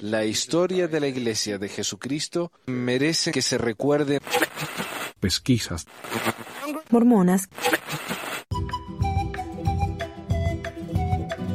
[0.00, 4.20] La historia de la Iglesia de Jesucristo merece que se recuerde.
[5.20, 5.86] Pesquisas.
[6.90, 7.48] Mormonas.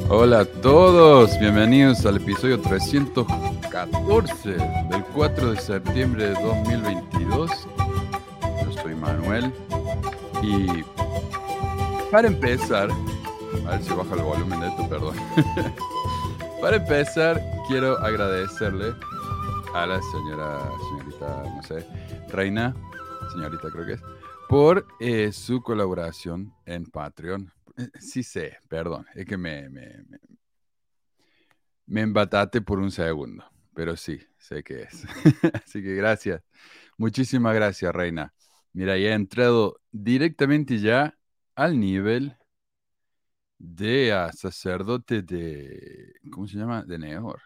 [0.10, 7.50] Hola a todos, bienvenidos al episodio 314 del 4 de septiembre de 2022.
[8.64, 9.52] Yo soy Manuel
[10.44, 10.68] y
[12.12, 12.90] para empezar,
[13.68, 15.16] a ver si baja el volumen de esto, perdón.
[16.66, 18.96] para empezar, quiero agradecerle
[19.76, 21.86] a la señora, señorita, no sé,
[22.30, 22.76] Reina,
[23.32, 24.02] señorita creo que es,
[24.50, 27.54] por eh, su colaboración en Patreon.
[27.78, 30.18] Eh, sí sé, perdón, es que me, me, me,
[31.86, 33.46] me embatate por un segundo,
[33.76, 35.06] pero sí, sé que es.
[35.68, 36.42] Así que gracias,
[36.98, 38.34] muchísimas gracias, Reina.
[38.74, 41.16] Mira, ya he entrado directamente ya
[41.54, 42.36] al nivel
[43.58, 46.84] de a sacerdote de, ¿cómo se llama?
[46.84, 47.42] De Nehor.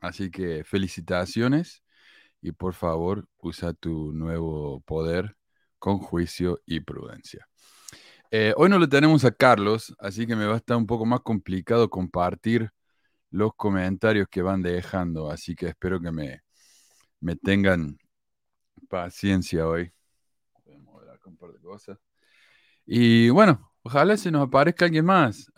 [0.00, 1.82] Así que felicitaciones
[2.40, 5.36] y por favor usa tu nuevo poder
[5.78, 7.48] con juicio y prudencia.
[8.30, 11.06] Eh, hoy no lo tenemos a Carlos, así que me va a estar un poco
[11.06, 12.70] más complicado compartir
[13.30, 16.42] los comentarios que van dejando, así que espero que me,
[17.20, 17.98] me tengan
[18.88, 19.92] paciencia hoy.
[20.64, 21.98] Voy a mover cosas.
[22.86, 25.50] Y bueno, ojalá se nos aparezca alguien más.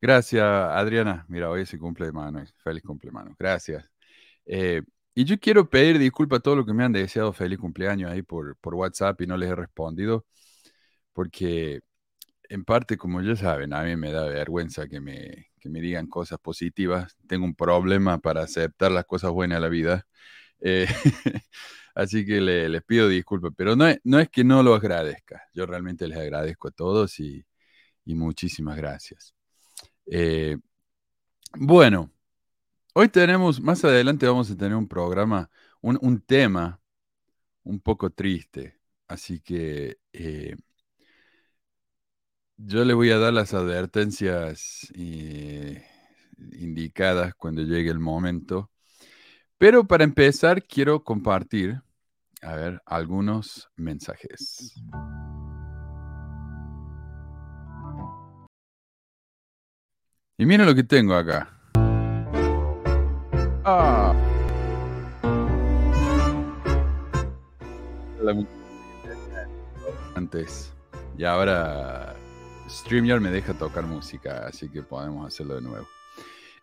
[0.00, 1.24] gracias, Adriana.
[1.28, 2.44] Mira, hoy se cumple mano.
[2.62, 3.34] Feliz cumpleaños.
[3.38, 3.90] Gracias.
[4.46, 4.82] Eh,
[5.14, 8.22] y yo quiero pedir disculpas a todos los que me han deseado feliz cumpleaños ahí
[8.22, 10.26] por, por WhatsApp y no les he respondido,
[11.12, 11.80] porque
[12.48, 16.08] en parte, como ya saben, a mí me da vergüenza que me, que me digan
[16.08, 17.16] cosas positivas.
[17.28, 20.06] Tengo un problema para aceptar las cosas buenas de la vida.
[20.60, 20.86] Eh,
[21.94, 25.42] así que les pido disculpas, pero no es, no es que no lo agradezca.
[25.54, 27.44] Yo realmente les agradezco a todos y,
[28.04, 29.34] y muchísimas gracias.
[30.06, 30.58] Eh,
[31.56, 32.14] bueno,
[32.96, 36.80] Hoy tenemos, más adelante vamos a tener un programa, un, tema
[37.64, 38.78] un poco triste.
[39.08, 40.56] Así que eh,
[42.56, 45.84] yo le voy a dar las advertencias eh,
[46.52, 48.70] indicadas cuando llegue el momento.
[49.58, 51.82] Pero para empezar, quiero compartir,
[52.44, 54.74] a ver, algunos mensajes.
[60.36, 61.48] Y miren lo que tengo acá.
[63.64, 64.14] Ah.
[70.14, 70.72] Antes.
[71.16, 72.14] Y ahora
[72.68, 75.86] StreamYard me deja tocar música, así que podemos hacerlo de nuevo.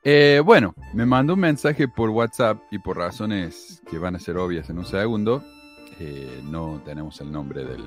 [0.03, 4.37] Eh, bueno, me mandó un mensaje por WhatsApp y por razones que van a ser
[4.37, 5.43] obvias en un segundo,
[5.99, 7.83] eh, no tenemos el nombre del,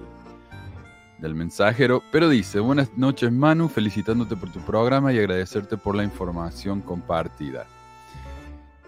[1.18, 6.04] del mensajero, pero dice, buenas noches Manu, felicitándote por tu programa y agradecerte por la
[6.04, 7.66] información compartida.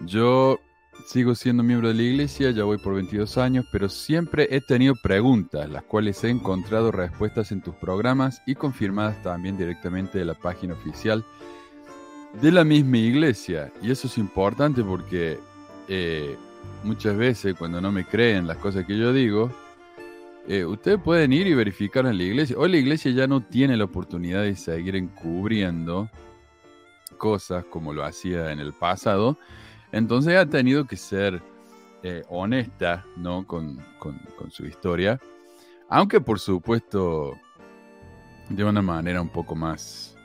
[0.01, 0.59] Yo
[1.07, 4.93] sigo siendo miembro de la iglesia, ya voy por 22 años, pero siempre he tenido
[5.01, 10.33] preguntas, las cuales he encontrado respuestas en tus programas y confirmadas también directamente de la
[10.33, 11.25] página oficial
[12.41, 13.71] de la misma iglesia.
[13.81, 15.39] Y eso es importante porque
[15.87, 16.37] eh,
[16.83, 19.51] muchas veces cuando no me creen las cosas que yo digo,
[20.47, 22.57] eh, ustedes pueden ir y verificar en la iglesia.
[22.57, 26.09] Hoy la iglesia ya no tiene la oportunidad de seguir encubriendo
[27.17, 29.37] cosas como lo hacía en el pasado
[29.91, 31.41] entonces ha tenido que ser
[32.03, 33.45] eh, honesta ¿no?
[33.45, 33.85] Con,
[34.49, 35.19] su historia,
[35.89, 37.33] aunque por supuesto
[38.49, 40.15] de una manera un poco más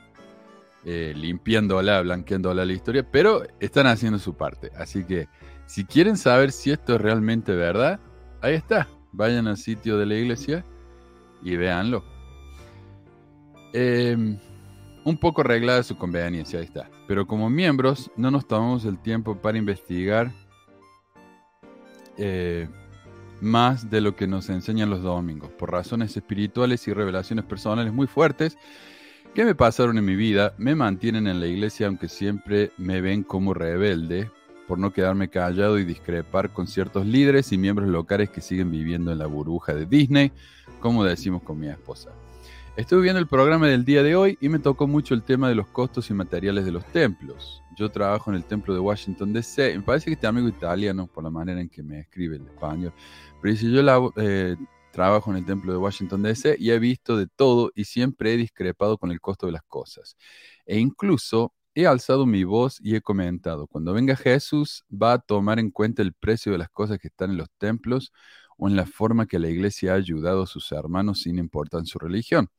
[0.85, 4.71] eh, limpiándola, blanqueándola la historia, pero están haciendo su parte.
[4.77, 5.27] Así que
[5.73, 7.99] si quieren saber si esto es realmente verdad,
[8.41, 8.87] ahí está.
[9.11, 10.63] Vayan al sitio de la iglesia
[11.41, 12.03] y véanlo.
[13.73, 14.15] Eh,
[15.03, 16.91] un poco arreglada su conveniencia, ahí está.
[17.07, 20.31] Pero como miembros no nos tomamos el tiempo para investigar
[22.19, 22.69] eh,
[23.41, 28.05] más de lo que nos enseñan los domingos, por razones espirituales y revelaciones personales muy
[28.05, 28.59] fuertes
[29.33, 33.23] que me pasaron en mi vida, me mantienen en la iglesia aunque siempre me ven
[33.23, 34.29] como rebelde
[34.67, 39.11] por no quedarme callado y discrepar con ciertos líderes y miembros locales que siguen viviendo
[39.11, 40.31] en la burbuja de Disney,
[40.79, 42.11] como decimos con mi esposa.
[42.75, 45.53] Estuve viendo el programa del día de hoy y me tocó mucho el tema de
[45.53, 47.61] los costos y materiales de los templos.
[47.77, 49.77] Yo trabajo en el templo de Washington DC.
[49.77, 52.91] Me parece que este amigo italiano, por la manera en que me escribe el español.
[53.39, 54.55] Pero dice, yo eh,
[54.91, 58.37] trabajo en el templo de Washington DC y he visto de todo y siempre he
[58.37, 60.17] discrepado con el costo de las cosas.
[60.65, 65.59] E incluso he alzado mi voz y he comentado, cuando venga Jesús va a tomar
[65.59, 68.11] en cuenta el precio de las cosas que están en los templos
[68.57, 71.99] o en la forma que la iglesia ha ayudado a sus hermanos sin importar su
[71.99, 72.49] religión.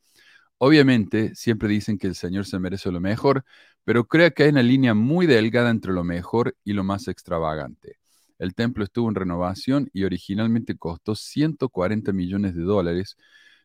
[0.58, 3.44] Obviamente, siempre dicen que el Señor se merece lo mejor,
[3.84, 7.98] pero creo que hay una línea muy delgada entre lo mejor y lo más extravagante.
[8.38, 13.16] El templo estuvo en renovación y originalmente costó 140 millones de dólares,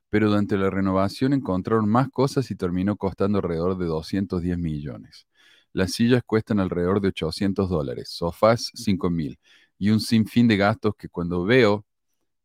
[0.10, 5.28] pero durante la renovación encontraron más cosas y terminó costando alrededor de 210 millones.
[5.74, 9.39] Las sillas cuestan alrededor de 800 dólares, sofás 5 mil
[9.77, 11.86] y un sinfín de gastos que cuando veo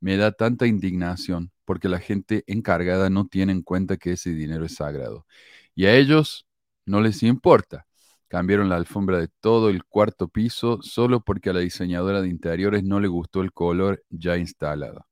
[0.00, 4.64] me da tanta indignación porque la gente encargada no tiene en cuenta que ese dinero
[4.66, 5.26] es sagrado.
[5.74, 6.46] Y a ellos
[6.86, 7.86] no les importa.
[8.28, 12.84] Cambiaron la alfombra de todo el cuarto piso solo porque a la diseñadora de interiores
[12.84, 15.06] no le gustó el color ya instalado.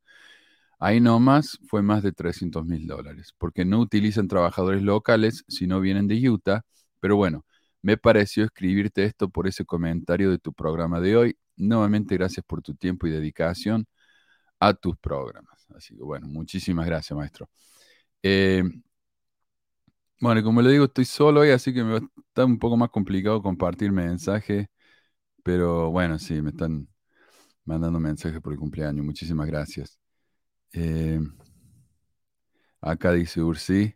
[0.79, 5.81] Ahí nomás fue más de 300 mil dólares, porque no utilizan trabajadores locales si no
[5.81, 6.63] vienen de Utah.
[7.01, 7.45] Pero bueno,
[7.83, 11.37] me pareció escribirte esto por ese comentario de tu programa de hoy.
[11.57, 13.87] Nuevamente, gracias por tu tiempo y dedicación
[14.61, 15.67] a tus programas.
[15.77, 17.51] Así que bueno, muchísimas gracias, maestro.
[18.23, 18.65] Eh,
[20.21, 22.77] bueno, como le digo, estoy solo hoy, así que me va a estar un poco
[22.77, 24.67] más complicado compartir mensajes.
[25.45, 26.89] Pero bueno, sí, me están
[27.65, 29.05] mandando mensajes por el cumpleaños.
[29.05, 29.99] Muchísimas gracias.
[30.73, 31.21] Eh,
[32.81, 33.95] acá dice Ursi.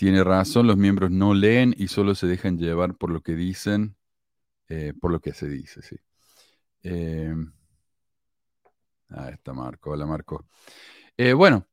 [0.00, 3.98] Tiene razón, los miembros no leen y solo se dejan llevar por lo que dicen,
[4.66, 5.96] eh, por lo que se dice, sí.
[6.82, 7.34] Eh,
[9.10, 10.46] ahí está Marco, hola Marco.
[11.18, 11.68] Eh, bueno,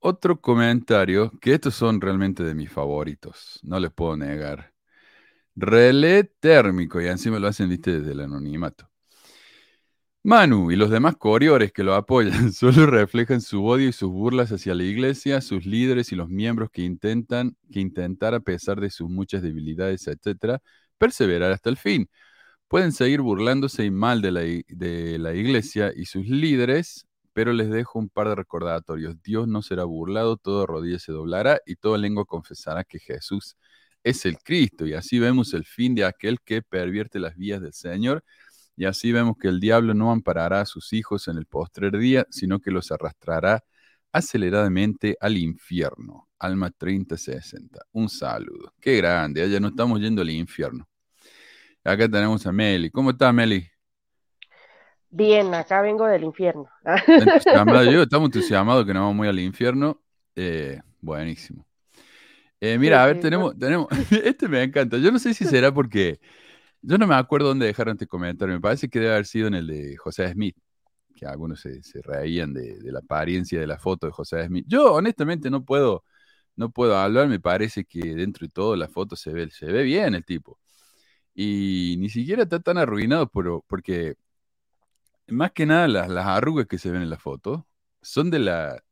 [0.00, 4.74] otro comentario, que estos son realmente de mis favoritos, no les puedo negar.
[5.54, 8.90] Relé térmico, y encima lo hacen, viste, desde el anonimato.
[10.26, 14.50] Manu y los demás coriores que lo apoyan solo reflejan su odio y sus burlas
[14.50, 18.90] hacia la iglesia, sus líderes y los miembros que intentan, que intentar a pesar de
[18.90, 20.60] sus muchas debilidades, etcétera,
[20.98, 22.08] perseverar hasta el fin.
[22.66, 27.70] Pueden seguir burlándose y mal de la, de la iglesia y sus líderes, pero les
[27.70, 29.22] dejo un par de recordatorios.
[29.22, 33.56] Dios no será burlado, todo rodilla se doblará y toda lengua confesará que Jesús
[34.02, 34.86] es el Cristo.
[34.86, 38.24] Y así vemos el fin de aquel que pervierte las vías del Señor
[38.76, 42.26] y así vemos que el diablo no amparará a sus hijos en el postrer día,
[42.30, 43.64] sino que los arrastrará
[44.12, 46.28] aceleradamente al infierno.
[46.38, 47.80] Alma 3060.
[47.92, 48.74] Un saludo.
[48.80, 49.42] Qué grande.
[49.42, 50.86] Allá no estamos yendo al infierno.
[51.82, 52.90] Acá tenemos a Meli.
[52.90, 53.66] ¿Cómo está Meli?
[55.08, 56.68] Bien, acá vengo del infierno.
[57.90, 60.02] Yo estamos entusiasmados que nos vamos muy al infierno.
[60.34, 61.66] Eh, buenísimo.
[62.60, 63.88] Eh, mira, a ver, tenemos, tenemos,
[64.24, 64.98] este me encanta.
[64.98, 66.20] Yo no sé si será porque
[66.86, 68.54] yo no me acuerdo dónde dejaron este comentario.
[68.54, 70.56] Me parece que debe haber sido en el de José Smith,
[71.16, 74.66] que algunos se, reían de, la apariencia de la foto de José Smith.
[74.68, 76.04] Yo honestamente no puedo,
[76.56, 77.28] no puedo hablar.
[77.28, 80.60] Me parece que dentro de todo la foto se ve, se ve bien el tipo.
[81.34, 84.16] Y ni siquiera está tan arruinado porque
[85.28, 87.66] más que nada las, arrugas que se ven en la foto
[88.02, 88.82] son de la,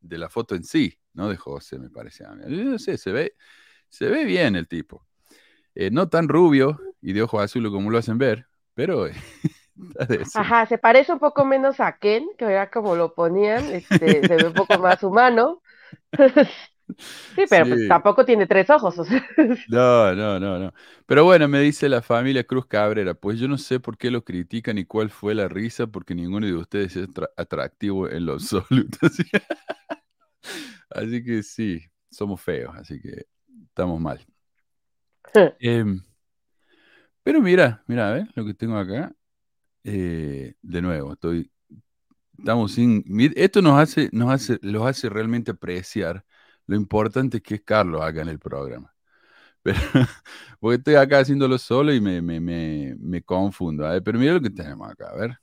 [0.00, 2.44] de la foto en sí, no de José, me parece a mí.
[2.64, 3.34] no sé, se ve,
[3.88, 5.06] se ve bien el tipo.
[5.74, 9.06] Eh, no tan rubio y de ojo azul como lo hacen ver, pero...
[10.34, 14.36] Ajá, se parece un poco menos a Ken, que era como lo ponían, este, se
[14.36, 15.62] ve un poco más humano.
[17.34, 18.96] sí, pero pues tampoco tiene tres ojos.
[19.68, 20.72] no, no, no, no.
[21.06, 24.24] Pero bueno, me dice la familia Cruz Cabrera, pues yo no sé por qué lo
[24.24, 28.98] critican y cuál fue la risa, porque ninguno de ustedes es atractivo en lo absoluto.
[30.90, 33.26] así que sí, somos feos, así que
[33.68, 34.24] estamos mal.
[35.60, 36.02] Em,
[37.22, 39.14] pero mira, mira, a ver lo que tengo acá.
[39.84, 41.50] Eh, de nuevo, estoy.
[42.38, 43.04] Estamos sin.
[43.36, 46.24] Esto nos hace, nos hace, los hace realmente apreciar
[46.66, 48.94] lo importante que es Carlos acá en el programa.
[49.62, 49.78] Pero,
[50.58, 53.86] porque estoy acá haciéndolo solo y me, me, me, me confundo.
[53.86, 55.38] A ver, pero mira lo que tenemos acá, a ver.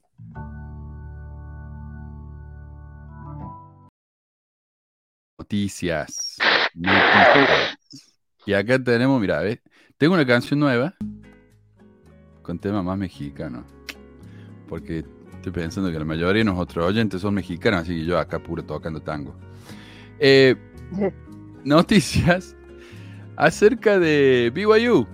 [5.37, 6.35] Noticias.
[6.73, 7.77] Noticias.
[8.45, 9.61] Y acá tenemos, mira, ¿ves?
[9.97, 10.95] Tengo una canción nueva
[12.49, 13.63] con tema más mexicano.
[14.67, 18.39] Porque estoy pensando que la mayoría de nuestros oyentes son mexicanos, así que yo acá
[18.39, 19.35] puro tocando tango.
[20.17, 20.55] Eh,
[21.63, 22.55] noticias
[23.35, 25.05] acerca de BYU.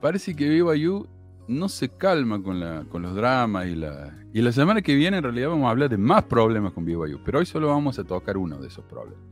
[0.00, 1.06] Parece que BYU
[1.46, 5.18] no se calma con, la, con los dramas y la, y la semana que viene
[5.18, 8.04] en realidad vamos a hablar de más problemas con BYU, pero hoy solo vamos a
[8.04, 9.22] tocar uno de esos problemas.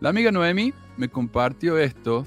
[0.00, 2.26] La amiga Noemi me compartió esto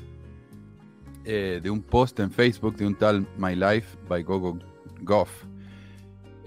[1.25, 4.57] eh, de un post en Facebook de un tal My Life by Gogo
[5.01, 5.45] Goff,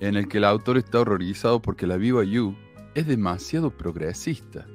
[0.01, 2.55] en el que el autor está horrorizado porque la BYU
[2.95, 4.67] es demasiado progresista.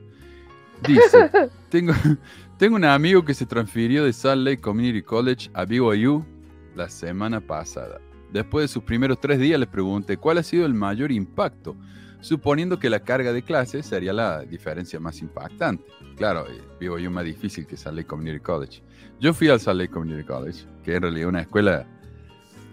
[0.88, 1.30] Dice,
[1.70, 1.94] tengo,
[2.58, 6.26] tengo un amigo que se transfirió de Salt Lake Community College a BYU
[6.76, 8.00] la semana pasada.
[8.32, 11.76] Después de sus primeros tres días le pregunté cuál ha sido el mayor impacto
[12.22, 15.86] suponiendo que la carga de clases sería la diferencia más impactante.
[16.16, 18.84] Claro, eh, vivo yo más difícil que Salt Lake Community College.
[19.20, 21.86] Yo fui al Salt Lake Community College, que en realidad es una escuela,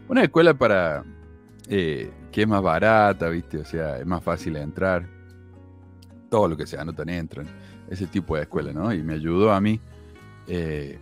[0.08, 1.04] una escuela para
[1.68, 3.58] eh, que es más barata, ¿viste?
[3.58, 5.08] O sea, es más fácil entrar.
[6.30, 7.46] Todo lo que se anotan entran.
[7.90, 8.92] Ese tipo de escuela, ¿no?
[8.92, 9.80] Y me ayudó a mí.
[10.46, 10.98] Eh,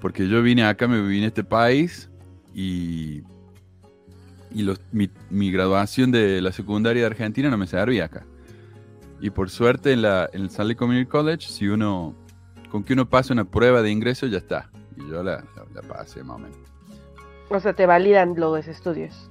[0.00, 2.10] porque yo vine acá, me vine a este país
[2.54, 3.22] y,
[4.52, 4.68] y
[5.30, 8.26] mi, graduación de la secundaria de Argentina no me servía acá.
[9.20, 12.14] Y por suerte en, la, en el Salt Community College, si uno,
[12.70, 14.70] con que uno pase una prueba de ingreso, ya está.
[14.96, 15.44] Y yo la,
[15.74, 16.58] la, pasé más o menos.
[17.48, 19.28] O sea, te validan los estudios.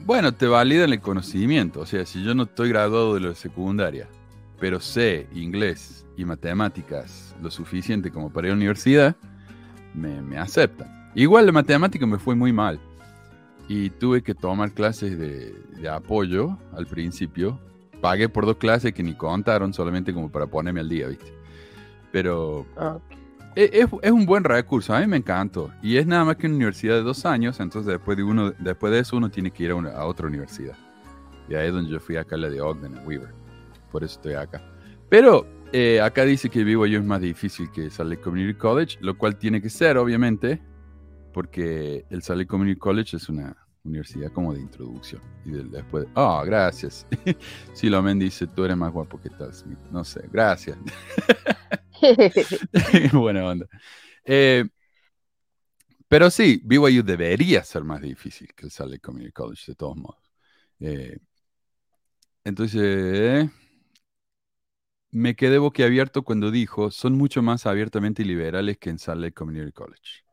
[0.00, 1.80] Bueno, te validan el conocimiento.
[1.80, 4.08] O sea, si yo no estoy graduado de la secundaria,
[4.60, 9.16] pero sé inglés y matemáticas lo suficiente como para ir a la universidad,
[9.94, 11.10] me, me aceptan.
[11.14, 12.80] Igual de matemática me fue muy mal.
[13.68, 17.60] Y tuve que tomar clases de, de apoyo al principio.
[18.00, 21.37] Pagué por dos clases que ni contaron, solamente como para ponerme al día, ¿viste?
[22.12, 22.98] Pero ah,
[23.54, 25.72] e, es, un buen recurso, a mí me encantó.
[25.82, 28.92] Y es nada más que una universidad de dos años, entonces después de, uno, después
[28.92, 30.76] de eso uno tiene que ir a, otra universidad.
[31.48, 33.34] Y ahí es donde yo fui acá, la de Ogden, en Weaver.
[33.90, 34.62] Por eso estoy acá.
[35.08, 39.16] Pero eh, acá dice que vivo yo es más difícil que Salt Community College, lo
[39.18, 40.62] cual tiene que ser, obviamente,
[41.32, 43.56] porque el Salt Community College es una
[43.88, 45.20] universidad como de introducción.
[45.44, 47.06] Y después, oh, gracias.
[47.74, 49.78] si lo men dice, tú eres más guapo que tal Smith.
[49.90, 50.78] No sé, gracias.
[53.12, 53.66] Buena onda.
[54.24, 54.64] Eh,
[56.08, 60.22] pero sí, BYU debería ser más difícil que el Salt Community College, de todos modos.
[60.80, 61.18] Eh,
[62.44, 63.50] entonces,
[65.10, 69.72] me quedé boquiabierto cuando dijo, son mucho más abiertamente liberales que en Salt Lake Community
[69.72, 70.27] College.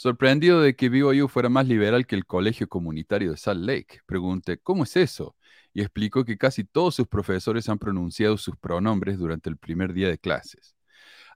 [0.00, 4.56] Sorprendido de que BYU fuera más liberal que el colegio comunitario de Salt Lake, pregunté,
[4.56, 5.36] ¿cómo es eso?
[5.74, 10.08] Y explicó que casi todos sus profesores han pronunciado sus pronombres durante el primer día
[10.08, 10.74] de clases.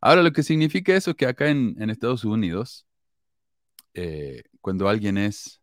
[0.00, 2.86] Ahora, lo que significa eso es que acá en, Estados Unidos,
[3.92, 5.60] eh, cuando alguien es...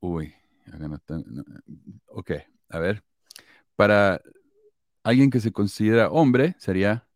[0.00, 0.34] Uy,
[0.66, 1.22] acá no está...
[2.06, 2.32] ok,
[2.70, 3.04] a ver.
[3.76, 4.20] Para
[5.04, 7.06] alguien que se considera hombre, sería...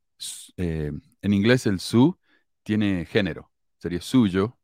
[0.57, 2.17] Eh, en inglés el su
[2.63, 4.58] tiene género, sería suyo.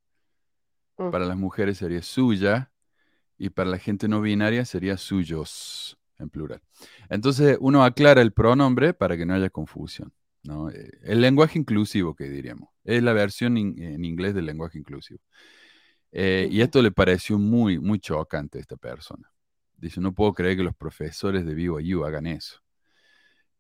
[0.99, 1.11] Mm.
[1.11, 2.71] Para las mujeres sería suya.
[3.37, 6.63] Y para la gente no binaria sería suyos, en plural.
[7.09, 10.13] Entonces uno aclara el pronombre para que no haya confusión.
[10.45, 10.71] ¿no?
[10.71, 12.69] Eh, el lenguaje inclusivo, que diríamos.
[12.85, 15.21] Es la versión en inglés del lenguaje inclusivo.
[16.17, 19.29] Eh, y esto le pareció muy, muy chocante a esta persona.
[19.77, 22.61] Dice, no puedo creer que los profesores de BYU hagan eso.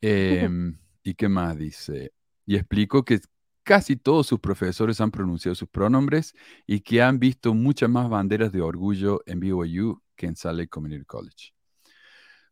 [0.00, 2.12] Em, ¿Y qué más dice?
[2.46, 3.20] Y explicó que
[3.64, 6.34] casi todos sus profesores han pronunciado sus pronombres
[6.66, 11.04] y que han visto muchas más banderas de orgullo en BYU que en Salt Community
[11.04, 11.52] College.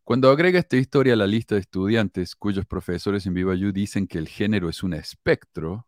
[0.03, 4.17] Cuando agrega esta historia a la lista de estudiantes cuyos profesores en BYU dicen que
[4.17, 5.87] el género es un espectro,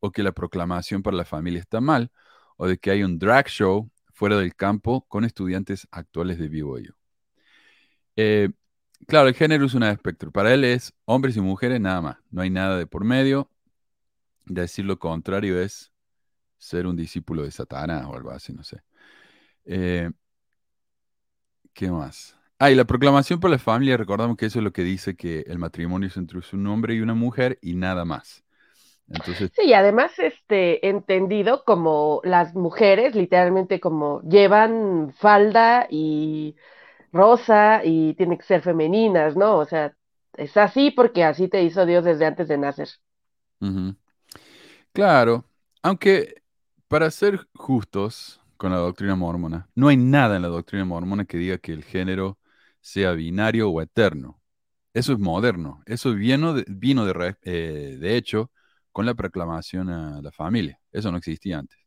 [0.00, 2.10] o que la proclamación para la familia está mal,
[2.56, 6.94] o de que hay un drag show fuera del campo con estudiantes actuales de BYU.
[8.16, 8.50] Eh,
[9.06, 10.30] claro, el género es un espectro.
[10.30, 12.16] Para él es hombres y mujeres nada más.
[12.30, 13.50] No hay nada de por medio.
[14.44, 15.92] Decir lo contrario es
[16.58, 18.82] ser un discípulo de Satanás o algo así, no sé.
[19.64, 20.10] Eh,
[21.72, 22.36] ¿Qué más?
[22.58, 25.44] Ah, y la proclamación por la familia, recordamos que eso es lo que dice que
[25.46, 28.44] el matrimonio es entre un hombre y una mujer y nada más.
[29.08, 29.50] Entonces...
[29.56, 36.54] Sí, además, este, entendido como las mujeres, literalmente como llevan falda y
[37.12, 39.56] rosa y tienen que ser femeninas, ¿no?
[39.56, 39.94] O sea,
[40.36, 42.88] es así porque así te hizo Dios desde antes de nacer.
[44.92, 45.44] Claro,
[45.82, 46.42] aunque
[46.88, 51.38] para ser justos con la doctrina mormona, no hay nada en la doctrina mormona que
[51.38, 52.38] diga que el género
[52.80, 54.40] sea binario o eterno.
[54.94, 55.82] Eso es moderno.
[55.86, 58.52] Eso vino, de, vino de, eh, de hecho
[58.92, 60.80] con la proclamación a la familia.
[60.92, 61.79] Eso no existía antes.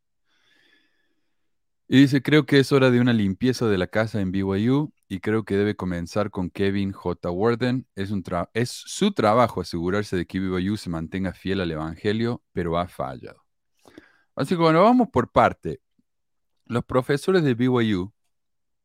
[1.88, 5.20] Y dice, creo que es hora de una limpieza de la casa en BYU y
[5.20, 7.30] creo que debe comenzar con Kevin J.
[7.30, 7.88] Warden.
[7.96, 8.24] Es, un
[8.54, 13.44] es su trabajo asegurarse de que BYU se mantenga fiel al Evangelio, pero ha fallado.
[14.36, 15.82] Así que bueno, vamos por parte.
[16.66, 18.14] Los profesores de BYU,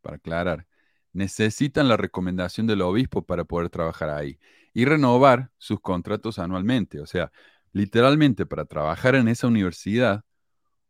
[0.03, 0.67] para aclarar,
[1.13, 4.39] necesitan la recomendación del obispo para poder trabajar ahí
[4.75, 7.01] y renovar sus contratos anualmente.
[7.01, 7.33] O sea,
[7.73, 10.25] literalmente para trabajar en esa universidad,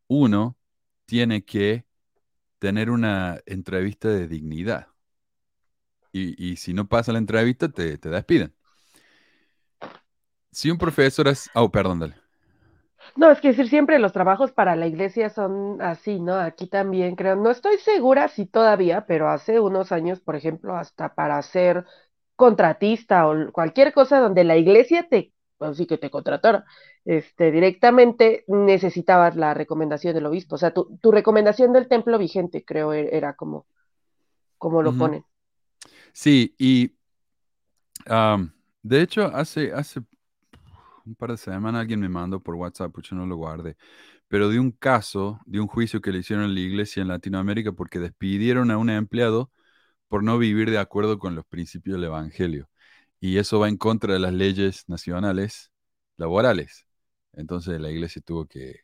[0.09, 0.57] uno
[1.07, 1.88] tiene que
[2.59, 4.89] tener una entrevista de dignidad.
[6.13, 8.53] Y, si no pasa la entrevista, te, te despiden.
[10.51, 11.49] Si un profesor es...
[11.55, 12.15] Oh, perdón, dale.
[13.17, 16.35] No, es que decir, siempre los trabajos para la iglesia son así, ¿no?
[16.35, 21.15] Aquí también creo, no estoy segura si todavía, pero hace unos años, por ejemplo, hasta
[21.15, 21.85] para ser
[22.37, 26.65] contratista o cualquier cosa donde la iglesia te, así que te contratara,
[27.09, 30.57] este, directamente necesitabas la recomendación del obispo.
[30.57, 33.65] O sea, tu, tu recomendación del templo vigente, creo, e, era como,
[34.59, 34.99] como lo Ujú.
[34.99, 35.25] ponen.
[36.13, 36.93] Sí, y
[38.83, 40.01] de hecho, hace, hace
[41.07, 43.77] un par de semanas alguien me mandó por WhatsApp, yo no lo guardé,
[44.29, 47.73] pero de un caso, de un juicio que le hicieron en la iglesia en Latinoamérica
[47.73, 49.51] porque despidieron a un empleado
[50.09, 52.71] por no vivir de acuerdo con los principios del Evangelio.
[53.21, 55.73] Y eso va en contra de las leyes nacionales
[56.19, 56.88] laborales.
[57.33, 58.81] Entonces la iglesia tuvo que,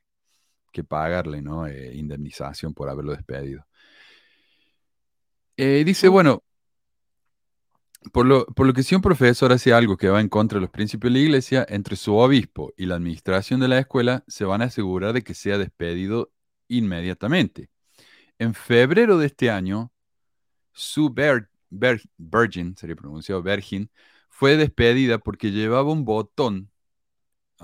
[0.73, 1.67] que pagarle, ¿no?
[1.69, 3.67] Eh, indemnización por haberlo despedido.
[5.57, 6.43] Eh, dice, bueno,
[8.13, 10.63] por lo, por lo que si un profesor hace algo que va en contra de
[10.63, 14.45] los principios de la iglesia, entre su obispo y la administración de la escuela se
[14.45, 16.31] van a asegurar de que sea despedido
[16.69, 17.71] inmediatamente.
[18.39, 19.93] En febrero de este año,
[20.73, 23.91] Sue Ber- Ber- Virgin, sería pronunciado Virgin,
[24.31, 26.71] fue despedida porque llevaba un botón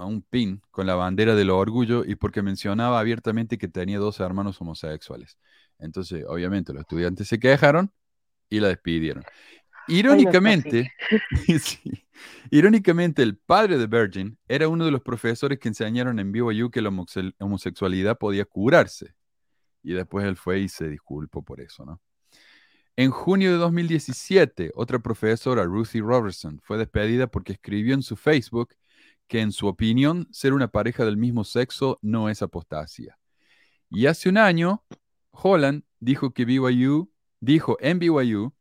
[0.01, 4.21] a un pin con la bandera del orgullo y porque mencionaba abiertamente que tenía dos
[4.21, 5.39] hermanos homosexuales.
[5.79, 7.93] Entonces, obviamente, los estudiantes se quejaron
[8.49, 9.25] y la despidieron.
[9.89, 10.93] Irónicamente,
[11.61, 12.07] sí,
[12.51, 16.83] irónicamente, el padre de Virgin era uno de los profesores que enseñaron en BYU que
[16.83, 16.93] la
[17.39, 19.15] homosexualidad podía curarse.
[19.83, 22.01] Y después él fue y se disculpó por eso, ¿no?
[22.97, 28.75] En junio de 2017, otra profesora, Ruthie Robertson, fue despedida porque escribió en su Facebook
[29.31, 33.17] que en su opinión ser una pareja del mismo sexo no es apostasía.
[33.89, 34.85] Y hace un año,
[35.31, 38.53] Holland dijo que BYU, dijo en BYU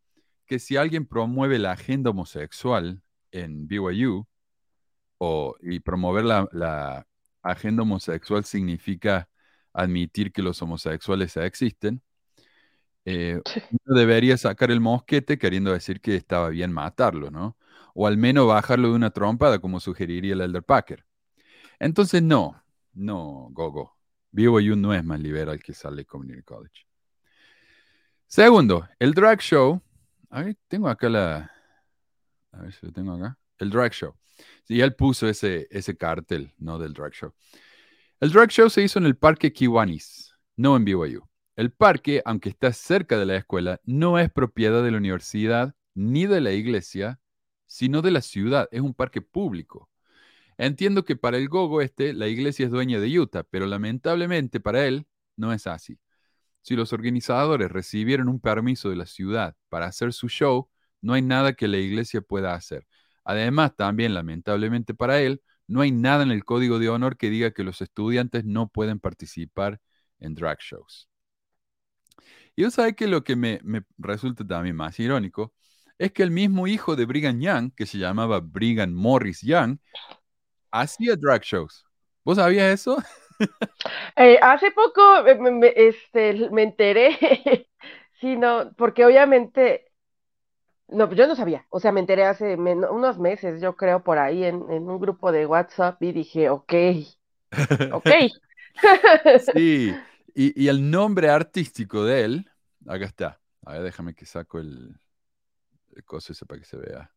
[0.46, 4.28] que si alguien promueve la agenda homosexual en BYU,
[5.18, 7.08] o, y promover la, la
[7.42, 9.28] agenda homosexual significa
[9.74, 12.04] admitir que los homosexuales existen,
[13.06, 17.58] eh, uno debería sacar el mosquete queriendo decir que estaba bien matarlo, ¿no?
[18.02, 21.06] O al menos bajarlo de una trompada, como sugeriría el Elder Packer.
[21.80, 22.64] Entonces, no,
[22.94, 23.98] no, Gogo.
[24.32, 26.88] BYU no es más liberal que Salt Community College.
[28.26, 29.82] Segundo, el drag show.
[30.30, 31.52] A ver, tengo acá la.
[32.54, 33.38] A ver si lo tengo acá.
[33.58, 34.16] El drag show.
[34.70, 36.80] Y él puso ese, ese cartel, ¿no?
[36.80, 37.34] Del drag show.
[38.22, 41.28] El drag show se hizo en el Parque Kiwanis, no en BYU.
[41.58, 46.28] El parque, aunque está cerca de la escuela, no es propiedad de la universidad ni
[46.28, 47.20] de la iglesia,
[47.70, 48.68] sino de la ciudad.
[48.72, 49.90] Es un parque público.
[50.58, 54.86] Entiendo que para el Gogo este, la iglesia es dueña de Utah, pero lamentablemente para
[54.88, 56.00] él no es así.
[56.62, 60.70] Si los organizadores recibieron un permiso de la ciudad para hacer su show,
[61.02, 62.88] no hay nada que la iglesia pueda hacer.
[63.24, 67.52] Además, también lamentablemente para él, no hay nada en el código de honor que diga
[67.52, 69.80] que los estudiantes no pueden participar
[70.20, 71.08] en drag shows.
[72.56, 75.54] Y yo sabes que lo que me, me, resulta también más irónico
[76.00, 79.78] es que el mismo hijo de Brigham Young, que se llamaba Brigham Morris Young,
[80.72, 81.86] hacía drag shows.
[82.24, 82.98] ¿Vos sabías eso?
[84.18, 87.18] Eh, hace poco me, me, este, me enteré,
[88.20, 89.94] sí, no, porque obviamente,
[90.90, 94.18] no, yo no sabía, o sea, me enteré hace men unos meses, yo creo, por
[94.18, 96.74] ahí en, en, un grupo de WhatsApp y dije, ok,
[97.94, 98.10] ok.
[99.56, 99.96] sí,
[100.36, 102.52] y, y, el nombre artístico de él,
[102.88, 105.00] acá está, a ver, déjame que saco el,
[106.00, 107.12] el coso ese para que se vea.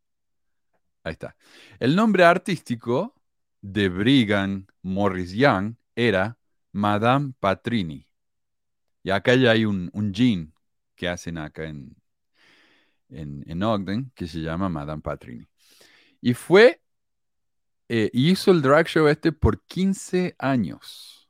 [1.05, 1.37] Ahí está.
[1.79, 3.15] El nombre artístico
[3.61, 6.39] de Brigham Morris Young era
[6.73, 8.07] Madame Patrini.
[9.03, 10.53] Y acá ya hay un, un jean
[10.95, 11.97] que hacen acá en,
[13.09, 15.49] en, en, Ogden que se llama Madame Patrini.
[16.21, 16.81] Y fue,
[17.89, 21.29] eh, hizo el drag show este por 15 años.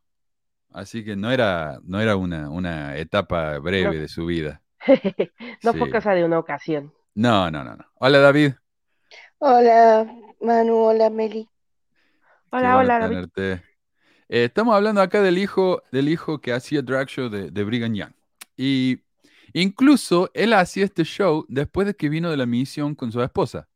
[0.71, 4.01] Así que no era, no era una, una etapa breve no.
[4.01, 4.63] de su vida.
[5.63, 5.79] no sí.
[5.79, 6.93] fue cosa de una ocasión.
[7.15, 7.85] No, no, no, no.
[7.95, 8.53] Hola, David.
[9.39, 10.07] Hola,
[10.41, 10.77] Manu.
[10.77, 11.49] Hola, Meli.
[12.51, 13.29] Hola, hola, David.
[14.29, 17.95] Eh, estamos hablando acá del hijo, del hijo que hacía drag show de, de Brigham
[17.95, 18.13] Young.
[18.57, 19.03] Y
[19.53, 23.69] incluso él hacía este show después de que vino de la misión con su esposa.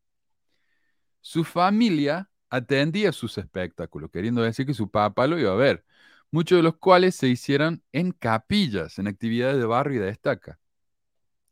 [1.20, 5.84] Su familia atendía sus espectáculos, queriendo decir que su papá lo iba a ver,
[6.30, 10.58] muchos de los cuales se hicieron en capillas, en actividades de barrio y de estaca.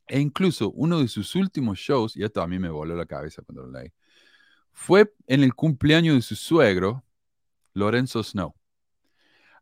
[0.06, 3.42] E incluso uno de sus últimos shows, y esto a mí me voló la cabeza
[3.42, 3.92] cuando lo leí,
[4.72, 7.04] fue en el cumpleaños de su suegro,
[7.74, 8.54] Lorenzo Snow.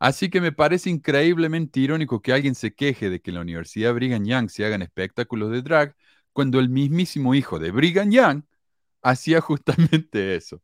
[0.01, 3.95] Así que me parece increíblemente irónico que alguien se queje de que en la Universidad
[3.95, 5.95] Brigham Young se hagan espectáculos de drag
[6.33, 8.43] cuando el mismísimo hijo de Brigham Young
[9.03, 10.61] hacía justamente eso.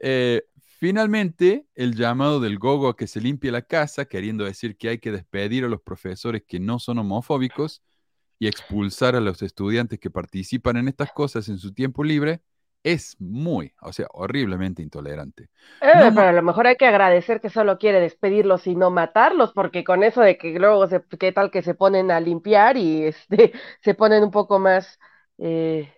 [0.00, 4.88] Eh, finalmente, el llamado del gogo a que se limpie la casa, queriendo decir que
[4.88, 7.82] hay que despedir a los profesores que no son homofóbicos,
[8.40, 12.42] y expulsar a los estudiantes que participan en estas cosas en su tiempo libre
[12.84, 15.50] es muy, o sea, horriblemente intolerante.
[15.80, 18.90] Eh, No, pero a lo mejor hay que agradecer que solo quiere despedirlos y no
[18.90, 22.76] matarlos, porque con eso de que luego se, qué tal que se ponen a limpiar
[22.76, 24.98] y este se ponen un poco más
[25.38, 25.90] eh,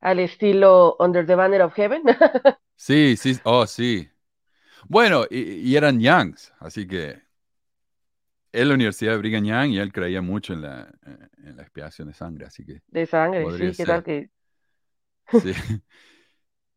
[0.00, 2.02] al estilo Under the Banner of Heaven.
[2.76, 4.08] Sí, sí, oh, sí.
[4.88, 7.22] Bueno, y, y eran Youngs, así que
[8.52, 11.62] en la Universidad de Brigham Young y él creía mucho en la, eh, en la
[11.62, 14.30] expiación de sangre, así que De sangre, sí, qué tal que
[15.30, 15.52] Sí.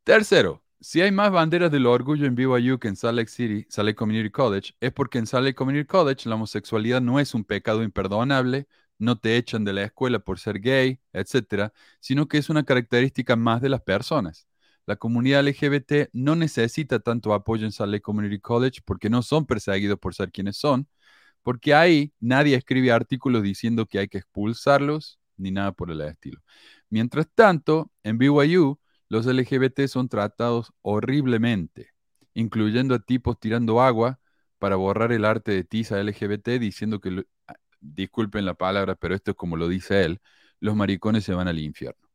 [0.03, 3.87] Tercero, si hay más banderas del orgullo en BYU que en Salt Lake City, Salt
[3.87, 7.45] Lake Community College, es porque en Salt Lake Community College la homosexualidad no es un
[7.45, 8.67] pecado imperdonable,
[8.99, 13.35] no te echan de la escuela por ser gay, etcétera, sino que es una característica
[13.35, 14.47] más de las personas.
[14.85, 19.45] La comunidad LGBT no necesita tanto apoyo en Salt Lake Community College porque no son
[19.45, 20.87] perseguidos por ser quienes son,
[21.43, 26.41] porque ahí nadie escribe artículos diciendo que hay que expulsarlos ni nada por el estilo.
[26.89, 28.79] Mientras tanto, en BYU,
[29.09, 31.89] los LGBT son tratados horriblemente,
[32.33, 34.19] incluyendo a tipos tirando agua
[34.59, 39.15] para borrar el arte de tiza LGBT diciendo que, lo- ah, disculpen la palabra, pero
[39.15, 40.21] esto es como lo dice él,
[40.59, 42.07] los maricones se van al infierno.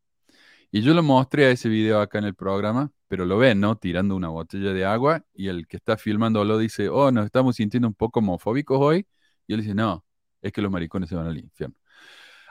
[0.71, 3.77] Y yo lo mostré a ese video acá en el programa, pero lo ven, ¿no?
[3.77, 7.88] Tirando una botella de agua y el que está filmándolo dice, oh, nos estamos sintiendo
[7.88, 9.07] un poco homofóbicos hoy.
[9.49, 10.05] Y él dice, no,
[10.41, 11.75] es que los maricones se van al infierno.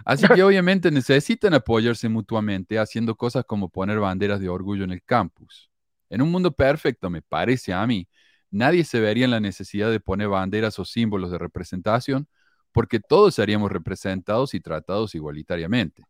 [0.04, 5.04] Así que obviamente necesitan apoyarse mutuamente haciendo cosas como poner banderas de orgullo en el
[5.04, 5.72] campus.
[6.10, 8.10] En un mundo perfecto, me parece a mí,
[8.52, 12.28] nadie se vería en la necesidad de poner banderas o símbolos de representación
[12.72, 16.04] porque todos seríamos representados y tratados igualitariamente.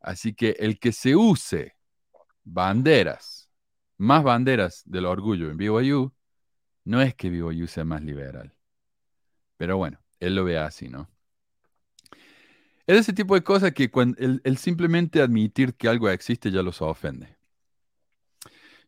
[0.00, 1.76] Así que el que se use
[2.44, 3.50] banderas,
[3.98, 6.12] más banderas del orgullo en BYU,
[6.84, 8.54] no es que BYU sea más liberal.
[9.62, 11.08] Pero bueno, él lo ve así, ¿no?
[12.84, 16.82] Es ese tipo de cosas que cuando el, simplemente admitir que algo existe ya los
[16.82, 17.36] ofende.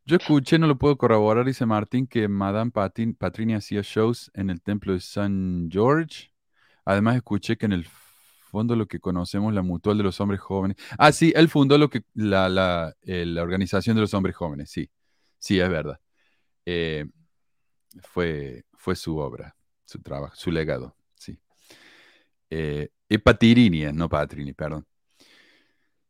[0.04, 4.50] Yo escuché, no lo puedo corroborar, dice Martín, que Madame Patin, Patrini hacía shows en
[4.50, 6.32] el templo de San George.
[6.84, 10.76] Además, escuché que en el fondo lo que conocemos, la Mutual de los Hombres Jóvenes.
[10.98, 14.72] Ah, sí, él fundó lo que, la, la, eh, la Organización de los Hombres Jóvenes,
[14.72, 14.90] sí.
[15.38, 16.00] Sí, es verdad.
[16.66, 17.06] Eh,
[18.02, 19.54] fue, fue su obra,
[19.84, 21.38] su trabajo, su legado, sí.
[22.50, 24.86] Eh, y Patirini, no Patrini, perdón.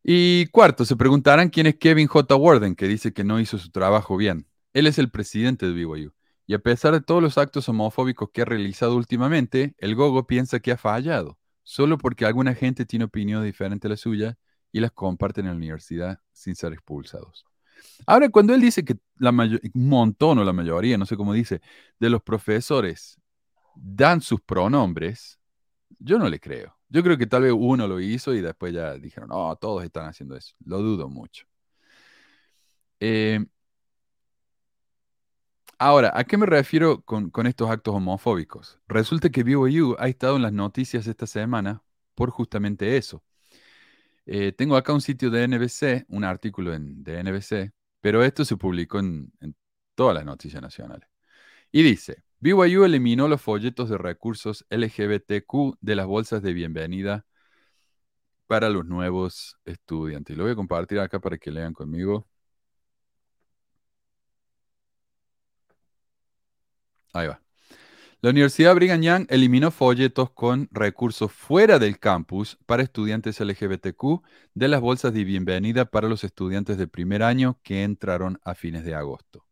[0.03, 2.37] Y cuarto, se preguntarán quién es Kevin J.
[2.37, 4.47] Warden, que dice que no hizo su trabajo bien.
[4.75, 6.13] Él es el presidente de BYU.
[6.47, 10.61] Y a pesar de todos los actos homofóbicos que ha realizado últimamente, el Gogo piensa
[10.61, 14.37] que ha fallado, solo porque alguna gente tiene opinión diferente a la suya
[14.71, 17.47] y las comparten en la universidad sin ser expulsados.
[18.07, 21.63] Ahora, cuando él dice que la un montón o la mayoría, no sé cómo dice,
[21.99, 23.19] de los profesores
[23.77, 25.39] dan sus pronombres,
[25.99, 26.77] yo no le creo.
[26.89, 30.07] Yo creo que tal vez uno lo hizo y después ya dijeron, no, todos están
[30.09, 30.55] haciendo eso.
[30.65, 31.47] Lo dudo mucho.
[33.01, 33.39] Eh,
[35.79, 38.81] ahora, ¿a qué me refiero con, con estos actos homofóbicos?
[38.89, 41.83] Resulta que BYU ha estado en las noticias esta semana
[42.15, 43.23] por justamente eso.
[44.27, 48.57] Eh, tengo acá un sitio de NBC, un artículo en- de NBC, pero esto se
[48.57, 49.55] publicó en, en
[49.95, 51.09] todas las noticias nacionales.
[51.73, 57.25] Y dice, BYU eliminó los folletos de recursos LGBTQ de las bolsas de bienvenida
[58.47, 60.37] para los nuevos estudiantes.
[60.37, 62.29] Lo voy a compartir acá para que lean conmigo.
[67.15, 67.41] Ahí va.
[68.21, 74.21] La Universidad Brigham Young eliminó folletos con recursos fuera del campus para estudiantes LGBTQ
[74.53, 78.85] de las bolsas de bienvenida para los estudiantes de primer año que entraron a fines
[78.85, 79.47] de agosto.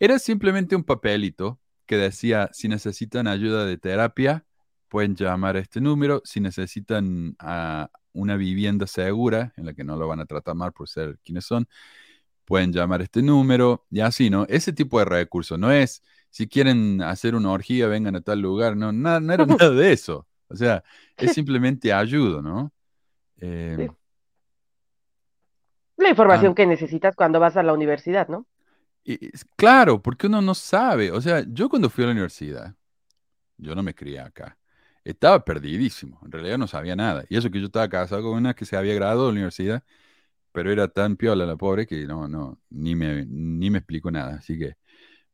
[0.00, 1.59] Era simplemente un papelito
[1.90, 4.44] que decía, si necesitan ayuda de terapia,
[4.86, 6.22] pueden llamar a este número.
[6.24, 10.72] Si necesitan ah, una vivienda segura, en la que no lo van a tratar mal
[10.72, 11.66] por ser quienes son,
[12.44, 13.86] pueden llamar a este número.
[13.90, 14.46] Y así, ¿no?
[14.48, 15.58] Ese tipo de recursos.
[15.58, 18.76] No es, si quieren hacer una orgía, vengan a tal lugar.
[18.76, 20.28] No, nada, no era nada de eso.
[20.46, 20.84] O sea,
[21.16, 22.72] es simplemente ayudo, ¿no?
[23.40, 23.88] Eh, Sí.
[25.96, 26.54] La información Ah.
[26.54, 28.46] que necesitas cuando vas a la universidad, ¿no?
[29.56, 31.10] Claro, porque uno no sabe.
[31.10, 32.74] O sea, yo cuando fui a la universidad,
[33.58, 34.58] yo no me crié acá.
[35.04, 36.20] Estaba perdidísimo.
[36.24, 37.24] En realidad no sabía nada.
[37.28, 39.84] Y eso que yo estaba casado con una que se había graduado de la universidad,
[40.52, 44.36] pero era tan piola la pobre que no, no, ni me, ni me explicó nada.
[44.36, 44.74] Así que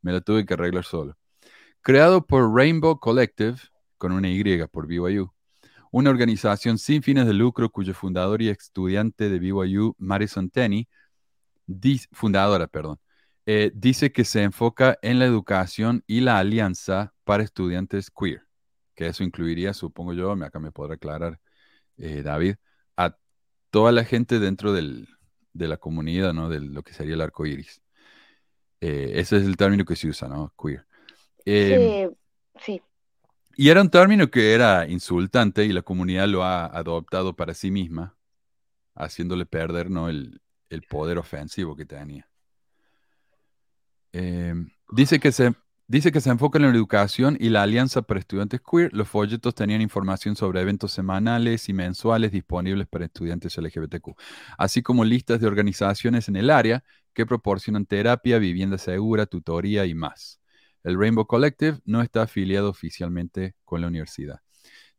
[0.01, 1.17] me la tuve que arreglar solo.
[1.81, 3.57] Creado por Rainbow Collective,
[3.97, 5.33] con una Y por BYU,
[5.91, 10.87] una organización sin fines de lucro cuyo fundador y estudiante de BYU, Madison Tenney,
[12.11, 12.99] fundadora, perdón,
[13.47, 18.43] eh, dice que se enfoca en la educación y la alianza para estudiantes queer,
[18.95, 21.39] que eso incluiría, supongo yo, me- acá me podrá aclarar
[21.97, 22.55] eh, David,
[22.97, 23.17] a
[23.71, 25.07] toda la gente dentro del,
[25.53, 26.49] de la comunidad, ¿no?
[26.49, 27.81] De lo que sería el arco iris.
[28.81, 30.53] Eh, ese es el término que se usa, ¿no?
[30.61, 30.85] Queer.
[31.45, 31.99] Em,
[32.59, 32.81] Sí, sí.
[33.55, 37.71] y era un término que era insultante y la comunidad lo ha adoptado para sí
[37.71, 38.15] misma,
[38.95, 40.09] haciéndole perder, ¿no?
[40.09, 42.29] el, el poder ofensivo que tenía.
[44.19, 45.53] Em, dice, que se,
[45.87, 48.91] dice que se enfoca en la educación y la alianza para estudiantes queer.
[48.91, 54.15] Los folletos tenían información sobre eventos semanales y mensuales disponibles para estudiantes LGBTQ,
[54.57, 59.93] así como listas de organizaciones en el área que proporcionan terapia, vivienda segura, tutoría y
[59.93, 60.41] más.
[60.83, 64.39] El Rainbow Collective no está afiliado oficialmente con la universidad.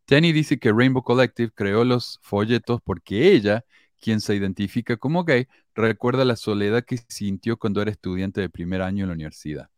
[0.05, 3.65] Tenny dice que Rainbow Collective creó los folletos porque ella,
[4.01, 8.83] quien se identifica como gay, recuerda la soledad que sintió cuando era estudiante de primer
[8.83, 9.71] año en la universidad.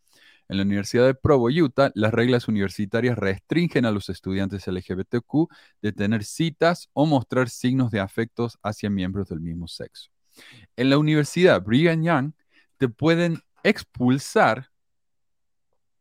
[0.49, 5.49] En la Universidad de Provo, Utah, las reglas universitarias restringen a los estudiantes LGBTQ
[5.81, 10.11] de tener citas o mostrar signos de afectos hacia miembros del mismo sexo.
[10.75, 12.33] En la Universidad Brigham Young
[12.79, 14.71] te pueden expulsar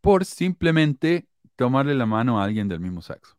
[0.01, 3.35] por simplemente tomarle la mano a alguien del mismo sexo.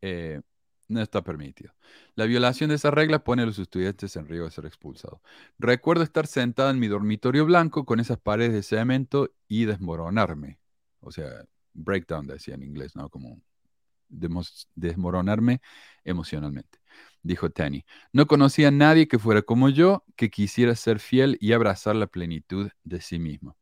[0.00, 0.40] Eh,
[0.88, 1.72] no está permitido.
[2.14, 5.20] La violación de esa regla pone a los estudiantes en riesgo de ser expulsados.
[5.58, 10.58] Recuerdo estar sentada en mi dormitorio blanco con esas paredes de cemento y desmoronarme.
[11.00, 13.08] O sea, breakdown decía en inglés, ¿no?
[13.08, 13.40] Como
[14.08, 15.60] desmoronarme
[16.04, 16.78] emocionalmente,
[17.22, 17.84] dijo Tanny.
[18.12, 22.06] No conocía a nadie que fuera como yo, que quisiera ser fiel y abrazar la
[22.06, 23.56] plenitud de sí mismo.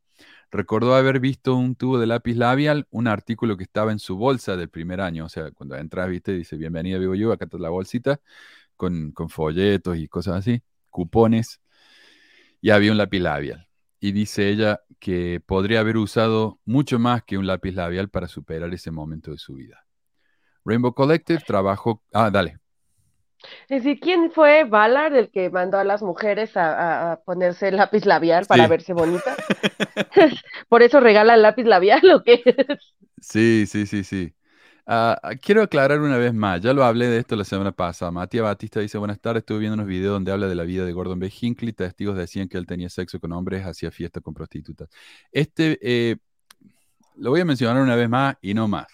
[0.53, 4.55] Recordó haber visto un tubo de lápiz labial, un artículo que estaba en su bolsa
[4.55, 5.25] del primer año.
[5.25, 8.21] O sea, cuando entras, viste, dice, bienvenida, vivo yo, acá está la bolsita,
[8.77, 11.63] con, con folletos y cosas así, cupones,
[12.61, 13.67] y había un lápiz labial.
[13.99, 18.75] Y dice ella que podría haber usado mucho más que un lápiz labial para superar
[18.75, 19.87] ese momento de su vida.
[20.65, 22.03] Rainbow Collective trabajó...
[22.13, 22.62] Ah, dale.
[23.69, 27.77] Es decir, ¿quién fue Ballard el que mandó a las mujeres a, a- ponerse el
[27.77, 28.69] lápiz labial para Sí.
[28.69, 29.39] verse bonitas?
[30.69, 32.43] ¿Por eso regala el lápiz labial o qué?
[33.21, 34.35] Sí, sí, sí, sí.
[34.87, 38.11] Ah, quiero aclarar una vez más, ya lo hablé de esto la semana pasada.
[38.11, 40.93] Matías Batista dice, buenas tardes, estuve viendo unos videos donde habla de la vida de
[40.93, 41.33] Gordon B.
[41.41, 44.89] Hinckley, testigos decían que él tenía sexo con hombres, hacía fiesta con prostitutas.
[45.31, 46.17] Este, eh,
[47.17, 48.87] lo voy a mencionar una vez más y no más.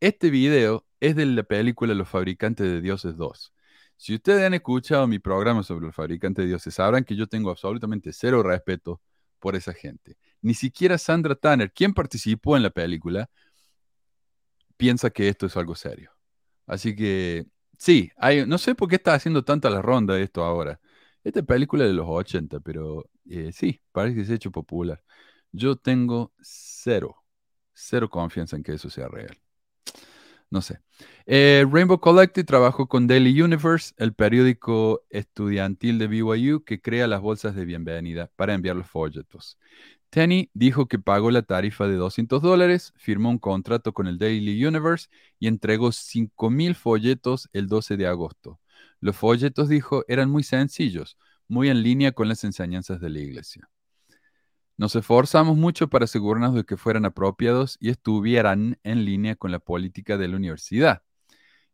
[0.00, 3.52] Este video es de la película Los Fabricantes de Dioses 2.
[4.00, 7.50] Si ustedes han escuchado mi programa sobre los fabricantes de dioses, sabrán que yo tengo
[7.50, 9.02] absolutamente cero respeto
[9.38, 10.16] por esa gente.
[10.40, 13.28] Ni siquiera Sandra Tanner, quien participó en la película,
[14.78, 16.12] piensa que esto es algo serio.
[16.66, 17.46] Así que
[17.78, 20.80] sí, hay, no sé por qué está haciendo tanta la ronda esto ahora.
[21.22, 25.04] Esta película es de los 80, pero eh, sí, parece que se ha hecho popular.
[25.52, 27.16] Yo tengo cero,
[27.74, 29.38] cero confianza en que eso sea real.
[30.50, 30.80] No sé.
[31.26, 37.20] Eh, Rainbow Collective trabajó con Daily Universe, el periódico estudiantil de BYU que crea las
[37.20, 39.56] bolsas de bienvenida para enviar los folletos.
[40.10, 44.64] Tenny dijo que pagó la tarifa de 200 dólares, firmó un contrato con el Daily
[44.64, 45.08] Universe
[45.38, 48.58] y entregó 5.000 folletos el 12 de agosto.
[49.00, 53.70] Los folletos, dijo, eran muy sencillos, muy en línea con las enseñanzas de la iglesia.
[54.80, 59.58] Nos esforzamos mucho para asegurarnos de que fueran apropiados y estuvieran en línea con la
[59.58, 61.02] política de la universidad.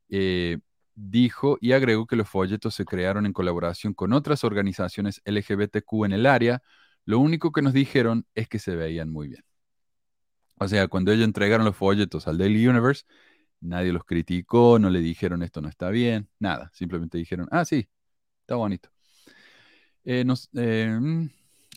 [0.08, 0.58] Eh,
[0.96, 6.12] dijo y agregó que los folletos se crearon en colaboración con otras organizaciones LGBTQ en
[6.14, 6.64] el área.
[7.04, 9.44] Lo único que nos dijeron es que se veían muy bien.
[10.58, 13.04] O sea, cuando ellos entregaron los folletos al Daily Universe,
[13.60, 16.72] nadie los criticó, no le dijeron esto no está bien, nada.
[16.74, 17.88] Simplemente dijeron, ah, sí,
[18.40, 18.90] está bonito.
[20.04, 21.28] Eh, nos, eh, mm,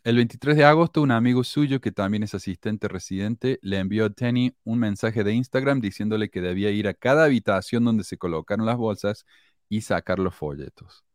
[0.04, 4.10] el 23 de agosto, un amigo suyo que también es asistente residente le envió a
[4.10, 8.66] Tenny un mensaje de Instagram diciéndole que debía ir a cada habitación donde se colocaron
[8.66, 9.26] las bolsas
[9.68, 11.06] y sacar los folletos.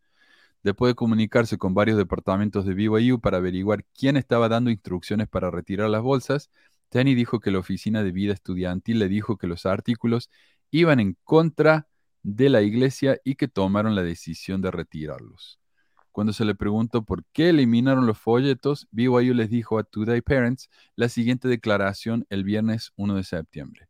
[0.62, 5.50] Después de comunicarse con varios departamentos de BYU para averiguar quién estaba dando instrucciones para
[5.50, 6.50] retirar las bolsas,
[6.88, 10.30] Tenny dijo que la oficina de vida estudiantil le dijo que los artículos
[10.70, 11.88] iban en contra
[12.22, 15.58] de la iglesia y que tomaron la decisión de retirarlos.
[16.14, 20.70] Cuando se le preguntó por qué eliminaron los folletos, BYU les dijo a Today Parents
[20.94, 23.88] la siguiente declaración el viernes 1 de septiembre.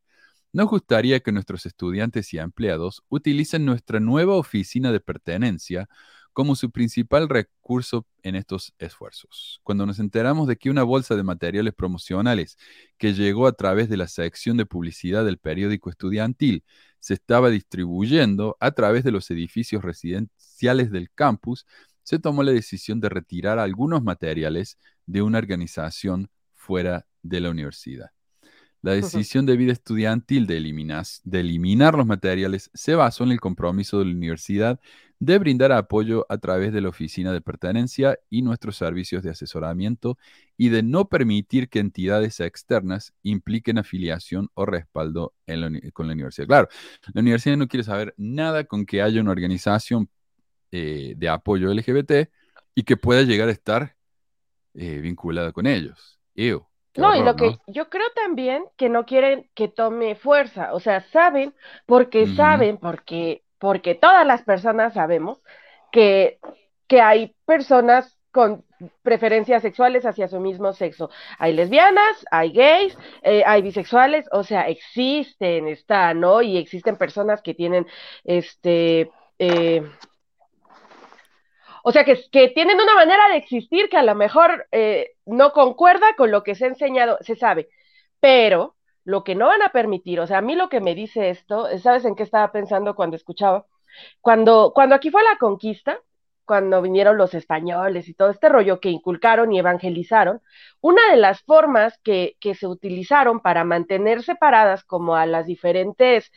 [0.51, 5.87] Nos gustaría que nuestros estudiantes y empleados utilicen nuestra nueva oficina de pertenencia
[6.33, 9.61] como su principal recurso en estos esfuerzos.
[9.63, 12.57] Cuando nos enteramos de que una bolsa de materiales promocionales
[12.97, 16.65] que llegó a través de la sección de publicidad del periódico estudiantil
[17.01, 21.67] se estaba distribuyendo a través de los edificios residenciales del campus,
[22.05, 28.11] se tomó la decisión de retirar algunos materiales de una organización fuera de la universidad.
[28.83, 33.41] La decisión de vida estudiantil de, eliminas- de eliminar los materiales se basó en el
[33.41, 34.79] compromiso de la universidad
[35.19, 40.19] de brindar apoyo a través de la oficina de pertenencia y nuestros servicios de asesoramiento
[40.59, 46.07] y de no permitir que entidades externas impliquen afiliación o respaldo en la uni- con
[46.07, 46.47] la universidad.
[46.47, 46.69] Claro,
[47.15, 50.11] la universidad no quiere saber nada con que haya una organización
[50.77, 52.29] eh, de apoyo LGBT
[52.75, 53.95] y que pueda llegar a estar
[54.75, 56.19] eh, vinculada con ellos.
[56.35, 57.59] Ew, No, y lo que ¿no?
[57.69, 61.55] yo creo también que no quieren que tome fuerza, o sea, saben,
[61.87, 65.41] porque saben, porque, porque todas las personas sabemos
[65.93, 66.41] que,
[66.89, 68.65] que hay personas con
[69.03, 71.09] preferencias sexuales hacia su mismo sexo.
[71.39, 76.43] Hay lesbianas, hay gays, eh, hay bisexuales, o sea, existen, están, ¿no?
[76.43, 77.87] Y existen personas que tienen,
[78.25, 79.89] este, eh,
[81.87, 82.17] o sea, que,
[82.55, 86.55] tienen una manera de existir que a lo mejor eh, no concuerda con lo que
[86.55, 87.69] se ha enseñado, se sabe,
[88.21, 91.29] pero lo que no van a permitir, o sea, a mí lo que me dice
[91.29, 93.67] esto, ¿sabes en qué estaba pensando cuando escuchaba?
[94.23, 96.01] Cuando, cuando aquí fue la conquista,
[96.47, 100.41] cuando vinieron los españoles y todo este rollo que inculcaron y evangelizaron,
[100.81, 106.33] una de las formas que, que se utilizaron para mantener separadas como a las diferentes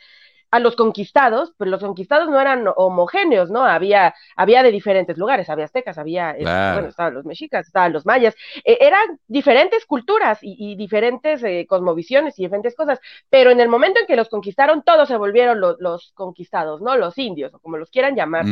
[0.50, 3.64] a los conquistados, pues los conquistados no eran homogéneos, ¿no?
[3.64, 6.72] Había, había de diferentes lugares, había aztecas, había, este, Claro.
[6.72, 8.34] bueno, estaban los mexicas, estaban los mayas,
[8.64, 12.98] eh, eran diferentes culturas y, y diferentes eh, cosmovisiones y diferentes cosas,
[13.30, 16.96] pero en el momento en que los conquistaron, todos se volvieron lo- los conquistados, ¿no?
[16.96, 18.50] Los indios, o como los quieran llamar.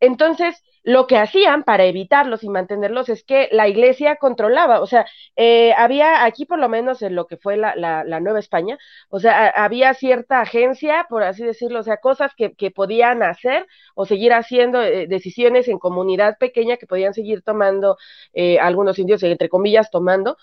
[0.00, 5.06] Entonces, lo que hacían para evitarlos y mantenerlos es que la iglesia controlaba, o sea,
[5.36, 8.78] eh, había aquí por lo menos en lo que fue la, la, la Nueva España,
[9.10, 13.66] o sea, había cierta agencia, por así decirlo, o sea, cosas que, que podían hacer
[13.94, 17.96] o seguir haciendo eh, decisiones en comunidad pequeña que podían seguir tomando
[18.32, 20.36] eh, algunos indios, entre comillas, tomando,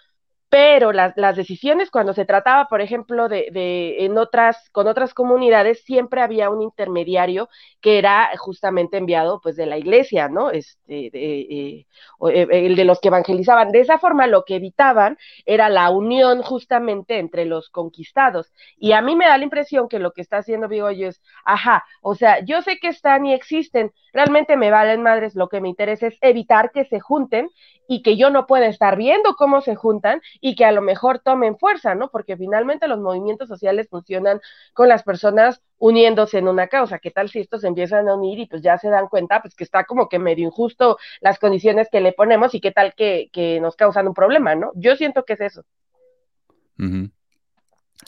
[0.55, 6.21] pero las, decisiones cuando se trataba, por ejemplo, de, en otras, con otras comunidades, siempre
[6.21, 7.49] había un intermediario
[7.81, 10.51] que era justamente enviado pues de la iglesia, ¿no?
[10.51, 11.85] Este, eh,
[12.29, 13.73] eh, el de los que evangelizaban.
[13.73, 18.53] De esa forma lo que evitaban era la unión justamente entre los conquistados.
[18.77, 21.83] Y a mí me da la impresión que lo que está haciendo Vigollo es, ajá,
[22.01, 25.67] o sea, yo sé que están y existen, realmente me valen madres, lo que me
[25.67, 27.49] interesa es evitar que se junten
[27.87, 31.19] y que yo no pueda estar viendo cómo se juntan y que a lo mejor
[31.19, 32.12] tomen fuerza, ¿no?
[32.12, 34.41] Porque finalmente los movimientos sociales funcionan
[34.73, 36.99] con las personas uniéndose en una causa.
[36.99, 39.55] ¿Qué tal si estos se empiezan a unir y pues ya se dan cuenta pues
[39.55, 43.29] que está como que medio injusto las condiciones que le ponemos y qué tal que,
[43.34, 44.71] que nos causan un problema, ¿no?
[44.75, 45.63] Yo siento que es eso.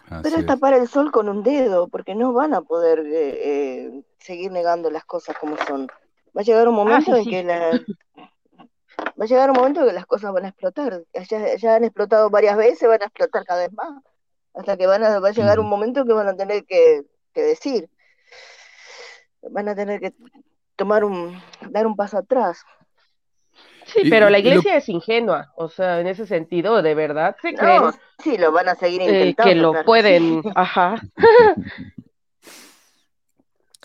[0.10, 0.46] Así Pero es es.
[0.46, 4.90] tapar el sol con un dedo, porque no van a poder eh, eh, seguir negando
[4.92, 5.88] las cosas como son.
[6.38, 7.30] Va a llegar un momento Ah, sí, en sí.
[7.30, 7.82] que la...
[9.20, 11.04] Va a llegar un momento en que las cosas van a explotar.
[11.30, 14.04] Ya, ya han explotado varias veces, van a explotar cada vez más.
[14.54, 17.42] Hasta que van a, va a llegar un momento que van a tener que, que
[17.42, 17.90] decir.
[19.42, 20.14] Van a tener que
[20.76, 22.64] tomar un, dar un paso atrás.
[23.86, 27.36] Sí, Y- pero la lo- iglesia es ingenua, o sea, en ese sentido, de verdad,
[27.42, 27.84] se No, creen
[28.20, 29.50] sí, lo van a seguir eh, intentando.
[29.50, 30.50] que lo claro pueden, sí.
[30.56, 31.02] ajá.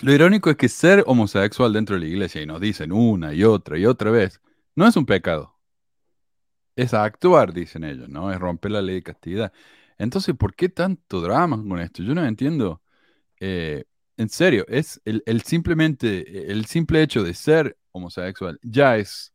[0.01, 3.45] Lo irónico es que ser homosexual dentro de la iglesia, y nos dicen una y
[3.45, 4.41] otra y otra vez,
[4.77, 5.55] no es un pecado.
[6.77, 8.33] Es actuar, dicen ellos, ¿no?
[8.33, 9.53] Es romper la ley de castidad.
[9.99, 12.03] Entonces, ¿por qué tanto drama con esto?
[12.03, 12.83] Yo no entiendo.
[13.41, 13.85] Eh,
[14.17, 19.35] en serio, es el, simplemente, el simple hecho de ser homosexual ya es,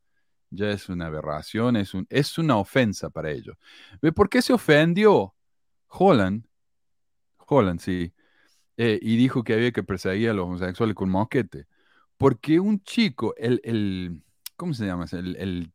[0.49, 3.55] ya es una aberración, es un, es una ofensa para ellos.
[4.01, 5.35] ¿Ve ¿Por qué se ofendió
[5.89, 6.45] Holland?
[7.47, 8.13] Holland, sí.
[8.77, 11.67] eh, y dijo que había que perseguir a los homosexuales con mosquete.
[12.17, 14.23] Porque un chico, el, el
[14.57, 15.05] ¿cómo se llama?
[15.13, 15.71] El,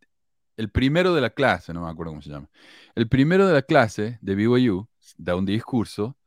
[0.56, 2.50] el, primero de la clase, no me acuerdo cómo se llama.
[2.94, 6.18] El primero de la clase de BYU da un discurso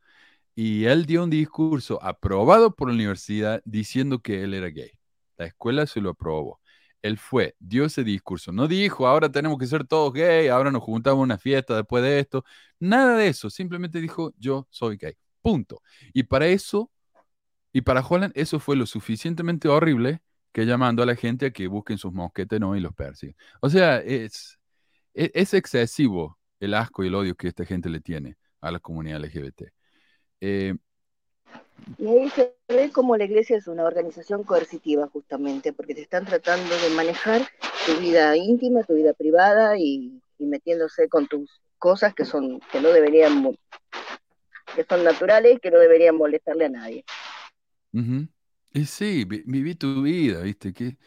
[0.54, 4.92] y él dio un discurso aprobado por la universidad diciendo que él era gay.
[5.36, 6.60] La escuela se lo aprobó.
[7.02, 8.52] Él fue, dio ese discurso.
[8.52, 12.20] No dijo, ahora tenemos que ser todos gay, ahora nos juntamos una fiesta después de
[12.20, 12.44] esto.
[12.80, 13.50] Nada de eso.
[13.50, 15.14] Simplemente dijo, yo soy gay.
[15.42, 15.82] Punto.
[16.12, 16.90] Y para eso,
[17.72, 20.22] y para Holland, eso fue lo suficientemente horrible
[20.56, 22.76] que llamando a la gente a que busquen sus mosquetes ¿no?
[22.76, 23.36] y los persiguen.
[23.60, 24.58] O sea, es,
[25.14, 28.80] es, es excesivo el asco y el odio que esta gente le tiene a la
[28.80, 29.72] comunidad LGBT.
[30.40, 30.74] Eh,
[31.98, 36.24] Y ahí se ve como la iglesia es una organización coercitiva, justamente, porque te están
[36.24, 37.42] tratando de manejar
[37.86, 42.80] tu vida íntima, tu vida privada y, y metiéndose con tus cosas que son que
[42.80, 43.56] no deberían
[44.76, 47.04] que son naturales y que no deberían molestarle a nadie.
[47.92, 48.28] ujú.
[48.76, 50.72] Y sí, vi- viví tu vida, ¿viste?
[50.72, 50.98] Que,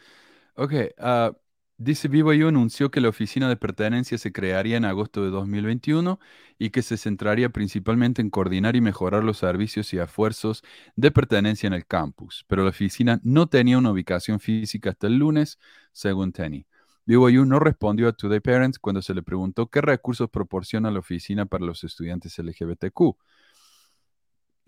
[0.56, 1.32] ok, ah,
[1.78, 6.20] Dice BYU anunció que la oficina de pertenencia se crearía en agosto de 2021
[6.58, 10.62] y que se centraría principalmente en coordinar y mejorar los servicios y esfuerzos
[10.96, 15.16] de pertenencia en el campus, pero la oficina no tenía una ubicación física hasta el
[15.18, 15.58] lunes,
[15.92, 16.66] según Tenny.
[17.06, 21.46] BYU no respondió a Today Parents cuando se le preguntó qué recursos proporciona la oficina
[21.46, 23.18] para los estudiantes LGBTQ.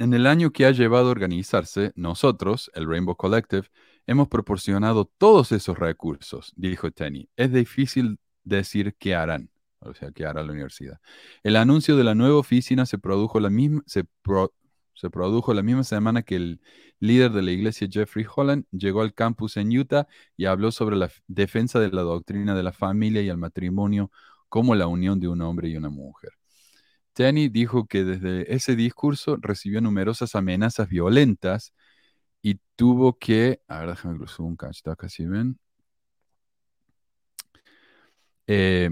[0.03, 3.69] En el año que ha llevado a organizarse, nosotros, el Rainbow Collective,
[4.09, 7.29] hemos proporcionado todos esos recursos, dijo Tenny.
[7.37, 9.49] Es difícil decir qué harán,
[9.79, 10.99] o sea, qué hará la universidad.
[11.45, 14.03] El anuncio de la nueva oficina se produjo la misma, se
[15.09, 16.61] produjo la misma semana que el
[16.99, 21.13] líder de la iglesia Jeffrey Holland llegó al campus en Utah y habló sobre la
[21.29, 24.11] defensa de la doctrina de la familia y el matrimonio
[24.49, 26.33] como la unión de un hombre y una mujer.
[27.15, 31.73] Tenny dijo que desde ese discurso recibió numerosas amenazas violentas
[32.43, 34.57] y tuvo que, a ver, déjame cruzar un
[34.93, 35.59] acá, si ven.
[38.47, 38.91] Eh,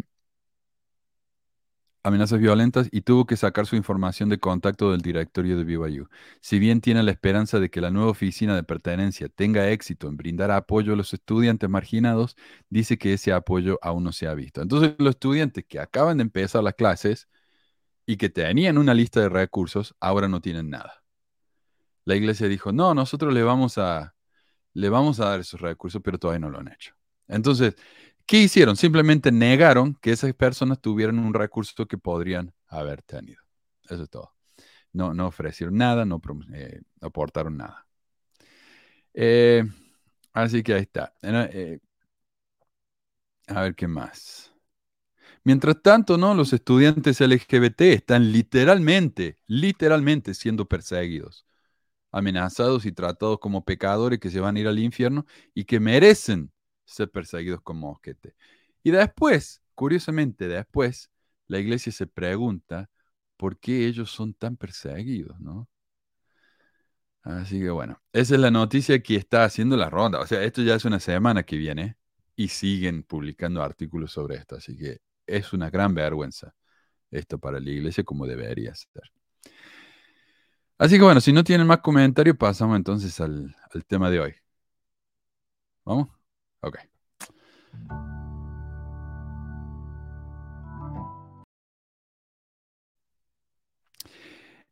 [2.02, 6.08] amenazas violentas y tuvo que sacar su información de contacto del directorio de BYU.
[6.40, 10.16] Si bien tiene la esperanza de que la nueva oficina de pertenencia tenga éxito en
[10.16, 12.36] brindar apoyo a los estudiantes marginados,
[12.70, 14.62] dice que ese apoyo aún no se ha visto.
[14.62, 17.28] Entonces, los estudiantes que acaban de empezar las clases
[18.10, 21.04] y que tenían una lista de recursos, ahora no tienen nada.
[22.04, 24.16] La iglesia dijo, no, nosotros le vamos a,
[24.74, 26.92] le vamos a dar esos recursos, pero todavía no lo han hecho.
[27.28, 27.76] Entonces,
[28.26, 28.74] ¿qué hicieron?
[28.74, 33.40] Simplemente negaron que esas personas tuvieran un recurso que podrían haber tenido.
[33.88, 34.34] Eso es todo.
[34.92, 36.20] No, no ofrecieron nada, no
[36.52, 37.86] eh, aportaron nada.
[39.14, 39.62] Eh,
[40.32, 41.14] así que ahí está.
[41.22, 41.78] Eh,
[43.46, 44.49] a ver qué más.
[45.44, 46.34] Mientras tanto, ¿no?
[46.34, 51.46] Los estudiantes LGBT están literalmente, literalmente siendo perseguidos,
[52.12, 56.52] amenazados y tratados como pecadores que se van a ir al infierno y que merecen
[56.84, 58.34] ser perseguidos como mosquete.
[58.82, 61.10] Y después, curiosamente, después,
[61.48, 62.90] la iglesia se pregunta
[63.36, 65.68] por qué ellos son tan perseguidos, ¿no?
[67.22, 70.20] Así que bueno, esa es la noticia que está haciendo la ronda.
[70.20, 71.96] O sea, esto ya es una semana que viene
[72.36, 74.56] y siguen publicando artículos sobre esto.
[74.56, 75.00] Así que
[75.36, 76.54] es una gran vergüenza
[77.10, 79.02] esto para la iglesia como debería ser.
[80.78, 83.54] Así que bueno, si no tienen más comentarios, pasamos entonces al,
[83.86, 84.34] tema de hoy.
[85.84, 86.08] ¿Vamos?
[86.60, 86.78] Ok.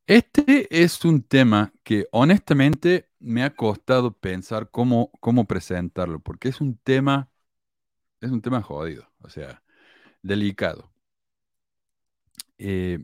[0.07, 6.63] Este es un tema que honestamente me ha costado pensar cómo, cómo presentarlo, porque es
[6.63, 7.31] un tema,
[8.21, 9.11] es un tema jodido.
[9.21, 9.63] O sea,
[10.23, 10.91] delicado.
[12.59, 12.99] Eh,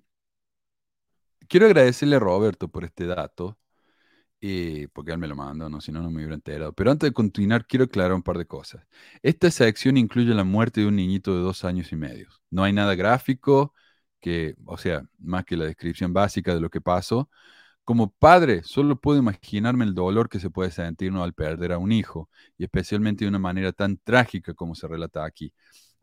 [1.48, 3.58] quiero agradecerle a Roberto por este dato,
[4.40, 5.80] eh, porque él me lo mandó, ¿no?
[5.80, 6.72] si no, no me hubiera enterado.
[6.74, 8.86] Pero antes de continuar, quiero aclarar un par de cosas.
[9.22, 12.28] Esta sección incluye la muerte de un niñito de dos años y medio.
[12.50, 13.74] No hay nada gráfico,
[14.20, 17.30] que, o sea, más que la descripción básica de lo que pasó.
[17.84, 21.92] Como padre, solo puedo imaginarme el dolor que se puede sentir al perder a un
[21.92, 25.52] hijo, y especialmente de una manera tan trágica como se relata aquí.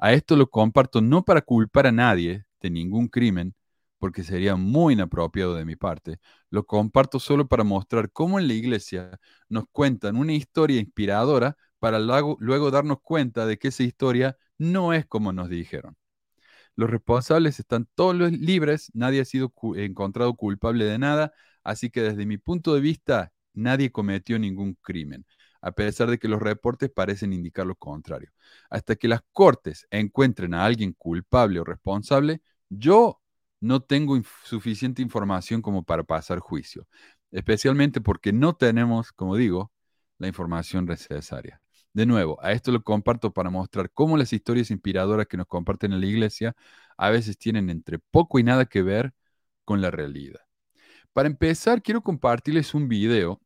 [0.02, 3.56] A esto lo comparto no para culpar a nadie de ningún crimen,
[4.00, 6.20] porque sería muy inapropiado de mi parte.
[6.50, 12.00] Lo comparto solo para mostrar cómo en la iglesia nos cuentan una historia inspiradora para
[12.00, 15.96] luego, darnos cuenta de que esa historia no es como nos dijeron.
[16.76, 21.34] Los responsables están todos libres, nadie ha sido encontrado culpable de nada,
[21.64, 25.26] así que desde mi punto de vista nadie cometió ningún crimen
[25.62, 28.32] a pesar de que los reportes parecen indicar lo contrario.
[28.70, 33.22] Hasta que las cortes encuentren a alguien culpable o responsable, yo
[33.60, 36.88] no tengo suficiente información como para pasar juicio,
[37.32, 39.72] especialmente porque no tenemos, como digo,
[40.18, 41.62] la información necesaria.
[41.94, 45.94] De nuevo, a esto lo comparto para mostrar cómo las historias inspiradoras que nos comparten
[45.94, 46.56] en la iglesia
[46.98, 49.14] a veces tienen entre poco y nada que ver
[49.66, 50.40] con la realidad.
[51.14, 53.42] Para empezar, quiero compartirles un video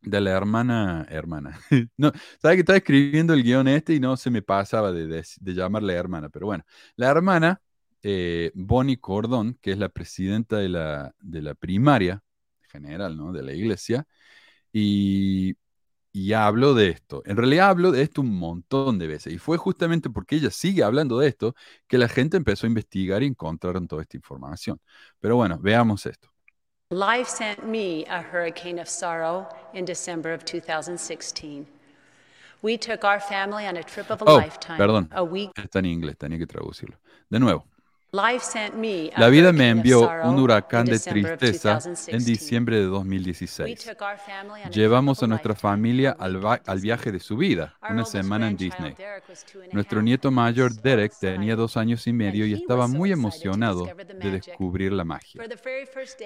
[0.00, 1.58] de la hermana, hermana.
[1.96, 5.54] no, sabe que estaba escribiendo el guion este y no se me pasaba de, de,
[5.54, 6.64] llamarle hermana, pero bueno,
[6.96, 7.60] la hermana
[8.02, 12.22] eh, Bonnie Cordón, que es la presidenta de la, de la primaria
[12.70, 13.32] general, ¿no?
[13.32, 14.06] De la iglesia,
[14.72, 15.56] y,
[16.12, 17.22] y hablo de esto.
[17.26, 20.82] En realidad hablo de esto un montón de veces, y fue justamente porque ella sigue
[20.84, 21.54] hablando de esto
[21.88, 24.80] que la gente empezó a investigar y encontraron toda esta información.
[25.20, 26.30] Pero bueno, veamos esto.
[26.90, 31.66] Life sent me a hurricane of sorrow in December of 2016.
[32.62, 34.80] We took our family on a trip of a oh, lifetime.
[34.80, 35.50] Perdón, a week.
[35.54, 36.94] está en inglés, tenía que traducirlo.
[37.30, 37.66] De nuevo,
[38.10, 43.90] La vida me envió un huracán de tristeza en diciembre de 2016.
[44.70, 48.94] Llevamos a nuestra familia al, al, viaje de su vida, una semana en Disney.
[49.72, 54.92] Nuestro nieto mayor, Derek, tenía dos años y medio y estaba muy emocionado de descubrir
[54.92, 55.42] la magia.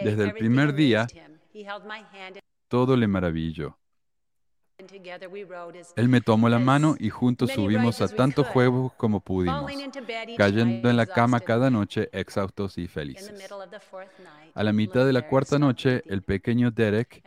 [0.03, 1.09] Desde el primer día,
[2.69, 3.77] todo le maravilló.
[5.97, 9.71] Él me tomó la mano y juntos subimos a tantos juegos como pudimos,
[10.37, 13.51] cayendo en la cama cada noche exhaustos y felices.
[14.55, 17.23] A la mitad de la cuarta noche, el pequeño Derek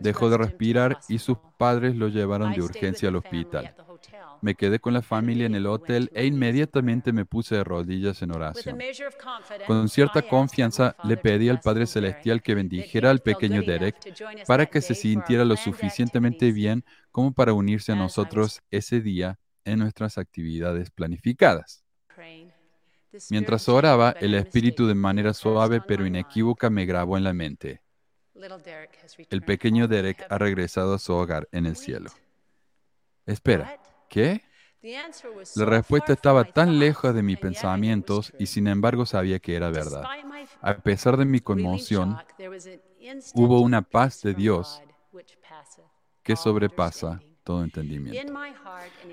[0.00, 3.74] dejó de respirar y sus padres lo llevaron de urgencia al hospital.
[4.44, 8.30] Me quedé con la familia en el hotel e inmediatamente me puse de rodillas en
[8.30, 8.78] oración.
[9.66, 13.96] Con cierta confianza le pedí al Padre Celestial que bendijera al pequeño Derek
[14.46, 19.78] para que se sintiera lo suficientemente bien como para unirse a nosotros ese día en
[19.78, 21.82] nuestras actividades planificadas.
[23.30, 27.80] Mientras oraba, el Espíritu de manera suave pero inequívoca me grabó en la mente.
[29.30, 32.10] El pequeño Derek ha regresado a su hogar en el cielo.
[33.24, 33.80] Espera,
[34.14, 34.42] ¿qué?
[35.56, 40.04] La respuesta estaba tan lejos de mis pensamientos y sin embargo sabía que era verdad.
[40.60, 42.16] A pesar de mi conmoción,
[43.34, 44.82] hubo una paz de Dios
[46.22, 48.32] que sobrepasa todo entendimiento.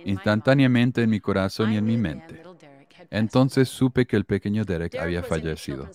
[0.06, 2.44] Instantáneamente en mi corazón y en mi mente.
[3.12, 5.90] Entonces supe que el pequeño Derek había fallecido.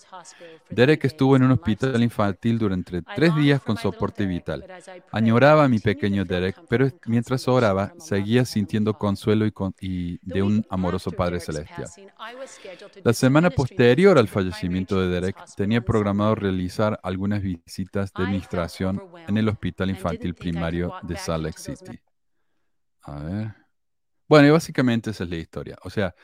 [0.69, 4.67] Derek estuvo en un hospital infantil durante tres días con soporte vital.
[5.11, 9.47] Añoraba a mi pequeño Derek, pero mientras oraba, seguía sintiendo consuelo
[9.81, 11.89] y, de un amoroso Padre Celestial.
[13.03, 19.39] La semana posterior al fallecimiento de Derek, tenía programado realizar algunas visitas de administración en
[19.39, 21.99] el hospital infantil primario de Salt Lake City.
[23.05, 23.55] A ver.
[24.29, 25.79] Bueno, y básicamente esa es la historia.
[25.83, 26.15] O sea,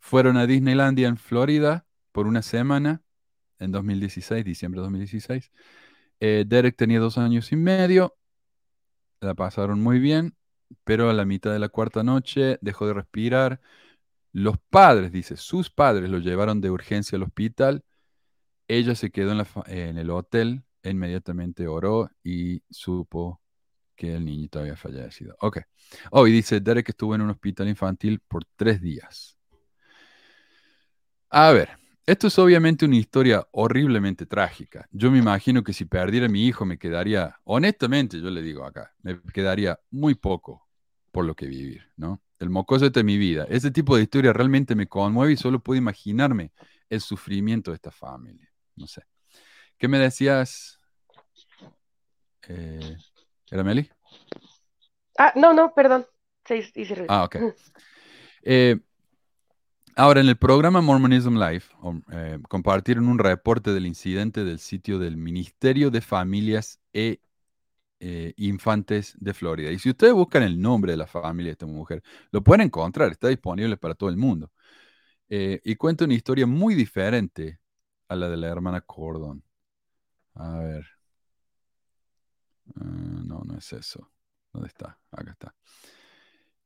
[0.00, 3.02] fueron a Disneylandia en Florida por una semana
[3.58, 5.52] en 2016, diciembre de 2016.
[6.20, 8.16] Eh, Derek tenía dos años y medio,
[9.20, 10.34] la pasaron muy bien,
[10.84, 13.60] pero a la mitad de la cuarta noche dejó de respirar.
[14.32, 17.84] Los padres, dice, sus padres lo llevaron de urgencia al hospital.
[18.68, 19.32] Ella se quedó
[19.66, 23.40] en, el hotel, e inmediatamente oró y supo
[23.96, 25.36] que el niñito había fallecido.
[25.40, 25.58] Ok.
[26.12, 29.39] Oh, y dice, Derek estuvo en un hospital infantil por tres días.
[31.32, 31.68] A ver,
[32.06, 34.88] esto es obviamente una historia horriblemente trágica.
[34.90, 38.64] Yo me imagino que si perdiera a mi hijo me quedaría, honestamente, yo le digo
[38.64, 40.66] acá, me quedaría muy poco
[41.12, 42.20] por lo que vivir, ¿no?
[42.40, 43.46] El mocoso de mi vida.
[43.48, 46.52] Ese tipo de historia realmente me conmueve y solo puedo imaginarme
[46.88, 48.50] el sufrimiento de esta familia.
[48.74, 49.02] No sé.
[49.78, 50.80] ¿Qué me decías?
[52.48, 52.96] Eh,
[53.52, 53.88] ¿Era Meli?
[55.16, 56.06] Ah, no, no, perdón.
[56.44, 56.60] Sí,
[57.06, 57.36] ah, ok.
[58.42, 58.80] Eh,
[59.96, 61.64] Ahora, en el programa Mormonism Live,
[62.12, 67.20] eh, compartieron un reporte del incidente del sitio del Ministerio de Familias e
[67.98, 69.70] eh, Infantes de Florida.
[69.70, 73.10] Y si ustedes buscan el nombre de la familia de esta mujer, lo pueden encontrar,
[73.10, 74.50] está disponible para todo el mundo.
[75.28, 77.60] Eh, y cuenta una historia muy diferente
[78.08, 79.42] a la de la hermana Cordon.
[80.34, 80.86] A ver.
[82.76, 82.84] Ah,
[83.24, 84.10] no, no es eso.
[84.52, 84.98] ¿Dónde está?
[85.10, 85.54] Acá está.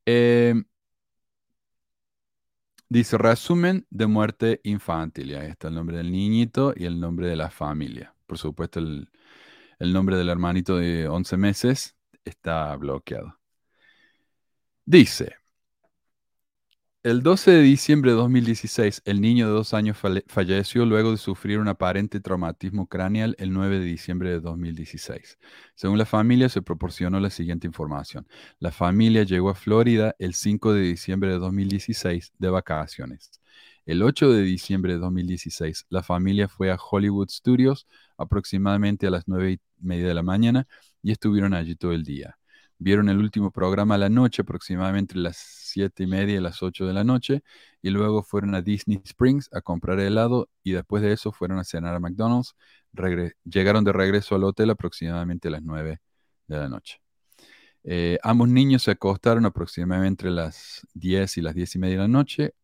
[0.06, 0.54] Eh,
[2.94, 5.32] Dice resumen de muerte infantil.
[5.32, 8.14] Y ahí está el nombre del niñito y el nombre de la familia.
[8.24, 9.10] Por supuesto, el,
[9.80, 13.36] el nombre del hermanito de 11 meses está bloqueado.
[14.86, 15.34] Dice,
[17.04, 21.58] el 12 de diciembre de 2016, el niño de dos años falleció luego de sufrir
[21.58, 25.38] un aparente traumatismo craneal el 9 de diciembre de 2016.
[25.74, 28.26] Según la familia, se proporcionó la siguiente información.
[28.58, 33.32] La familia llegó a Florida el 5 de diciembre de 2016 de vacaciones.
[33.84, 37.86] El 8 de diciembre de 2016, la familia fue a Hollywood Studios
[38.16, 40.66] aproximadamente a las 9 y media de la mañana
[41.02, 42.38] y estuvieron allí todo el día
[42.84, 46.86] vieron el último programa a la noche, aproximadamente las siete y media y las 8
[46.86, 47.42] de la noche,
[47.80, 51.64] y luego fueron a Disney Springs a comprar helado y después de eso fueron a
[51.64, 52.54] cenar a McDonald's.
[53.44, 56.00] llegaron de regreso al hotel aproximadamente a las 9
[56.46, 57.00] de la noche.
[57.84, 62.02] Eh, ambos niños se acostaron aproximadamente a las 10 y las 10 y media de
[62.02, 62.54] la noche.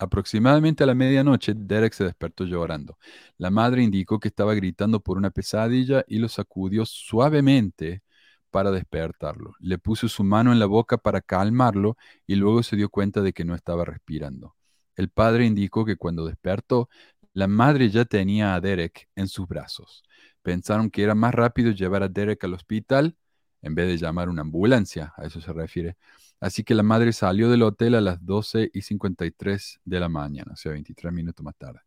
[0.00, 2.98] Aproximadamente a la medianoche, Derek se despertó llorando.
[3.36, 8.02] La madre indicó que estaba gritando por una pesadilla y lo sacudió suavemente
[8.50, 9.54] para despertarlo.
[9.60, 11.96] Le puso su mano en la boca para calmarlo
[12.26, 14.56] y luego se dio cuenta de que no estaba respirando.
[14.96, 16.88] El padre indicó que cuando despertó,
[17.32, 20.02] la madre ya tenía a Derek en sus brazos.
[20.42, 23.16] Pensaron que era más rápido llevar a Derek al hospital
[23.62, 25.96] en vez de llamar una ambulancia, a eso se refiere.
[26.40, 30.52] Así que la madre salió del hotel a las 12 y 53 de la mañana,
[30.52, 31.80] o sea, 23 minutos más tarde.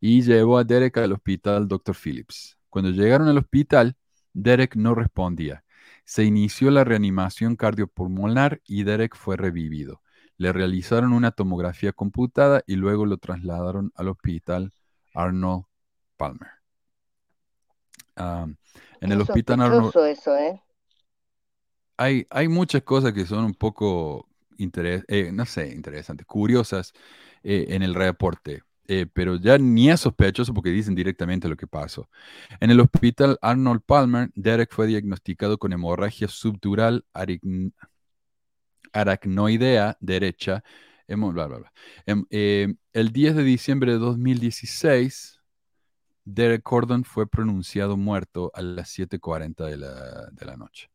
[0.00, 1.94] y llevó a Derek al hospital Dr.
[1.96, 2.58] Phillips.
[2.70, 3.96] Cuando llegaron al hospital,
[4.32, 5.64] Derek no respondía.
[6.04, 10.02] Se inició la reanimación cardiopulmonar y Derek fue revivido.
[10.36, 14.72] Le realizaron una tomografía computada y luego lo trasladaron al hospital
[15.14, 15.64] Arnold
[16.16, 16.50] Palmer.
[19.00, 20.60] En el hospital Arnold eso, ¿eh?
[21.96, 24.28] hay, hay muchas cosas que son un poco,
[24.58, 26.92] interes- eh, no sé, interesantes, curiosas
[27.42, 31.66] eh, en el reporte, eh, pero ya ni es sospechoso porque dicen directamente lo que
[31.66, 32.08] pasó.
[32.60, 37.04] En el hospital Arnold Palmer, Derek fue diagnosticado con hemorragia subdural
[38.92, 40.62] aracnoidea derecha.
[41.08, 41.72] bla, bla, bla.
[42.06, 45.40] Em, eh, el 10 de diciembre de 2016,
[46.24, 50.88] Derek Gordon fue pronunciado muerto a las 7:40 de la, de la noche.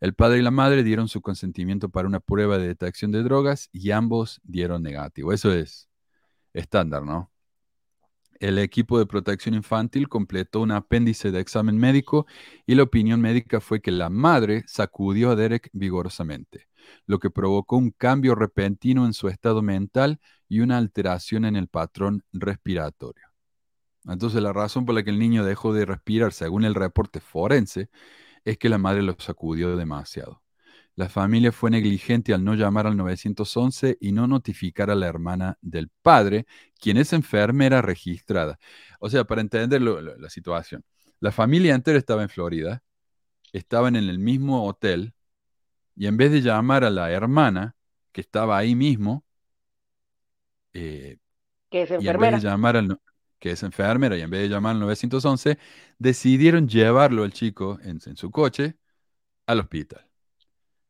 [0.00, 3.68] El padre y la madre dieron su consentimiento para una prueba de detección de drogas
[3.72, 5.32] y ambos dieron negativo.
[5.32, 5.87] Eso es
[6.58, 7.30] estándar, ¿no?
[8.40, 12.26] El equipo de protección infantil completó un apéndice de examen médico
[12.66, 16.68] y la opinión médica fue que la madre sacudió a Derek vigorosamente,
[17.06, 21.66] lo que provocó un cambio repentino en su estado mental y una alteración en el
[21.66, 23.26] patrón respiratorio.
[24.04, 27.90] Entonces la razón por la que el niño dejó de respirar, según el reporte forense,
[28.44, 30.42] es que la madre lo sacudió demasiado.
[30.98, 35.56] La familia fue negligente al no llamar al 911 y no notificar a la hermana
[35.62, 36.46] del padre,
[36.80, 38.58] quien es enfermera registrada.
[39.00, 40.84] O sea, para entender lo- lo- la situación,
[41.20, 42.82] la familia entera estaba en Florida,
[43.52, 45.14] estaban en el mismo hotel,
[45.96, 47.76] y en vez de llamar a la hermana,
[48.12, 49.24] que estaba ahí mismo,
[50.72, 51.18] eh,
[51.70, 52.36] que es y en vez enfermera.
[52.36, 53.00] de llamar al,
[53.38, 55.58] que es enfermera, y en vez de llamar al 911,
[55.98, 58.76] decidieron llevarlo al chico en, en su coche
[59.46, 60.07] al hospital.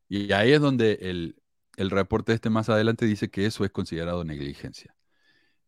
[0.09, 1.37] Y ahí es donde el,
[1.77, 4.95] el reporte este más adelante dice que eso es considerado negligencia.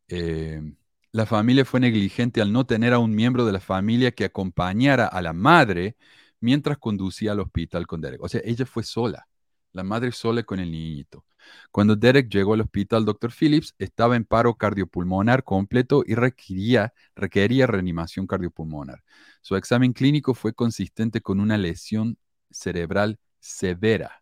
[0.07, 0.61] Eh,
[1.11, 5.07] la familia fue negligente al no tener a un miembro de la familia que acompañara
[5.07, 5.97] a la madre
[6.39, 8.21] mientras conducía al hospital con Derek.
[8.23, 9.27] O sea, ella fue sola,
[9.73, 11.25] la madre sola con el niñito.
[11.71, 13.31] Cuando Derek llegó al hospital Dr.
[13.31, 19.03] Phillips, estaba en paro cardiopulmonar completo y requería, requería reanimación cardiopulmonar.
[19.41, 22.17] Su examen clínico fue consistente con una lesión
[22.51, 24.20] cerebral severa.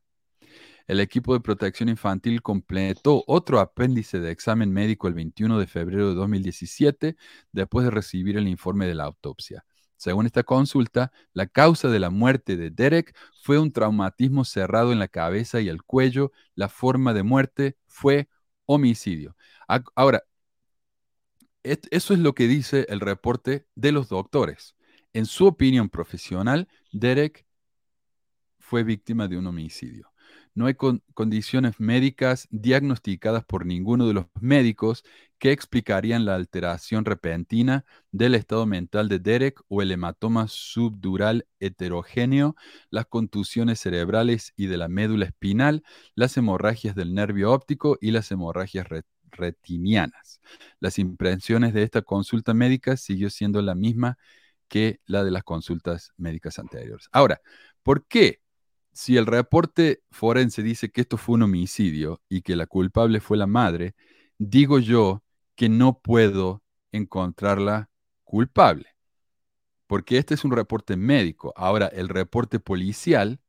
[0.89, 6.09] El equipo de protección infantil completó otro apéndice de examen médico el 21 de febrero
[6.09, 7.15] de 2017
[7.51, 9.63] después de recibir el informe de la autopsia.
[9.97, 14.97] Según esta consulta, la causa de la muerte de Derek fue un traumatismo cerrado en
[14.97, 16.31] la cabeza y el cuello.
[16.55, 18.27] La forma de muerte fue
[18.65, 19.35] homicidio.
[19.93, 20.23] Ahora,
[21.61, 24.75] eso es lo que dice el reporte de los doctores.
[25.13, 27.45] En su opinión profesional, Derek
[28.57, 30.11] fue víctima de un homicidio.
[30.55, 35.03] No hay con- condiciones médicas diagnosticadas por ninguno de los médicos
[35.37, 42.55] que explicarían la alteración repentina del estado mental de Derek o el hematoma subdural heterogéneo,
[42.89, 45.83] las contusiones cerebrales y de la médula espinal,
[46.15, 50.41] las hemorragias del nervio óptico y las hemorragias re- retinianas.
[50.79, 54.17] Las impresiones de esta consulta médica siguió siendo la misma
[54.67, 57.07] que la de las consultas médicas anteriores.
[57.11, 57.41] Ahora,
[57.83, 58.41] ¿por qué?
[59.01, 63.37] Si el reporte forense dice que esto fue un homicidio y que la culpable fue
[63.37, 63.95] la madre,
[64.37, 65.23] digo yo
[65.55, 67.89] que no puedo encontrarla
[68.25, 68.97] culpable,
[69.87, 71.53] porque este es un reporte médico.
[71.55, 73.39] Ahora, el reporte policial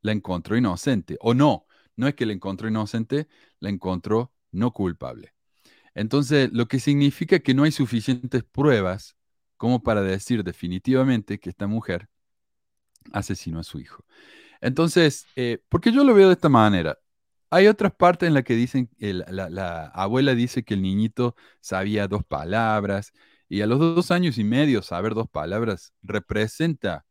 [0.00, 3.28] la encontró inocente, o no, no es que la encontró inocente,
[3.60, 5.34] la encontró no culpable.
[5.94, 9.14] Entonces, lo que significa que no hay suficientes pruebas
[9.58, 12.08] como para decir definitivamente que esta mujer
[13.12, 14.02] asesinó a su hijo.
[14.64, 16.98] Entonces, eh, porque yo lo veo de esta manera.
[17.50, 21.36] Hay otras partes en las que dicen, el- la, la abuela dice que el niñito
[21.60, 23.12] sabía dos palabras
[23.48, 27.06] y a los dos años y medio saber dos palabras representa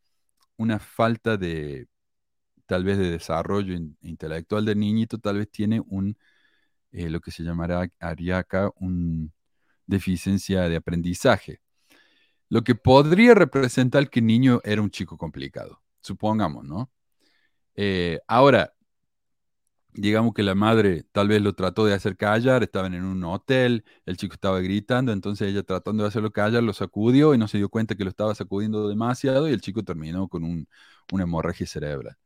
[0.58, 1.88] una falta de,
[2.68, 6.18] tal vez, de desarrollo in- intelectual del niñito, tal vez tiene un,
[6.92, 9.34] eh, lo que se llamará haría acá, un
[9.88, 11.62] deficiencia de aprendizaje.
[12.50, 16.92] Lo que podría representar que el niño era un chico complicado, supongamos, ¿no?
[17.76, 18.74] Eh, ahora,
[19.94, 23.86] digamos que la madre tal vez lo trató de hacer callar, estaban en un hotel,
[24.06, 27.58] el chico estaba gritando, entonces ella tratando de hacerlo callar lo sacudió y no se
[27.60, 30.68] dio cuenta que lo estaba sacudiendo demasiado y el chico terminó con un,
[31.12, 32.18] una hemorragia cerebral.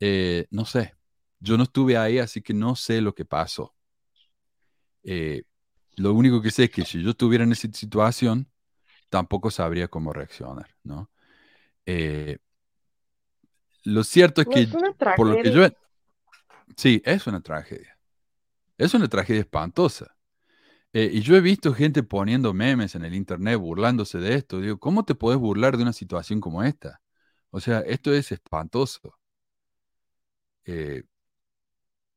[0.00, 0.94] Eh, no sé,
[1.40, 3.74] yo no estuve ahí, así que no sé lo que pasó.
[5.02, 5.42] Eh,
[5.96, 8.50] lo único que sé es que si yo estuviera en esa situación,
[9.10, 11.10] tampoco sabría cómo reaccionar, ¿no?
[13.84, 15.66] Lo cierto es que, es una por lo que yo...
[16.76, 17.98] Sí, es una tragedia.
[18.78, 20.16] Es una tragedia espantosa.
[20.92, 24.60] Eh, y yo he visto gente poniendo memes en el internet burlándose de esto.
[24.60, 27.00] Digo, ¿cómo te podés burlar de una situación como esta?
[27.50, 29.18] O sea, esto es espantoso.
[30.64, 31.04] Eh,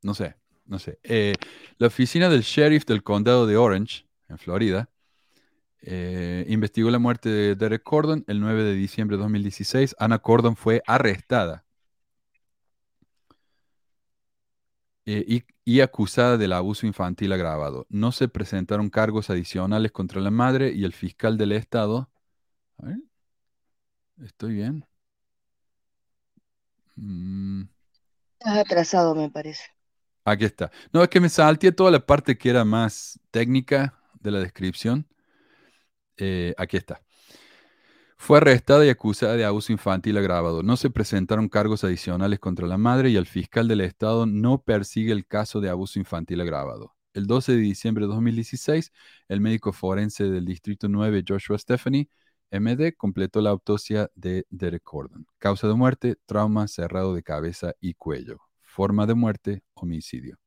[0.01, 0.36] no sé,
[0.66, 0.99] no sé.
[1.03, 1.34] Eh,
[1.78, 4.89] la oficina del sheriff del condado de Orange, en Florida,
[5.84, 9.95] eh, investigó la muerte de Derek Cordon el 9 de diciembre de 2016.
[9.99, 11.65] Anna Cordon fue arrestada
[15.05, 17.86] eh, y, y acusada del abuso infantil agravado.
[17.89, 22.09] No se presentaron cargos adicionales contra la madre y el fiscal del estado.
[22.79, 22.97] A ver,
[24.23, 24.86] ¿estoy bien?
[26.99, 27.63] Mm,
[28.39, 29.63] Estás atrasado, me parece.
[30.25, 30.71] aquí está.
[30.91, 35.07] No, es que me salté toda la parte que era más técnica de la descripción.
[36.18, 37.01] Eh, aquí está.
[38.18, 40.64] Fue arrestada y acusada de abuso infantil agravado.
[40.64, 45.11] No se presentaron cargos adicionales contra la madre y el fiscal del estado no persigue
[45.11, 46.95] el caso de abuso infantil agravado.
[47.14, 48.93] El 12 de diciembre de 2016,
[49.28, 52.09] el médico forense del Distrito 9, Joshua Stephanie,
[52.49, 55.26] MD, completó la autopsia de Derek Cordon.
[55.38, 58.39] Causa de muerte, trauma cerrado de cabeza y cuello.
[58.61, 60.38] Forma de muerte, homicidio.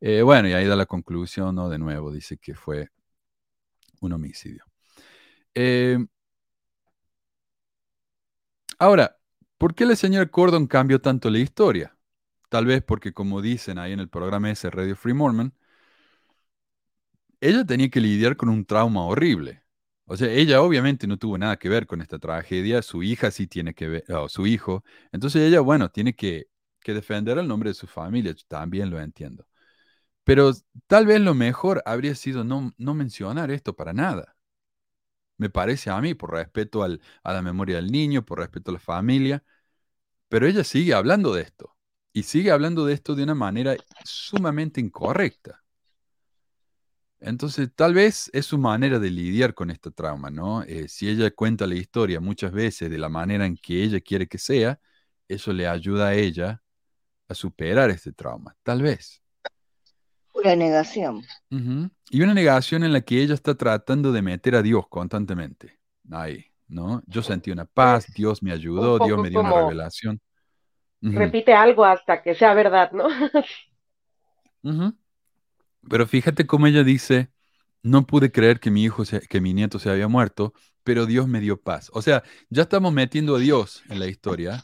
[0.00, 1.68] Eh, bueno, y ahí da la conclusión, ¿no?
[1.68, 2.88] De nuevo, dice que fue
[4.06, 4.64] un homicidio.
[5.54, 5.98] Eh,
[8.78, 9.18] ahora,
[9.58, 11.96] ¿por qué la señora Cordon cambió tanto la historia?
[12.48, 15.54] Tal vez porque, como dicen ahí en el programa ese Radio Free Mormon,
[17.40, 19.62] ella tenía que lidiar con un trauma horrible.
[20.06, 23.46] O sea, ella obviamente no tuvo nada que ver con esta tragedia, su hija sí
[23.46, 24.84] tiene que ver, o su hijo.
[25.12, 26.48] Entonces ella, bueno, tiene que,
[26.80, 29.46] que defender el nombre de su familia, también lo entiendo.
[30.24, 30.52] Pero
[30.88, 34.36] tal vez lo mejor habría sido no, no mencionar esto para nada.
[35.38, 38.74] Me parece a mí, por respeto al- a la memoria del niño, por respeto a
[38.74, 39.44] la familia.
[40.28, 41.76] Pero ella sigue hablando de esto.
[42.12, 45.62] Y sigue hablando de esto de una manera sumamente incorrecta.
[47.20, 50.62] Entonces, tal vez es su manera de lidiar con este trauma, ¿no?
[50.64, 54.26] Eh, si ella cuenta la historia muchas veces de la manera en que ella quiere
[54.28, 54.80] que sea,
[55.28, 56.62] eso le ayuda a ella
[57.28, 59.21] a superar este trauma, tal vez.
[60.42, 61.22] Pura negación.
[62.10, 65.78] Y una negación en la que ella está tratando de meter a Dios constantemente.
[66.10, 67.02] Ahí, ¿no?
[67.06, 70.20] Yo sentí una paz, Dios me ayudó, Dios me dio una revelación.
[71.00, 73.06] Repite algo hasta que sea verdad, ¿no?
[75.88, 77.30] Pero fíjate cómo ella dice,
[77.82, 80.52] no pude creer que mi hijo, se- que mi nieto se había muerto,
[80.84, 81.90] pero Dios me dio paz.
[81.92, 84.62] O sea, ya estamos metiendo a Dios en la historia,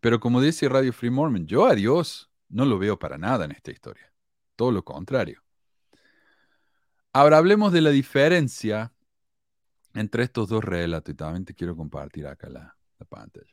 [0.00, 3.52] pero como dice Radio Free Mormon, yo a Dios no lo veo para nada en
[3.52, 4.09] esta historia.
[4.60, 5.42] Todo lo contrario.
[7.14, 8.92] Ahora hablemos de la diferencia
[9.94, 13.50] entre estos dos relatos y también te quiero compartir acá la, la pantalla.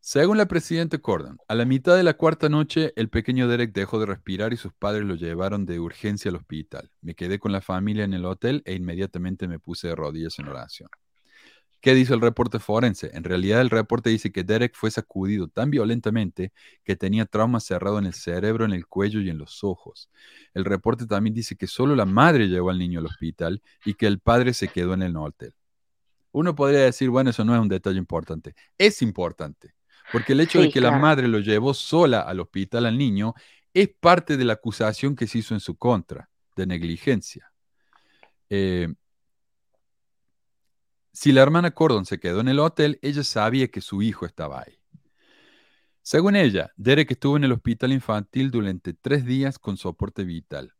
[0.00, 4.00] Según la presidenta Cordon, a la mitad de la cuarta noche el pequeño Derek dejó
[4.00, 6.90] de respirar y sus padres lo llevaron de urgencia al hospital.
[7.02, 10.48] Me quedé con la familia en el hotel e inmediatamente me puse de rodillas en
[10.48, 10.90] oración.
[11.80, 13.10] ¿Qué dice el reporte forense?
[13.14, 16.52] En realidad el reporte dice que Derek fue sacudido tan violentamente
[16.84, 20.10] que tenía trauma cerrado en el cerebro, en el cuello y en los ojos.
[20.52, 24.06] El reporte también dice que solo la madre llevó al niño al hospital y que
[24.06, 25.54] el padre se quedó en el hotel.
[26.32, 28.54] Uno podría decir, bueno, eso no es un detalle importante.
[28.76, 29.74] Es importante,
[30.12, 33.34] porque el hecho de que la madre lo llevó sola al hospital al niño
[33.72, 37.50] es parte de la acusación que se hizo en su contra, de negligencia.
[38.50, 38.92] Eh,
[41.20, 44.62] si la hermana Cordon se quedó en el hotel, ella sabía que su hijo estaba
[44.62, 44.80] ahí.
[46.00, 50.72] Según ella, Derek estuvo en el hospital infantil durante tres días con soporte vital.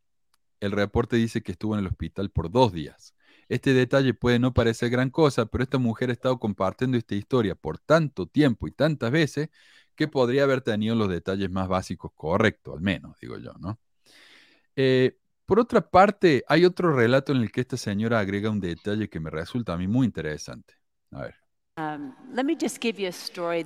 [0.58, 3.14] El reporte dice que estuvo en el hospital por dos días.
[3.50, 7.54] Este detalle puede no parecer gran cosa, pero esta mujer ha estado compartiendo esta historia
[7.54, 9.50] por tanto tiempo y tantas veces
[9.94, 13.78] que podría haber tenido los detalles más básicos correctos, al menos, digo yo, ¿no?
[14.74, 15.18] Eh,
[15.50, 19.18] por otra parte, hay otro relato en el que esta señora agrega un detalle que
[19.18, 20.74] me resulta a mí muy interesante.
[21.10, 21.34] A ver.
[21.76, 22.14] Um,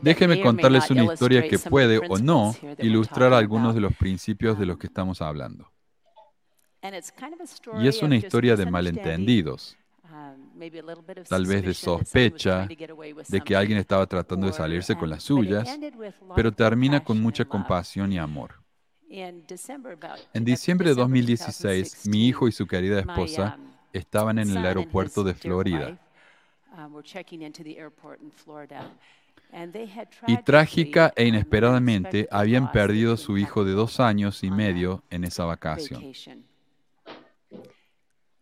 [0.01, 4.78] Déjeme contarles una historia que puede o no ilustrar algunos de los principios de los
[4.78, 5.70] que estamos hablando.
[7.82, 14.07] Y es una historia de malentendidos, um, tal vez de sospecha de que alguien estaba
[14.07, 15.78] tratando de salirse con um, las suyas,
[16.35, 18.64] pero termina con mucha compasión y amor.
[19.09, 19.97] En diciembre
[20.35, 25.35] de December 2016, mi hijo y su querida esposa um, estaban en el aeropuerto de
[25.35, 25.99] Florida.
[26.77, 27.03] um,
[30.27, 35.05] y trágica e um, inesperadamente habían perdido a su hijo de dos años y medio
[35.11, 36.03] en esa vacación.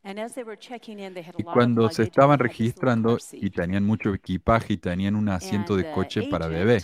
[0.05, 6.25] Y cuando se estaban registrando y tenían mucho equipaje y tenían un asiento de coche
[6.25, 6.83] para bebé,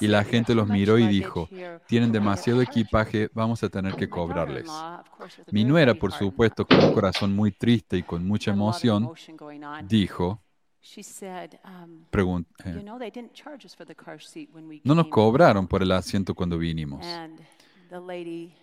[0.00, 1.48] y la gente los miró y dijo,
[1.86, 4.70] tienen demasiado equipaje, vamos a tener que cobrarles.
[5.50, 9.10] Mi nuera, por supuesto, con un corazón muy triste y con mucha emoción,
[9.84, 10.40] dijo,
[12.64, 12.84] eh,
[14.84, 17.04] no nos cobraron por el asiento cuando vinimos.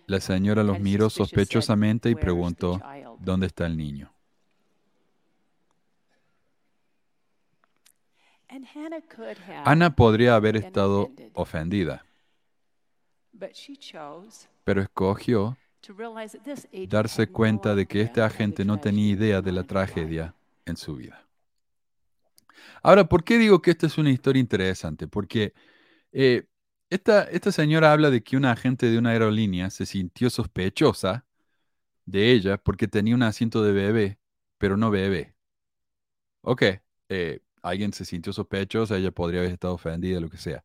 [0.06, 2.80] La señora los miró sospechosamente y preguntó,
[3.20, 4.12] ¿dónde está el niño?
[9.64, 12.04] Ana podría haber estado ofendida,
[14.64, 15.56] pero escogió
[16.88, 20.34] darse cuenta de que este agente no tenía idea de la tragedia
[20.66, 21.24] en su vida.
[22.82, 25.06] Ahora, ¿por qué digo que esta es una historia interesante?
[25.06, 25.54] Porque
[26.12, 26.49] eh,
[26.90, 31.26] esta, señora habla de que una agente de una aerolínea se sintió sospechosa
[32.06, 34.20] de ella porque tenía un asiento de bebé,
[34.58, 35.36] pero no bebé.
[36.42, 36.62] Ok,
[37.08, 40.64] eh, alguien se sintió sospechosa, ella podría haber estado ofendida, lo que sea.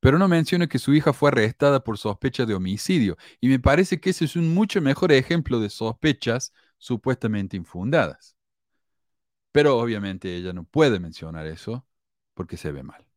[0.00, 3.16] Pero no menciona que su hija fue arrestada por sospecha de homicidio.
[3.40, 8.36] Y me parece que ese es un mucho mejor ejemplo de sospechas supuestamente infundadas.
[9.52, 11.86] Pero obviamente ella no puede mencionar eso
[12.34, 13.09] porque se ve mal.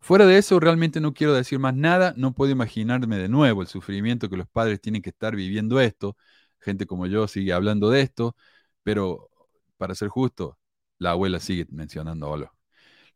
[0.00, 3.68] Fuera de eso, realmente no quiero decir más nada, no puedo imaginarme de nuevo el
[3.68, 6.16] sufrimiento que los padres tienen que estar viviendo esto.
[6.60, 8.36] Gente como yo sigue hablando de esto,
[8.82, 9.30] pero
[9.76, 10.58] para ser justo,
[10.98, 12.52] la abuela sigue mencionándolo.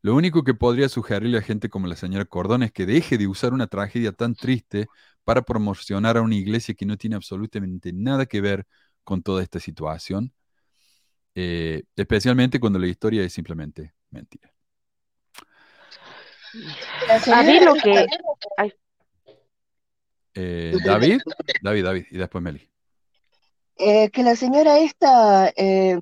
[0.01, 3.27] Lo único que podría sugerirle a gente como la señora Cordón es que deje de
[3.27, 4.87] usar una tragedia tan triste
[5.23, 8.67] para promocionar a una iglesia que no tiene absolutamente nada que ver
[9.03, 10.33] con toda esta situación,
[11.35, 14.52] eh, especialmente cuando la historia es simplemente mentira.
[17.31, 18.07] A lo que...
[20.35, 21.21] Eh, David,
[21.61, 22.69] David, David, y después Meli.
[23.77, 25.99] Eh, que la señora esta, eh,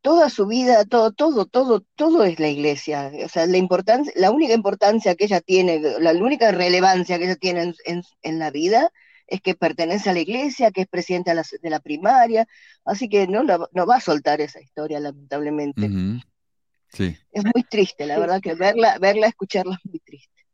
[0.00, 3.10] toda su vida, todo, todo, todo, todo es la iglesia.
[3.24, 7.36] O sea, la importancia, la única importancia que ella tiene, la única relevancia que ella
[7.36, 8.90] tiene en, la vida
[9.26, 12.46] es que pertenece a la iglesia, que es presidenta de la, primaria,
[12.84, 15.90] así que no, no, va a soltar esa historia, lamentablemente.
[17.30, 20.44] Es muy triste, la verdad que verla, verla, escucharla es muy triste.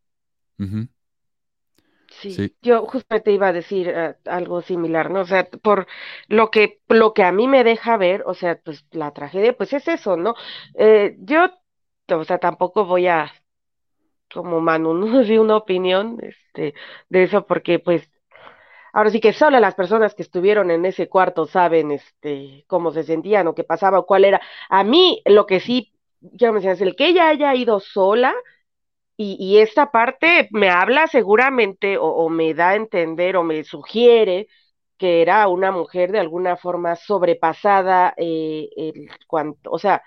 [2.11, 2.55] sí.
[2.61, 5.20] yo justamente iba a decir eh, algo similar, ¿no?
[5.20, 5.86] O sea, por
[6.28, 9.72] lo que, lo que a mí me deja ver, o sea, pues la tragedia, pues
[9.72, 10.34] es eso, ¿no?
[10.74, 11.51] Eh, yo,
[12.09, 13.32] o sea, tampoco voy a,
[14.32, 16.74] como Manu, no di una opinión este,
[17.09, 18.09] de eso, porque pues
[18.93, 23.05] Ahora sí que solo las personas que estuvieron en ese cuarto saben este cómo se
[23.05, 24.41] sentían o qué pasaba o cuál era.
[24.68, 28.34] A mí lo que sí ya me decías, el que ella haya ido sola
[29.16, 34.48] y, esta parte me habla seguramente o, me da a entender o me sugiere
[34.96, 40.02] que era una mujer de alguna forma sobrepasada, eh, el, cuanto, o sea,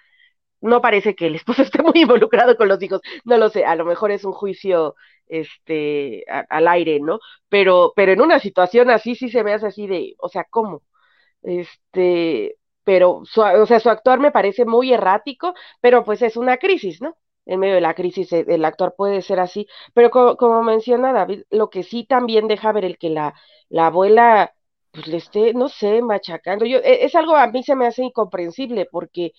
[0.61, 3.75] no parece que el esposo esté muy involucrado con los hijos, no lo sé, a
[3.75, 4.95] lo mejor es un juicio
[5.27, 7.19] este al aire, ¿no?
[7.49, 10.83] Pero, pero en una situación así sí se me hace así de, o sea, ¿cómo?
[11.43, 16.57] Este, pero su, o sea, su actuar me parece muy errático, pero pues es una
[16.57, 17.17] crisis, ¿no?
[17.45, 21.43] En medio de la crisis eh, el actuar puede ser así, pero como, menciona David,
[21.49, 23.33] lo que sí también deja ver el que la,
[23.69, 24.53] la abuela
[24.91, 26.65] pues le esté, no sé, machacando.
[26.65, 29.33] Yo, e, es algo a mí se me hace incomprensible porque,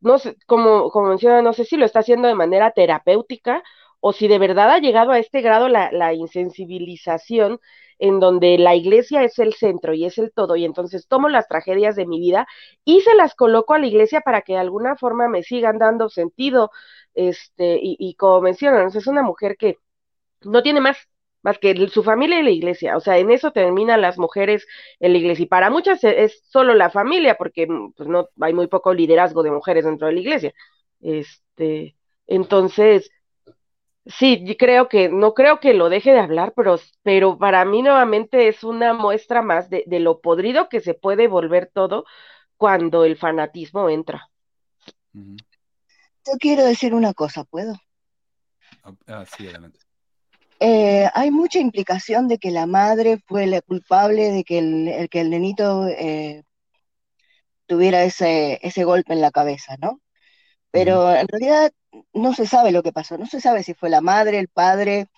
[0.00, 3.62] no sé, como, como menciona, no sé si lo está haciendo de manera terapéutica
[4.00, 7.60] o si de verdad ha llegado a este grado la, la insensibilización
[7.98, 11.48] en donde la iglesia es el centro y es el todo, y entonces tomo las
[11.48, 12.46] tragedias de mi vida
[12.84, 16.08] y se las coloco a la iglesia para que de alguna forma me sigan dando
[16.08, 16.70] sentido,
[17.14, 19.78] este, y, como mencionan, es una mujer que
[20.42, 20.96] no tiene más
[21.42, 24.66] más que su familia y la iglesia, o sea, en eso terminan las mujeres
[25.00, 28.66] en la iglesia, y para muchas es solo la familia, porque pues no hay muy
[28.66, 30.52] poco liderazgo de mujeres dentro de la iglesia,
[31.00, 31.96] este,
[32.26, 33.10] entonces,
[34.08, 38.48] Sí, creo que, no creo que lo deje de hablar, pero, pero para mí nuevamente
[38.48, 42.06] es una muestra más de, lo podrido que se puede volver todo
[42.56, 44.30] cuando el fanatismo entra.
[45.12, 47.74] Yo quiero decir una cosa, ¿puedo?
[48.82, 49.78] Ah, ah sí, adelante.
[50.58, 55.20] Eh, hay mucha implicación de que la madre fue la culpable de que el, que
[55.20, 56.44] el nenito eh,
[57.66, 60.00] tuviera ese, ese golpe en la cabeza, ¿no?
[60.70, 61.72] Pero en realidad
[62.12, 65.08] no se sabe lo que pasó, no se sabe si fue la madre, el padre,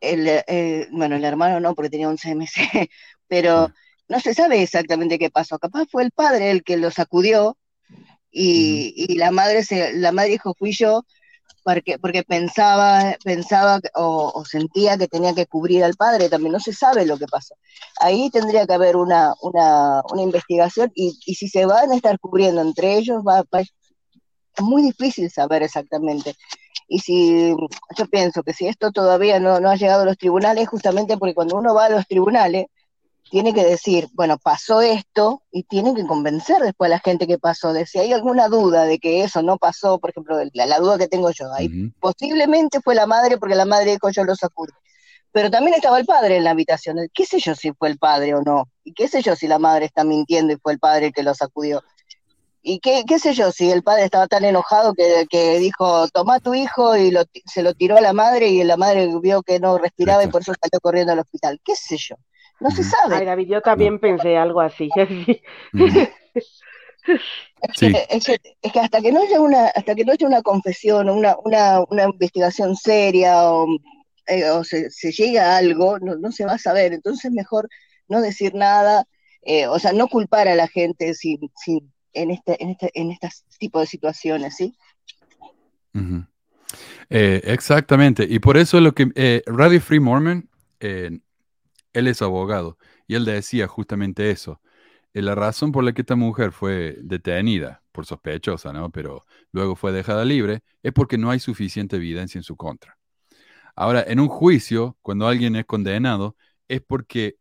[0.00, 2.90] el, eh, bueno, el hermano no, porque tenía un CMC,
[3.28, 3.72] pero
[4.08, 5.58] no se sabe exactamente qué pasó.
[5.58, 7.56] Capaz fue el padre el que lo sacudió
[8.30, 11.04] y, la madre se, la madre dijo fui yo,
[11.64, 16.72] porque, porque pensaba, pensaba o, sentía que tenía que cubrir al padre, también no se
[16.72, 17.54] sabe lo que pasó.
[18.00, 22.18] Ahí tendría que haber una, una, una investigación y, y, si se van a estar
[22.18, 23.44] cubriendo entre ellos, va,
[24.60, 26.34] es muy difícil saber exactamente.
[26.88, 27.54] Y si
[27.96, 31.34] yo pienso que si esto todavía no, no ha llegado a los tribunales, justamente porque
[31.34, 32.66] cuando uno va a los tribunales,
[33.30, 37.38] tiene que decir, bueno, pasó esto y tiene que convencer después a la gente que
[37.38, 37.72] pasó.
[37.72, 41.06] De si hay alguna duda de que eso no pasó, por ejemplo, la, duda que
[41.06, 44.72] tengo yo, ahí posiblemente fue la madre porque la madre dijo yo lo sacudí.
[45.32, 46.96] Pero también estaba el padre en la habitación.
[47.14, 48.64] ¿Qué sé yo si fue el padre o no?
[48.82, 51.22] ¿Y qué sé yo si la madre está mintiendo y fue el padre el que
[51.22, 51.84] lo sacudió?
[52.62, 56.40] ¿Y qué, qué sé yo si el padre estaba tan enojado que, que dijo, toma
[56.40, 57.12] tu hijo y
[57.46, 60.42] se lo tiró a la madre y la madre vio que no respiraba y por
[60.42, 61.60] eso salió corriendo al hospital?
[61.64, 62.16] ¿Qué sé yo?
[62.60, 63.16] No se sabe.
[63.16, 64.90] Ay, David, yo también pensé algo así.
[67.62, 71.08] Es, que, es, que, hasta que no haya una, hasta que no haya una confesión,
[71.08, 73.66] una, una, una investigación seria o,
[74.26, 76.92] eh, se, se llegue a algo, no, no, se va a saber.
[76.92, 77.68] Entonces mejor
[78.08, 79.04] no decir nada,
[79.42, 83.10] eh, o sea, no culpar a la gente sin, sin, en este, en este, en
[83.10, 84.74] este tipo de situaciones, ¿sí?
[87.08, 90.48] Eh, exactamente, y por eso lo que Radio Free Mormon
[91.92, 94.60] él es abogado y él decía justamente eso.
[95.14, 98.90] Eh, la razón por la que esta mujer fue detenida por sospechosa, ¿no?
[98.90, 102.96] Pero luego fue dejada libre, es porque no hay suficiente evidencia en su contra.
[103.74, 106.36] Ahora, en un juicio, cuando alguien es condenado,
[106.68, 107.36] es porque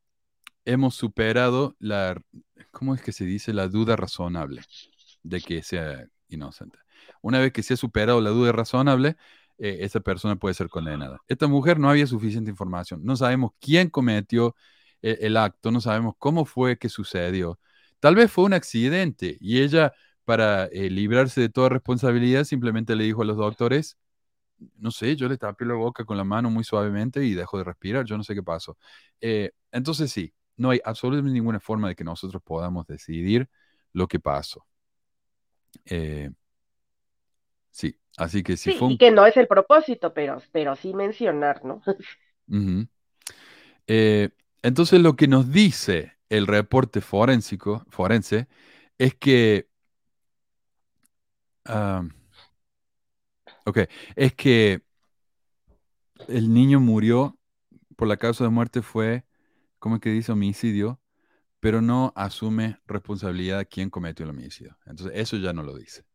[0.65, 2.21] hemos superado la,
[2.71, 3.53] ¿cómo es que se dice?
[3.53, 4.61] La duda razonable
[5.23, 6.79] de que sea inocente.
[7.21, 9.17] Una vez que se ha superado la duda razonable,
[9.57, 11.19] eh, esa persona puede ser condenada.
[11.27, 13.01] Esta mujer no había suficiente información.
[13.03, 14.55] No sabemos quién cometió
[15.01, 17.59] eh, el acto, no sabemos cómo fue que sucedió.
[17.99, 19.93] Tal vez fue un accidente y ella,
[20.23, 23.97] para eh, librarse de toda responsabilidad, simplemente le dijo a los doctores,
[24.77, 27.63] no sé, yo le tapé la boca con la mano muy suavemente y dejó de
[27.65, 28.77] respirar, yo no sé qué pasó.
[29.71, 33.49] entonces sí, no hay absolutamente ninguna forma de que nosotros podamos decidir
[33.93, 34.65] lo que pasó.
[37.71, 41.63] sí, Así que si sí, y que no es el propósito, pero, pero sí mencionar,
[41.65, 41.81] ¿no?
[43.87, 44.29] Eh,
[44.61, 48.47] entonces lo que nos dice el reporte forénsico, forense
[48.97, 49.67] es que...
[53.65, 53.79] ok,
[54.15, 54.81] es que
[56.27, 57.37] el niño murió
[57.97, 59.25] por la causa de muerte fue,
[59.79, 60.31] ¿cómo es que dice?
[60.31, 60.99] Homicidio,
[61.59, 64.77] pero no asume responsabilidad quién cometió el homicidio.
[64.85, 66.05] Entonces eso ya no lo dice.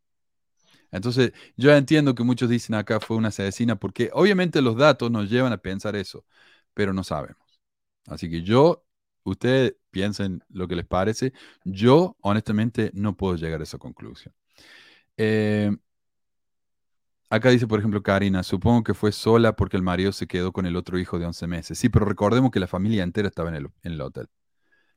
[0.91, 5.29] Entonces, yo entiendo que muchos dicen acá fue una asesina, porque obviamente los datos nos
[5.31, 6.25] llevan a pensar eso,
[6.75, 7.61] pero no sabemos.
[8.07, 8.85] Así que yo,
[9.25, 11.33] ustedes piensen lo que les parece.
[11.65, 14.35] Yo, honestamente, no puedo llegar a esa conclusión.
[15.17, 15.73] Eh,
[17.35, 20.66] acá dice, por ejemplo, Karina, supongo que fue sola porque el marido se quedó con
[20.66, 21.78] el otro hijo de 11 meses.
[21.78, 24.28] Sí, pero recordemos que la familia entera estaba en el, hotel.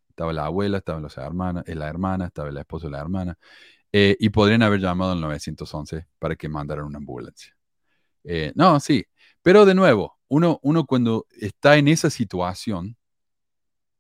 [0.09, 3.37] Estaba la abuela, estaban las hermanas, eh, la hermana, estaba el esposo de la hermana.
[3.91, 7.55] Eh, y podrían haber llamado al 911 para que mandaran una ambulancia.
[8.23, 9.05] Eh, no, sí,
[9.41, 12.97] pero de nuevo, uno, uno cuando está en esa situación,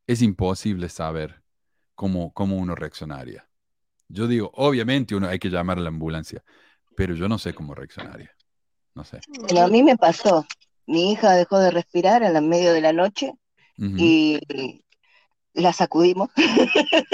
[0.07, 1.43] es imposible saber
[1.95, 3.47] cómo, cómo uno reaccionaría.
[4.09, 6.43] Yo digo, obviamente uno hay que llamar a la ambulancia,
[6.97, 8.31] pero yo no sé cómo reaccionaría.
[8.95, 9.19] No sé.
[9.55, 10.45] a mí me pasó.
[10.87, 13.33] Mi hija dejó de respirar a la medio de la noche
[13.77, 14.39] y
[15.53, 16.29] la sacudimos.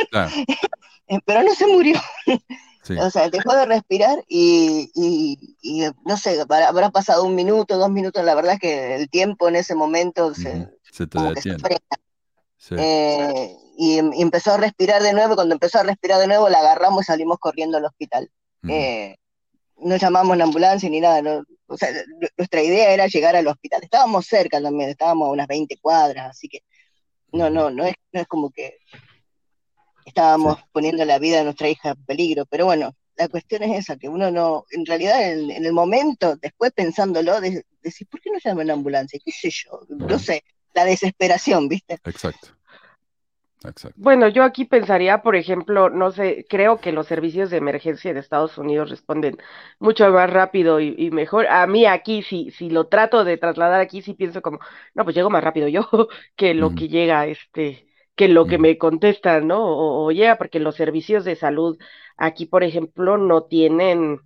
[0.10, 0.32] Claro.
[1.26, 2.00] Pero no se murió.
[3.02, 4.90] O sea, dejó de respirar y,
[6.06, 9.58] no sé, habrá pasado un minuto, dos minutos, la verdad es que el tiempo en
[9.58, 11.58] ese momento se, te detiene.
[12.72, 17.02] Eh, y, empezó a respirar de nuevo, cuando empezó a respirar de nuevo la agarramos
[17.02, 18.32] y salimos corriendo al hospital.
[18.70, 19.18] Eh,
[19.78, 21.90] no llamamos la ambulancia ni nada, o sea,
[22.38, 23.82] nuestra idea era llegar al hospital.
[23.84, 26.64] Estábamos cerca también, estábamos a unas 20 cuadras, así que
[27.32, 28.78] no, no, no es, no es como que
[30.06, 33.98] estábamos poniendo la vida de nuestra hija en peligro, pero bueno, la cuestión es esa,
[33.98, 38.40] que uno no, en realidad en, el momento, después pensándolo, de, decir, ¿por qué no
[38.44, 39.20] llama la ambulancia?
[39.24, 39.82] ¿Qué sé yo?
[39.90, 40.44] No sé,
[40.74, 42.00] la desesperación, ¿viste?
[42.06, 42.50] Exacto.
[43.64, 43.92] Exacto.
[43.96, 48.20] Bueno, yo aquí pensaría, por ejemplo, no sé, creo que los servicios de emergencia de
[48.20, 49.38] Estados Unidos responden
[49.80, 51.48] mucho más rápido y, mejor.
[51.48, 54.60] A mí aquí, si, si lo trato de trasladar aquí, sí pienso como,
[54.94, 55.88] no, pues llego más rápido yo
[56.36, 59.60] que lo que llega este que lo que me contestan, ¿no?
[59.64, 61.78] O, llega porque los servicios de salud
[62.18, 64.20] aquí, por ejemplo, no tienen,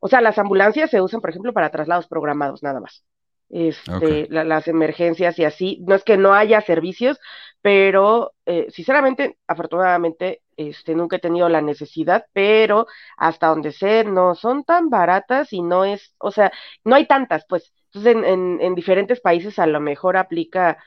[0.00, 3.04] o sea, las ambulancias se usan, por ejemplo, para traslados programados, nada más.
[3.48, 7.18] Este, las emergencias y así, no es que no haya servicios,
[7.62, 12.86] pero eh, sinceramente, afortunadamente, este, nunca he tenido la necesidad, pero
[13.16, 16.52] hasta donde sé, no son tan baratas y no es, o sea,
[16.84, 17.72] no hay tantas, pues.
[17.92, 20.78] Entonces, en, en, en diferentes países a lo mejor aplica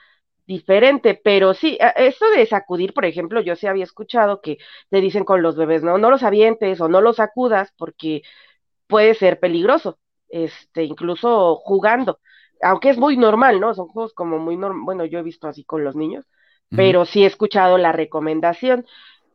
[0.45, 4.57] diferente, pero sí, eso de sacudir, por ejemplo, yo sí había escuchado que
[4.89, 8.24] te dicen con los bebés, no, no los avientes o no los sacudas porque
[8.88, 9.99] puede ser peligroso,
[10.30, 12.19] este, incluso jugando,
[12.61, 13.74] aunque es muy normal, ¿no?
[13.74, 16.26] Son juegos como muy normal, bueno, yo he visto así con los niños,
[16.76, 18.86] pero sí he escuchado la recomendación.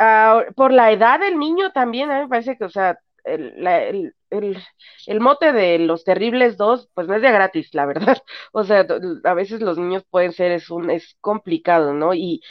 [0.01, 3.53] Uh, por la edad del niño también, a mí me parece que, o sea, el,
[3.62, 4.59] la, el, el,
[5.07, 8.18] el, mote de los terribles dos, pues no es de gratis, la verdad.
[8.53, 8.86] O sea,
[9.24, 12.14] a veces los niños pueden ser, es un, es complicado, ¿no?
[12.14, 12.43] Y,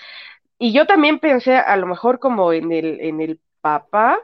[0.59, 4.19] y yo también pensé a lo mejor como en el, en el papá,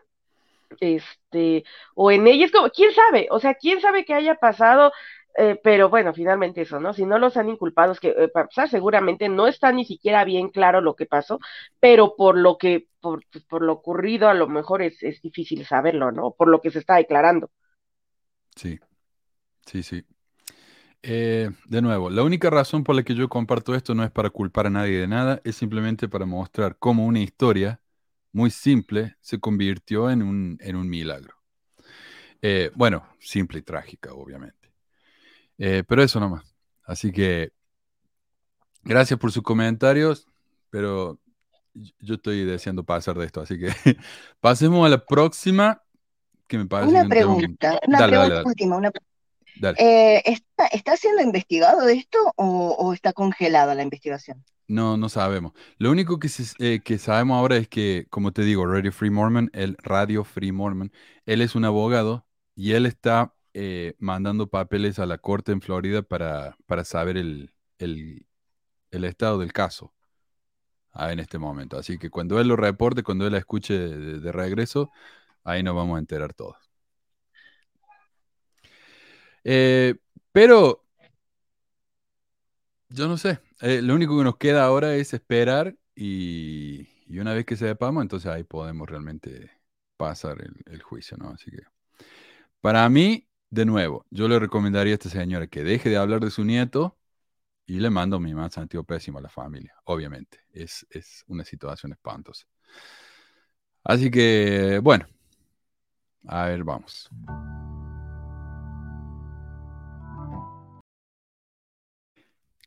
[0.80, 1.64] este,
[1.95, 4.91] o en ella, es como, quién sabe, o sea, quién sabe qué haya pasado,
[5.36, 6.94] eh, pero bueno, finalmente eso, ¿no?
[6.94, 10.80] Si no los han inculpado, que eh, pasar, seguramente no está ni siquiera bien claro
[10.80, 11.40] lo que pasó,
[11.80, 15.66] pero por lo que, por, pues, por lo ocurrido, a lo mejor es, es, difícil
[15.66, 16.32] saberlo, ¿no?
[16.32, 17.50] Por lo que se está declarando.
[18.56, 18.80] Sí,
[19.66, 20.04] sí, sí.
[21.02, 24.30] Eh, de nuevo, la única razón por la que yo comparto esto no es para
[24.30, 27.82] culpar a nadie de nada, es simplemente para mostrar cómo una historia
[28.32, 31.36] muy simple se convirtió en un, en un milagro.
[32.76, 34.62] Bueno, simple y trágica, obviamente.
[35.58, 36.56] Eh, pero eso nomás.
[36.84, 37.51] Así que
[38.84, 40.28] gracias por sus comentarios,
[40.70, 41.20] pero
[41.99, 43.70] yo estoy deseando pasar de esto, así que
[44.39, 45.82] pasemos a la próxima,
[46.47, 48.78] que me parece una un pregunta, una Dale, pregunta dale, dale, última.
[48.78, 48.91] Una...
[49.56, 49.80] dale.
[49.80, 54.43] Eh, ¿está, ¿Está siendo investigado esto o, o está congelada la investigación?
[54.68, 55.54] No, no sabemos.
[55.78, 59.10] Lo único que, se- eh, que sabemos ahora es que, como te digo, Radio Free
[59.10, 60.91] Mormon, el Radio Free Mormon,
[61.26, 62.26] él es un abogado
[62.56, 67.54] y él está eh, mandando papeles a la corte en Florida para, para saber el,
[67.80, 68.26] el-
[68.91, 69.93] el estado del caso
[70.91, 71.78] ah, en este momento.
[71.78, 74.91] Así que cuando él lo reporte, cuando él la escuche de, regreso,
[75.43, 76.58] ahí nos vamos a enterar todos.
[79.43, 79.95] Eh,
[80.32, 80.84] pero
[82.89, 83.39] yo no sé.
[83.62, 88.01] Eh, lo único que nos queda ahora es esperar y, y una vez que sepamos,
[88.01, 89.51] entonces ahí podemos realmente
[89.97, 91.30] pasar el, el juicio, ¿no?
[91.30, 91.62] Así que
[92.62, 96.32] para mí, de nuevo, yo le recomendaría a esta señora que deje de hablar de
[96.32, 96.97] su nieto
[97.68, 100.39] y le mando mi más sentido pésimo a la familia, obviamente.
[100.51, 102.47] Es, es una situación espantosa.
[103.84, 105.06] Así que, bueno,
[106.28, 107.10] a ver, vamos.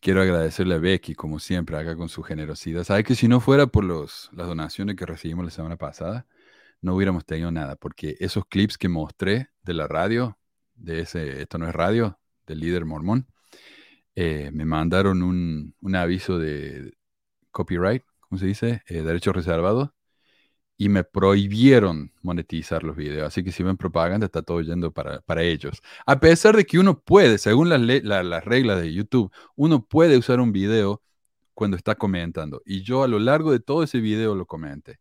[0.01, 2.85] Quiero agradecerle a Becky, como siempre, acá con su generosidad.
[2.85, 6.27] Sabe que si no fuera por los, las donaciones que recibimos la semana pasada,
[6.81, 10.39] no hubiéramos tenido nada, porque esos clips que mostré de la radio,
[10.77, 13.27] de ese Esto no es radio, del líder mormón,
[14.15, 16.95] eh, me mandaron un, un aviso de
[17.51, 18.83] copyright, ¿cómo se dice?
[18.89, 19.91] Eh, derechos reservados,
[20.77, 23.29] y me prohibieron monetizar los videos.
[23.29, 25.81] Así que si ven propaganda, está todo yendo para, para ellos.
[26.07, 30.41] A pesar de que uno puede, según las, las reglas de YouTube, uno puede usar
[30.41, 31.03] un video
[31.55, 32.63] cuando está comentando.
[32.67, 34.99] Y yo a lo largo de todo ese video lo comenté.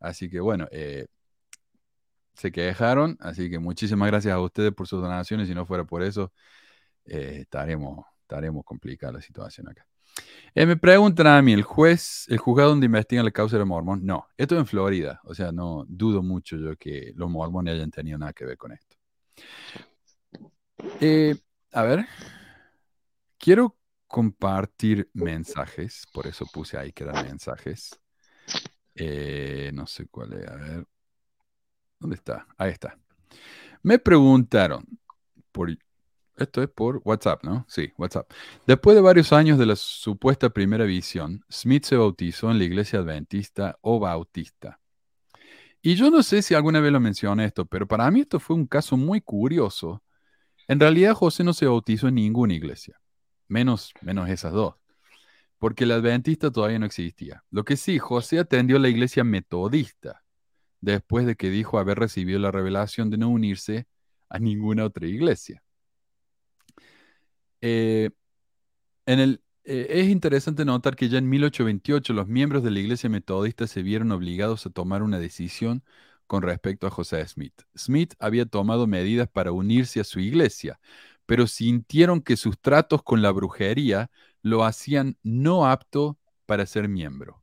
[0.00, 1.06] Así que bueno, eh,
[2.34, 3.16] se quejaron.
[3.20, 5.48] Así que muchísimas gracias a ustedes por sus donaciones.
[5.48, 6.32] Si no fuera por eso,
[7.04, 9.86] eh, estaremos, estaremos complicada la situación acá.
[10.54, 14.04] Eh, me preguntan a mí, ¿el juez, el juzgado donde investigan la causa de mormón?
[14.04, 15.20] No, esto es en Florida.
[15.24, 18.72] O sea, no dudo mucho yo que los mormones hayan tenido nada que ver con
[18.72, 18.96] esto.
[21.00, 21.36] Eh,
[21.72, 22.06] a ver,
[23.38, 27.98] quiero compartir mensajes, por eso puse ahí que eran mensajes.
[29.72, 30.86] No sé cuál es, a ver.
[32.02, 32.48] ¿Dónde está?
[32.58, 32.98] Ahí está.
[33.84, 34.84] Me preguntaron
[35.52, 35.70] por
[36.36, 37.64] esto es por WhatsApp, ¿no?
[37.68, 38.28] Sí, WhatsApp.
[38.66, 42.98] Después de varios años de la supuesta primera visión, Smith se bautizó en la iglesia
[42.98, 44.80] adventista o bautista.
[45.80, 48.56] Y yo no sé si alguna vez lo mencioné esto, pero para mí esto fue
[48.56, 50.02] un caso muy curioso.
[50.66, 53.00] En realidad José no se bautizó en ninguna iglesia,
[53.46, 54.74] menos, menos esas dos,
[55.58, 57.44] porque la adventista todavía no existía.
[57.50, 60.21] Lo que sí, José atendió la iglesia metodista,
[60.82, 63.86] después de que dijo haber recibido la revelación de no unirse
[64.28, 65.62] a ninguna otra iglesia.
[67.62, 68.10] Eh,
[69.06, 73.66] en eh, es interesante notar que ya en 1828 los miembros de la iglesia metodista
[73.68, 75.84] se vieron obligados a tomar una decisión
[76.26, 77.54] con respecto a José Smith.
[77.76, 80.80] Smith había tomado medidas para unirse a su iglesia,
[81.26, 84.10] pero sintieron que sus tratos con la brujería
[84.42, 87.41] lo hacían no apto para ser miembro.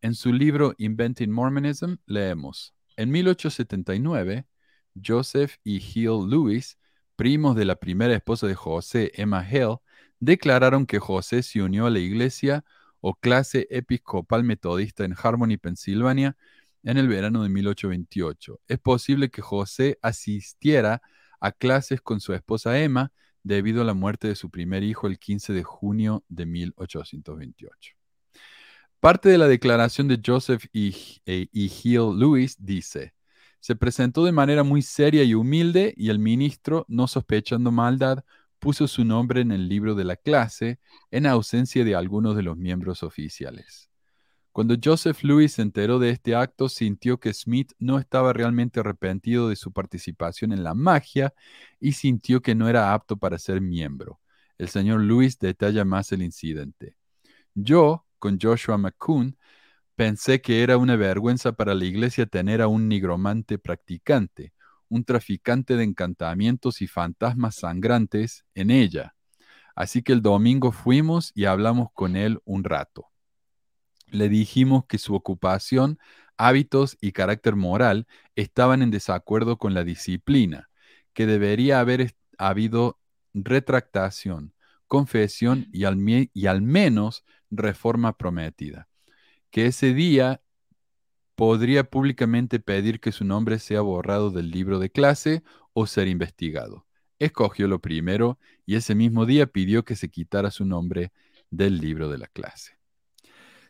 [0.00, 4.46] En su libro Inventing Mormonism leemos, en 1879,
[4.94, 6.78] Joseph y Hill Lewis
[7.18, 9.78] primos de la primera esposa de José, Emma Hale,
[10.20, 12.64] declararon que José se unió a la iglesia
[13.00, 16.36] o clase episcopal metodista en Harmony, Pensilvania,
[16.84, 18.60] en el verano de 1828.
[18.68, 21.02] Es posible que José asistiera
[21.40, 23.12] a clases con su esposa Emma
[23.42, 27.97] debido a la muerte de su primer hijo el 15 de junio de 1828.
[29.00, 30.92] Parte de la declaración de Joseph E.
[31.24, 31.48] e.
[31.52, 33.14] Hill Lewis dice,
[33.60, 38.24] se presentó de manera muy seria y humilde y el ministro, no sospechando maldad,
[38.58, 40.80] puso su nombre en el libro de la clase
[41.12, 43.88] en ausencia de algunos de los miembros oficiales.
[44.50, 49.48] Cuando Joseph Lewis se enteró de este acto, sintió que Smith no estaba realmente arrepentido
[49.48, 51.32] de su participación en la magia
[51.78, 54.18] y sintió que no era apto para ser miembro.
[54.56, 56.96] El señor Lewis detalla más el incidente.
[57.54, 59.36] Yo, con Joshua McCoon,
[59.96, 64.52] pensé que era una vergüenza para la iglesia tener a un nigromante practicante,
[64.88, 69.14] un traficante de encantamientos y fantasmas sangrantes en ella.
[69.74, 73.10] Así que el domingo fuimos y hablamos con él un rato
[74.10, 75.98] le dijimos que su ocupación,
[76.36, 80.70] hábitos y carácter moral estaban en desacuerdo con la disciplina,
[81.12, 82.98] que debería haber habido
[83.34, 84.54] retractación,
[84.86, 85.98] confesión y al,
[86.32, 88.88] y al menos reforma prometida,
[89.50, 90.42] que ese día
[91.34, 95.42] podría públicamente pedir que su nombre sea borrado del libro de clase
[95.72, 96.86] o ser investigado.
[97.18, 101.12] Escogió lo primero y ese mismo día pidió que se quitara su nombre
[101.50, 102.78] del libro de la clase.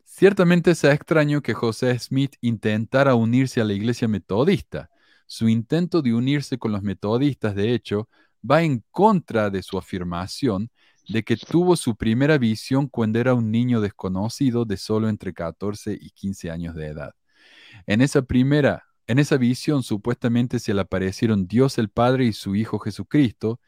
[0.04, 4.90] Ciertamente es extraño que José Smith intentara unirse a la iglesia metodista.
[5.26, 8.08] Su intento de unirse con los metodistas, de hecho,
[8.48, 10.70] va en contra de su afirmación
[11.08, 15.98] de que tuvo su primera visión cuando era un niño desconocido de solo entre 14
[16.00, 17.14] y 15 años de edad.
[17.86, 22.54] En esa primera, en esa visión supuestamente se le aparecieron Dios el Padre y su
[22.54, 23.60] Hijo Jesucristo.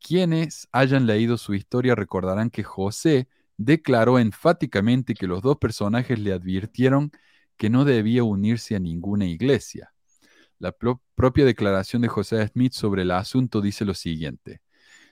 [0.00, 6.32] Quienes hayan leído su historia recordarán que José declaró enfáticamente que los dos personajes le
[6.32, 7.10] advirtieron
[7.56, 9.92] que no debía unirse a ninguna iglesia.
[10.58, 10.74] La
[11.14, 14.60] propia declaración de José Smith sobre el asunto dice lo siguiente.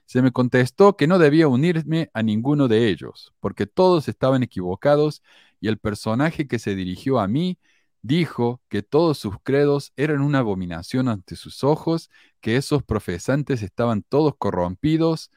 [0.09, 5.23] Se me contestó que no debía unirme a ninguno de ellos, porque todos estaban equivocados
[5.61, 7.59] y el personaje que se dirigió a mí
[8.01, 12.09] dijo que todos sus credos eran una abominación ante sus ojos,
[12.41, 15.31] que esos profesantes estaban todos corrompidos,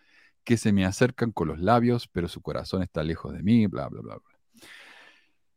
[0.46, 3.90] que se me acercan con los labios, pero su corazón está lejos de mí, bla,
[3.90, 4.62] bla, bla, bla.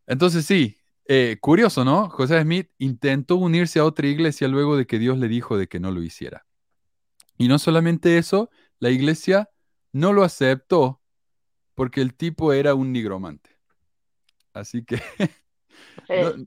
[0.08, 0.76] Entonces sí,
[1.06, 2.10] eh, curioso, ¿no?
[2.10, 5.78] José Smith intentó unirse a otra iglesia luego de que Dios le dijo de que
[5.78, 6.44] no lo hiciera.
[7.38, 8.50] Y no solamente eso,
[8.84, 9.48] la iglesia
[9.92, 11.00] no lo aceptó
[11.74, 13.48] porque el tipo era un nigromante.
[14.52, 15.00] Así que
[16.10, 16.44] no,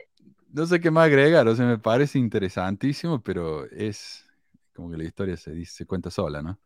[0.54, 4.24] no, sé qué más agregar, o sea, me parece interesantísimo, pero es
[4.76, 6.60] como que la historia se dice, se cuenta sola, ¿no?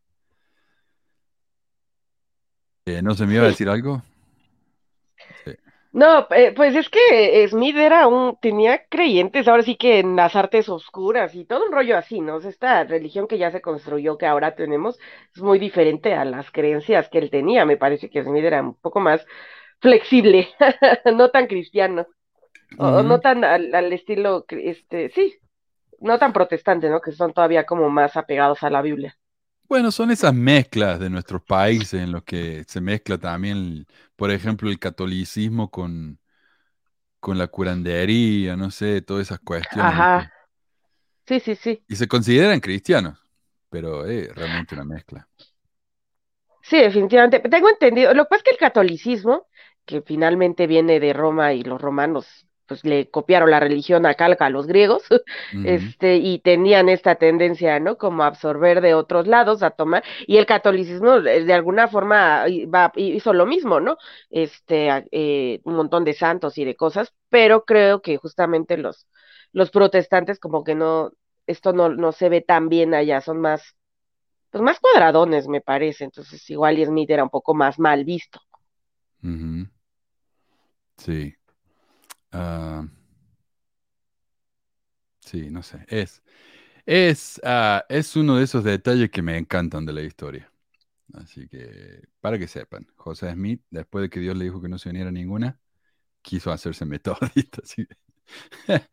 [2.86, 4.04] Eh, ¿No se me iba a decir algo?
[5.94, 10.38] No, eh, pues es que Smith era un, tenía creyentes, ahora sí que en las
[10.38, 12.38] artes oscuras y todo un rollo así, ¿no?
[12.38, 14.98] esta religión que ya se construyó, que ahora tenemos,
[15.36, 17.66] es muy diferente a las creencias que él tenía.
[17.66, 19.26] Me parece que Smith era un poco más
[19.80, 20.48] flexible,
[21.14, 22.08] no tan cristiano,
[22.78, 25.36] o no tan al, al, estilo, este, sí,
[26.00, 27.02] no tan protestante, ¿no?
[27.02, 29.18] Que son todavía como más apegados a la Biblia.
[29.72, 33.88] Bueno, son esas mezclas de nuestros países en los que se mezcla también,
[34.18, 36.20] por ejemplo, el catolicismo con,
[37.22, 39.94] con la curandería, no sé, todas esas cuestiones.
[39.94, 40.34] Ajá.
[41.26, 41.82] Sí, sí, sí.
[41.88, 43.18] Y se consideran cristianos,
[43.70, 45.26] pero es realmente una mezcla.
[46.62, 47.40] Sí, definitivamente.
[47.40, 48.14] Tengo entendido.
[48.14, 49.48] Lo que pasa es que el catolicismo,
[49.86, 54.46] que finalmente viene de Roma y los romanos pues le copiaron la religión a calca
[54.46, 55.04] a los griegos,
[55.66, 57.98] este, y tenían esta tendencia, ¿no?
[57.98, 62.46] Como a absorber de otros lados, a tomar, y el catolicismo eh, de alguna forma
[62.74, 63.98] va, hizo lo mismo, ¿no?
[64.30, 69.06] Este, eh, un montón de santos y de cosas, pero creo que justamente los,
[69.52, 71.12] los protestantes como que no,
[71.48, 73.76] esto no, no se ve tan bien allá, son más,
[74.50, 78.40] pues más cuadradones, me parece, entonces igual y Smith era un poco más mal visto.
[80.96, 81.36] Sí.
[82.34, 82.86] Ah,
[85.20, 85.86] sí, no sé.
[85.88, 86.22] Es,
[86.86, 90.52] es, ah, es uno de esos detalles que me encantan de la historia.
[91.14, 94.80] Así que, para que sepan, José Smith, después de que Dios le dijo que no
[94.80, 95.60] se uniera ninguna,
[96.22, 97.62] quiso hacerse metodista.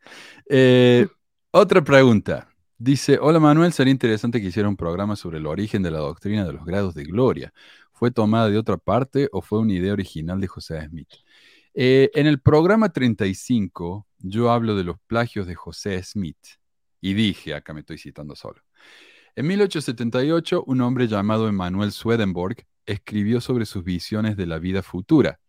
[0.49, 1.07] Eh,
[1.51, 2.49] otra pregunta.
[2.77, 6.45] Dice, hola Manuel, sería interesante que hiciera un programa sobre el origen de la doctrina
[6.45, 7.53] de los grados de gloria.
[7.93, 11.09] ¿Fue tomada de otra parte o fue una idea original de José Smith?
[11.81, 16.59] Eh, en el programa 35 yo hablo de los plagios de José Smith
[16.99, 18.61] y dije, acá me estoy citando solo,
[19.33, 25.39] en 1878 un hombre llamado Emanuel Swedenborg escribió sobre sus visiones de la vida futura.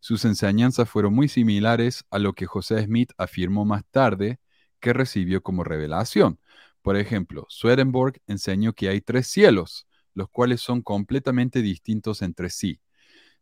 [0.00, 4.38] Sus enseñanzas fueron muy similares a lo que José Smith afirmó más tarde
[4.80, 6.40] que recibió como revelación.
[6.80, 12.80] Por ejemplo, Swedenborg enseñó que hay tres cielos, los cuales son completamente distintos entre sí.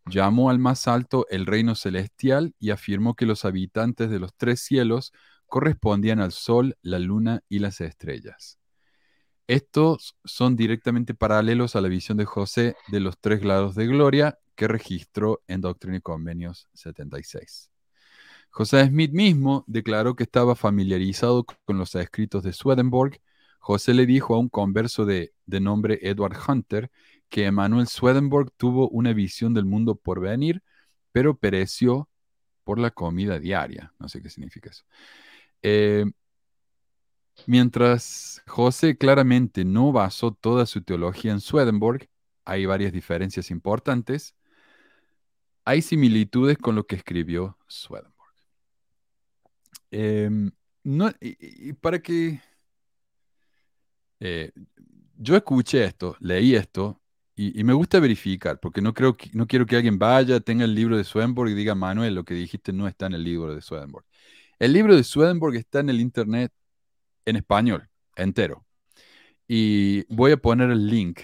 [0.07, 4.61] Llamó al más alto el reino celestial y afirmó que los habitantes de los tres
[4.61, 5.13] cielos
[5.47, 8.59] correspondían al sol, la luna y las estrellas.
[9.47, 14.39] Estos son directamente paralelos a la visión de José de los tres grados de gloria
[14.55, 17.71] que registró en Doctrina y Convenios 76.
[18.51, 23.21] José Smith mismo declaró que estaba familiarizado con los escritos de Swedenborg.
[23.59, 26.91] José le dijo a un converso de, de nombre Edward Hunter
[27.33, 30.63] que Emanuel Swedenborg tuvo una visión del mundo por venir,
[31.13, 32.11] pero pereció
[32.63, 33.95] por la comida diaria.
[33.99, 34.85] No sé qué significa eso.
[35.63, 36.05] Eh,
[37.47, 42.07] mientras José claramente no basó toda su teología en Swedenborg,
[42.45, 44.37] hay varias diferencias importantes.
[45.65, 48.35] Hay similitudes con lo que escribió Swedenborg.
[49.91, 50.51] Em,
[50.85, 52.43] no, y, para que
[54.21, 54.53] eh,
[55.17, 57.02] yo escuché esto, leí esto,
[57.35, 60.75] y, me gusta verificar, porque no, creo que, no quiero que alguien vaya, tenga el
[60.75, 63.63] libro de Swedenborg y diga, Manuel, lo que dijiste no está en el libro de
[63.63, 64.05] Swedenborg.
[64.59, 66.53] El libro de Swedenborg está en el internet
[67.25, 68.65] en español, entero.
[69.49, 71.21] Y voy a poner el link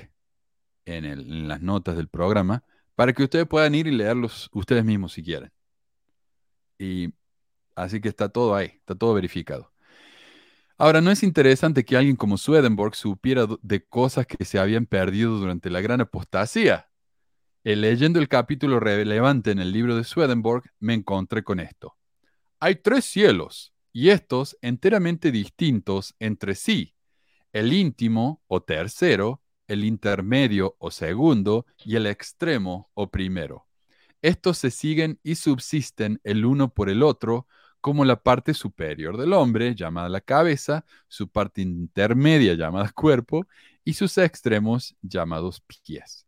[0.86, 2.64] en, en las notas del programa
[2.94, 5.52] para que ustedes puedan ir y leerlos ustedes mismos si quieren.
[6.78, 7.12] Y
[7.78, 9.72] Así que está todo ahí, está todo verificado.
[10.80, 15.36] Ahora, ¿no es interesante que alguien como Swedenborg supiera de cosas que se habían perdido
[15.36, 16.88] durante la gran apostasía?
[17.64, 21.96] Eh, leyendo el capítulo relevante en el libro de Swedenborg, me encontré con esto.
[22.60, 26.94] Hay tres cielos, y estos enteramente distintos entre sí.
[27.52, 33.66] El íntimo o tercero, el intermedio o segundo, y el extremo o primero.
[34.22, 37.48] Estos se siguen y subsisten el uno por el otro,
[37.88, 43.46] como la parte superior del hombre, llamada la cabeza, su parte intermedia, llamada cuerpo,
[43.82, 46.26] y sus extremos, llamados pies.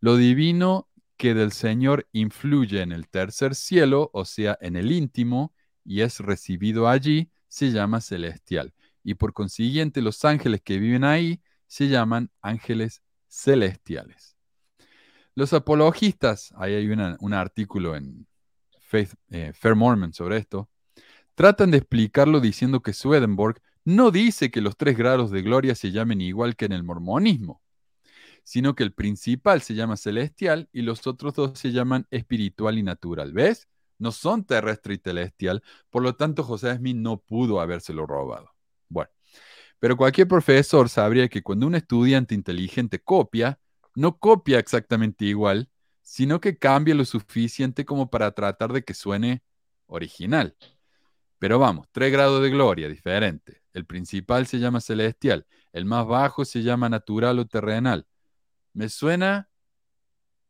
[0.00, 5.54] Lo divino que del Señor influye en el tercer cielo, o sea, en el íntimo,
[5.84, 8.74] y es recibido allí, se llama celestial.
[9.04, 14.36] Y por consiguiente, los ángeles que viven ahí se llaman ángeles celestiales.
[15.36, 18.26] Los apologistas, ahí hay un artículo en
[18.80, 20.68] Faith, eh, Fair Mormon sobre esto,
[21.36, 25.92] Tratan de explicarlo diciendo que Swedenborg no dice que los tres grados de gloria se
[25.92, 27.60] llamen igual que en el mormonismo,
[28.42, 32.82] sino que el principal se llama celestial y los otros dos se llaman espiritual y
[32.82, 33.34] natural.
[33.34, 33.68] ¿Ves?
[33.98, 38.52] No son terrestre y celestial, por lo tanto José Smith no pudo habérselo robado.
[38.88, 39.10] Bueno,
[39.78, 43.60] pero cualquier profesor sabría que cuando un estudiante inteligente copia,
[43.94, 45.68] no copia exactamente igual,
[46.00, 49.42] sino que cambia lo suficiente como para tratar de que suene
[49.86, 50.56] original.
[51.38, 53.62] Pero vamos, tres grados de gloria, diferente.
[53.72, 58.06] El principal se llama celestial, el más bajo se llama natural o terrenal.
[58.72, 59.48] Me suena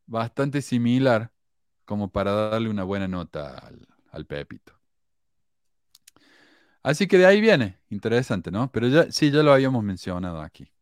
[0.07, 1.33] bastante similar
[1.85, 3.73] como para darle una buena nota
[4.11, 4.73] al, Pepito.
[6.83, 8.71] Así que de ahí viene, interesante, ¿no?
[8.73, 10.73] Pero ya sí, ya lo habíamos mencionado aquí.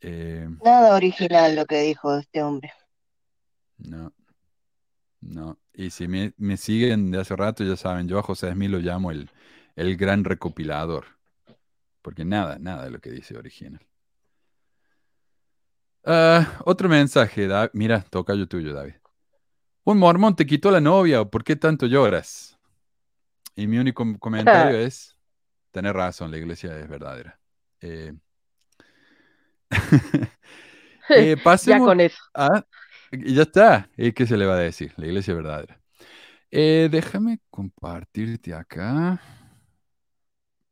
[0.00, 2.72] Eh, Nada original lo que dijo este hombre.
[3.78, 4.12] No,
[5.20, 5.58] no.
[5.78, 9.12] Y si me, siguen de hace rato, ya saben, yo a José Smith lo llamo
[9.12, 9.30] el,
[9.76, 11.04] el gran recopilador.
[12.02, 13.80] Porque nada, nada de lo que dice original.
[16.04, 18.94] Ah, otro mensaje, mira, toca yo tuyo, David.
[19.84, 22.58] Un mormón te quitó la novia, ¿o por qué tanto lloras?
[23.54, 25.16] Y mi único comentario es,
[25.70, 27.38] tener razón, la iglesia es verdadera.
[27.80, 28.14] Eh,
[31.10, 31.36] eh,
[31.66, 32.18] ya con eso.
[33.12, 33.90] Y ya está.
[33.96, 34.92] ¿Y qué se le va a decir?
[34.96, 35.80] La iglesia verdadera.
[36.50, 39.20] Eh, déjame compartirte acá.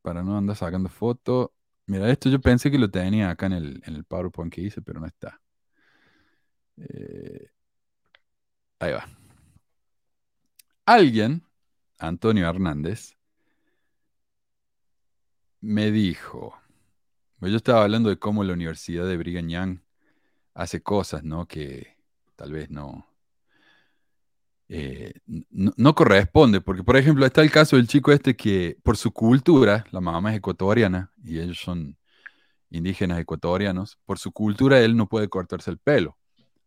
[0.03, 1.53] Para no andar sacando foto.
[1.87, 4.83] Mira, esto yo pensé que lo tenía acá en el, en el PowerPoint que hice,
[4.83, 5.41] pero no está.
[6.79, 7.51] Eh,
[8.81, 9.07] ahí va.
[10.87, 11.45] Alguien,
[11.99, 13.17] Antonio Hernández,
[15.61, 16.59] me dijo,
[17.41, 19.83] yo estaba hablando de cómo la Universidad de Brigham
[20.55, 21.47] hace cosas, ¿no?
[21.49, 21.96] Que,
[22.37, 22.69] tal vez
[24.69, 28.97] eh, no, no, corresponde, porque por ejemplo está el caso del chico este que por
[28.97, 31.97] su cultura, la mamá es ecuatoriana y ellos son
[32.71, 36.19] indígenas ecuatorianos, por su cultura él no puede cortarse el pelo,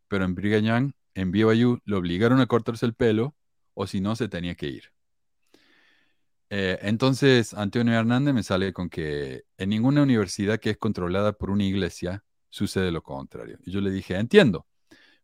[0.08, 3.36] pero en Brigañán, en BYU, lo obligaron a cortarse el pelo
[3.74, 4.92] o si no se tenía que ir.
[6.50, 11.52] Eh, entonces, Antonio Hernández me sale con que en ninguna universidad que es controlada por
[11.52, 13.60] una iglesia sucede lo contrario.
[13.66, 14.66] Y yo le dije, entiendo,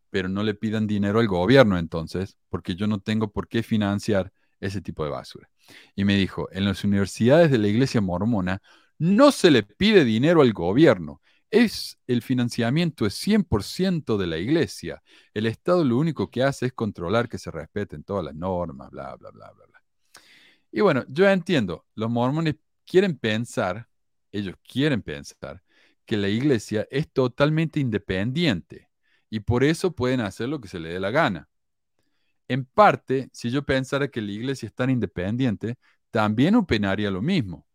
[0.10, 4.32] pero no le pidan dinero al gobierno entonces, porque yo no tengo por qué financiar
[4.60, 5.50] ese tipo de basura.
[5.96, 8.62] Y me dijo, en las universidades de la iglesia mormona
[8.98, 11.22] no se le pide dinero al gobierno.
[11.52, 15.04] Es el financiamiento es 100% de la iglesia.
[15.34, 19.16] El Estado lo único que hace es controlar que se respeten todas las normas, bla,
[19.16, 19.84] bla, bla, bla, bla.
[20.72, 22.56] Y bueno, yo entiendo, los mormones
[22.86, 23.88] quieren pensar,
[24.32, 25.64] ellos quieren pensar,
[26.06, 28.90] que la iglesia es totalmente independiente
[29.36, 31.50] y por eso pueden hacer lo que se les dé la gana.
[32.48, 35.76] En parte, si yo pensara que la iglesia es tan independiente,
[36.10, 37.68] también opinaría lo mismo,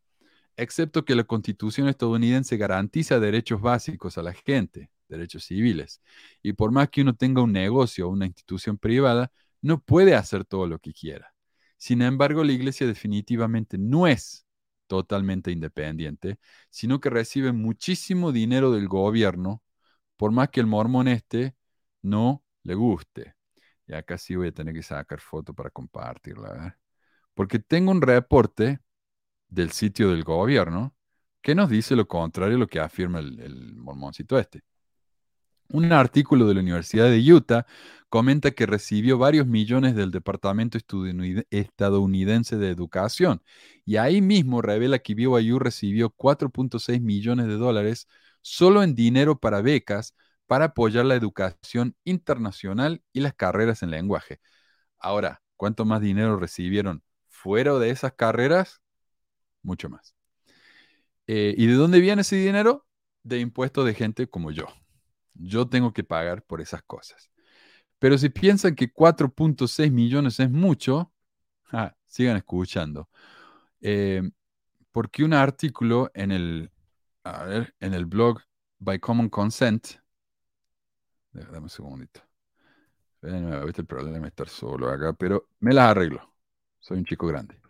[0.57, 6.01] excepto que la constitución estadounidense garantiza derechos básicos a la gente, derechos civiles,
[6.43, 9.31] y por más que uno tenga un negocio o una institución privada,
[9.61, 11.35] no puede hacer todo lo que quiera.
[11.77, 14.47] Sin embargo, la iglesia definitivamente no es
[14.87, 16.39] totalmente independiente,
[16.71, 19.63] sino que recibe muchísimo dinero del gobierno,
[20.21, 21.57] por más que el mormón este
[22.03, 23.37] no le guste.
[23.87, 26.79] Y acá sí voy a tener que sacar foto para compartirla.
[27.33, 28.81] Porque tengo un reporte
[29.49, 30.95] del sitio del gobierno
[31.41, 34.61] que nos dice lo contrario a lo que afirma el, el mormoncito este.
[35.71, 37.65] Un artículo de la Universidad de Utah
[38.11, 40.77] comenta que recibió varios millones del Departamento
[41.49, 43.43] Estadounidense de Educación
[43.87, 48.07] y ahí mismo revela que BYU recibió 4.6 millones de dólares
[48.43, 50.15] solo en dinero para becas
[50.47, 54.41] para apoyar la educación internacional y las carreras en lenguaje.
[54.99, 58.81] Ahora, ¿cuánto más dinero recibieron fuera de esas carreras?
[59.63, 60.15] Mucho más.
[61.29, 62.85] Eh, ¿Y de dónde viene ese dinero?
[63.23, 64.67] De impuestos de gente como yo.
[65.35, 67.31] Yo tengo que pagar por esas cosas.
[68.01, 71.13] Pero si piensan que 4.6 millones es mucho,
[72.07, 73.09] sigan escuchando.
[73.81, 74.29] Eh,
[74.91, 76.71] porque un artículo en el,
[77.25, 78.41] en el blog
[78.79, 80.01] By Common Consent
[81.33, 82.21] Dame un segundito.
[83.23, 86.33] el problema de estar solo acá, pero me las arreglo.
[86.81, 87.61] Soy un chico grande.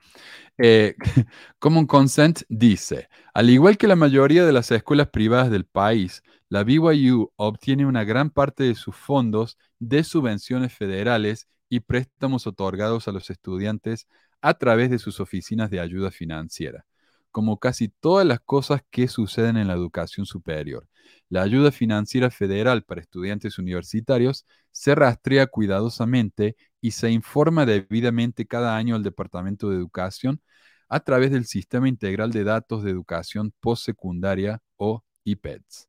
[0.56, 0.94] Eh,
[1.59, 6.64] Common Consent dice, al igual que la mayoría de las escuelas privadas del país, la
[6.64, 13.12] BYU obtiene una gran parte de sus fondos de subvenciones federales y préstamos otorgados a
[13.12, 14.06] los estudiantes
[14.40, 16.86] a través de sus oficinas de ayuda financiera
[17.31, 20.89] como casi todas las cosas que suceden en la educación superior.
[21.28, 28.77] La ayuda financiera federal para estudiantes universitarios se rastrea cuidadosamente y se informa debidamente cada
[28.77, 30.40] año al Departamento de Educación
[30.89, 35.89] a través del Sistema Integral de Datos de Educación Postsecundaria o IPEDS.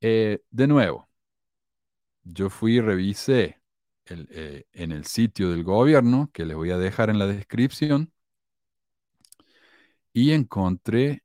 [0.00, 1.08] Eh, de nuevo,
[2.24, 3.60] yo fui y revisé
[4.06, 8.12] eh, en el sitio del gobierno, que les voy a dejar en la descripción,
[10.14, 11.22] y encontré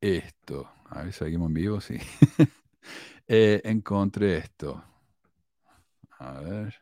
[0.00, 0.68] esto.
[0.90, 1.96] A ver, seguimos en vivo, sí.
[3.28, 4.82] Eh, encontré esto.
[6.18, 6.74] A ver.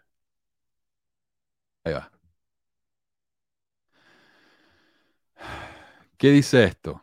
[1.85, 2.11] Ahí va.
[6.17, 7.03] ¿Qué dice esto?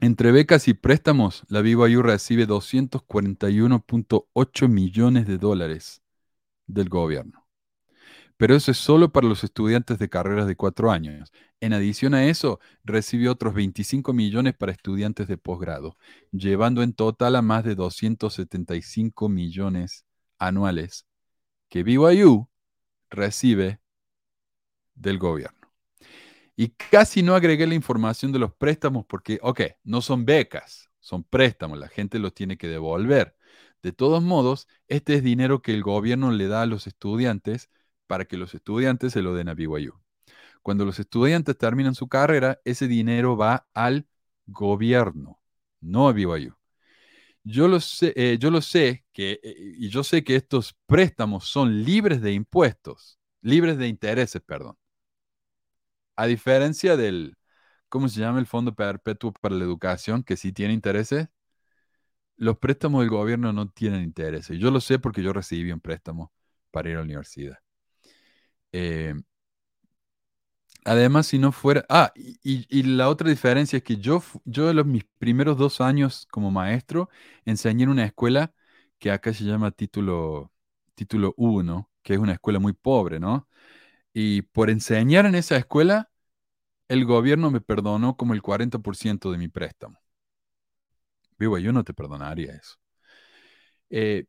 [0.00, 6.00] Entre becas y préstamos, la BYU recibe 241.8 millones de dólares
[6.66, 7.45] del gobierno
[8.36, 11.32] pero eso es solo para los estudiantes de carreras de cuatro años.
[11.60, 15.96] En adición a eso, recibió otros 25 millones para estudiantes de posgrado,
[16.32, 20.04] llevando en total a más de 275 millones
[20.38, 21.06] anuales
[21.68, 22.48] que BYU
[23.10, 23.80] recibe
[24.94, 25.56] del gobierno.
[26.56, 31.22] Y casi no agregué la información de los préstamos porque, ok, no son becas, son
[31.24, 33.36] préstamos, la gente los tiene que devolver.
[33.82, 37.70] De todos modos, este es dinero que el gobierno le da a los estudiantes
[38.06, 39.94] para que los estudiantes se lo den a BYU.
[40.62, 44.06] Cuando los estudiantes terminan su carrera, ese dinero va al
[44.46, 45.40] gobierno,
[45.80, 46.54] no a BYU.
[47.44, 51.46] Yo lo sé, eh, yo lo sé que, eh, y yo sé que estos préstamos
[51.48, 54.76] son libres de impuestos, libres de intereses, perdón.
[56.16, 57.36] A diferencia del,
[57.88, 60.22] ¿cómo se llama el Fondo Perpetuo para la Educación?
[60.24, 61.28] Que sí tiene intereses.
[62.38, 64.58] Los préstamos del gobierno no tienen intereses.
[64.58, 66.32] Yo lo sé porque yo recibí un préstamo
[66.70, 67.58] para ir a la universidad.
[68.78, 69.14] Eh,
[70.84, 71.84] además, si no fuera...
[71.88, 76.50] Ah, y, la otra diferencia es que yo, yo los, mis primeros dos años como
[76.50, 77.08] maestro
[77.44, 78.52] enseñé en una escuela
[78.98, 80.52] que acá se llama título,
[80.94, 83.48] título 1, que es una escuela muy pobre, ¿no?
[84.14, 86.10] Y por enseñar en esa escuela,
[86.88, 89.98] el gobierno me perdonó como el 40% de mi préstamo.
[91.38, 92.76] Vivo, yo no te perdonaría eso.
[93.90, 94.26] Eh,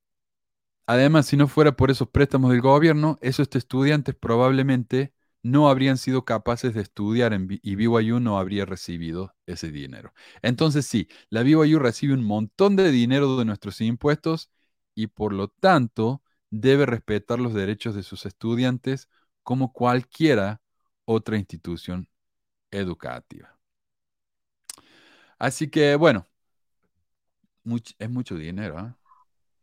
[0.88, 6.26] Además, si no fuera por esos préstamos del gobierno, esos estudiantes probablemente no habrían sido
[6.26, 10.14] capaces de estudiar y BYU no habría recibido ese dinero.
[10.42, 14.50] Entonces sí, la BYU recibe un montón de dinero de nuestros impuestos
[14.96, 19.10] y por lo tanto debe respetar los derechos de sus estudiantes
[19.44, 20.62] como cualquiera
[21.06, 22.10] otra institución
[22.72, 23.58] educativa.
[25.40, 26.26] Así que, bueno,
[28.00, 28.96] es mucho dinero, ¿ah?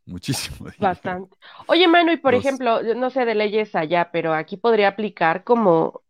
[0.05, 0.97] Muchísimo dinero.
[1.07, 1.37] Bastante.
[1.67, 4.89] Oye, Manu, y por Los- ejemplo, yo no sé de leyes allá, pero aquí podría
[4.89, 6.01] aplicar como,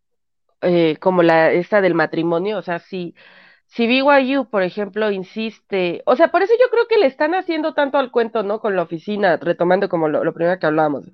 [0.62, 3.14] eh, como la esta del matrimonio, o sea, si,
[3.66, 7.74] si BYU, por ejemplo, insiste, o sea, por eso yo creo que le están haciendo
[7.74, 8.60] tanto al cuento, ¿no?
[8.60, 11.06] Con la oficina, retomando como lo, lo primero que hablábamos,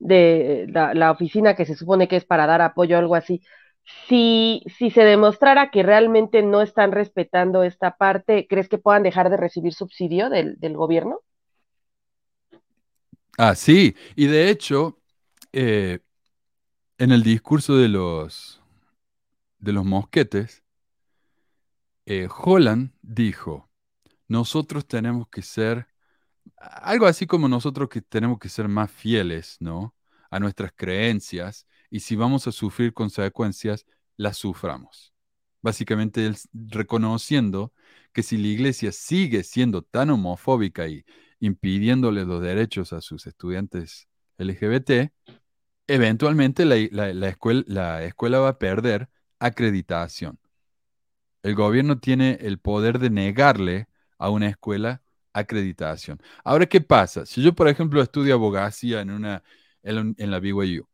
[0.00, 3.42] de la, la oficina que se supone que es para dar apoyo o algo así.
[4.08, 9.30] Si, si se demostrara que realmente no están respetando esta parte, ¿crees que puedan dejar
[9.30, 11.20] de recibir subsidio del, del gobierno?
[13.36, 15.00] Ah, sí, y de hecho,
[15.52, 15.98] eh,
[16.98, 18.62] en el discurso de los,
[19.58, 20.62] de los mosquetes,
[22.06, 23.68] eh, Holland dijo,
[24.28, 25.88] nosotros tenemos que ser,
[26.58, 29.94] algo así como nosotros que tenemos que ser más fieles, ¿no?
[30.30, 33.86] A nuestras creencias, y si vamos a sufrir consecuencias,
[34.16, 35.12] las suframos.
[35.62, 37.72] Básicamente, reconociendo
[38.12, 41.04] que si la iglesia sigue siendo tan homofóbica y
[41.44, 44.08] impidiéndole los derechos a sus estudiantes
[44.38, 45.12] LGBT,
[45.88, 49.10] eventualmente la, la- la escuela, la escuela va a perder
[49.40, 50.38] acreditación.
[51.42, 53.88] El gobierno tiene el poder de negarle
[54.18, 55.02] a una escuela
[55.32, 56.20] acreditación.
[56.44, 57.26] Ahora, ¿qué pasa?
[57.26, 59.42] Si yo, por ejemplo, estudio abogacía en, una,
[59.82, 60.88] en, en la BYU,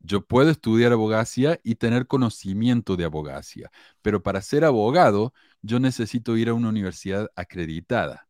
[0.00, 3.70] yo puedo estudiar abogacía y tener conocimiento de abogacía,
[4.02, 8.27] pero para ser abogado, yo necesito ir a una universidad acreditada.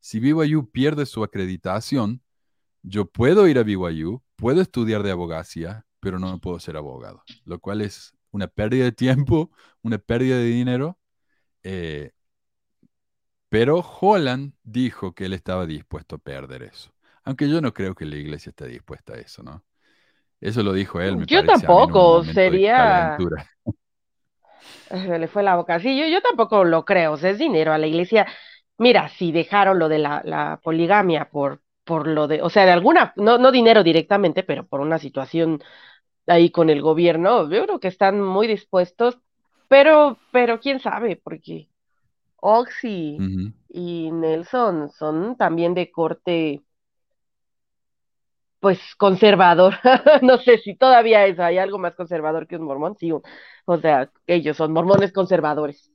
[0.00, 2.22] Si BYU pierde su acreditación,
[2.82, 7.60] yo puedo ir a BYU, puedo estudiar de abogacía, pero no puedo ser abogado, lo
[7.60, 9.50] cual es una pérdida de tiempo,
[9.82, 10.98] una pérdida de dinero.
[11.64, 12.12] eh,
[13.48, 16.92] pero Holland dijo que él estaba dispuesto a perder eso.
[17.24, 19.64] Aunque yo no creo que la iglesia esté dispuesta a eso, ¿no?
[20.40, 23.16] Eso lo dijo él, me Yo parece tampoco, sería-
[24.90, 25.78] Se le fue la boca.
[25.78, 27.12] Sí, yo, yo tampoco lo creo.
[27.12, 28.26] O sea, es dinero a la iglesia.
[28.80, 32.72] Mira, si dejaron lo de la, la poligamia por, por lo de, o sea, de
[32.72, 35.62] alguna, no, no dinero directamente, pero por una situación
[36.26, 39.18] ahí con el gobierno, yo creo que están muy dispuestos,
[39.68, 41.68] pero, pero quién sabe, porque
[42.36, 43.26] Oxy
[43.68, 46.62] y Nelson son también de corte,
[48.60, 49.74] pues conservador.
[50.22, 54.10] No sé si todavía es, hay algo más conservador que un mormón, sí, o sea,
[54.26, 55.90] ellos son mormones conservadores.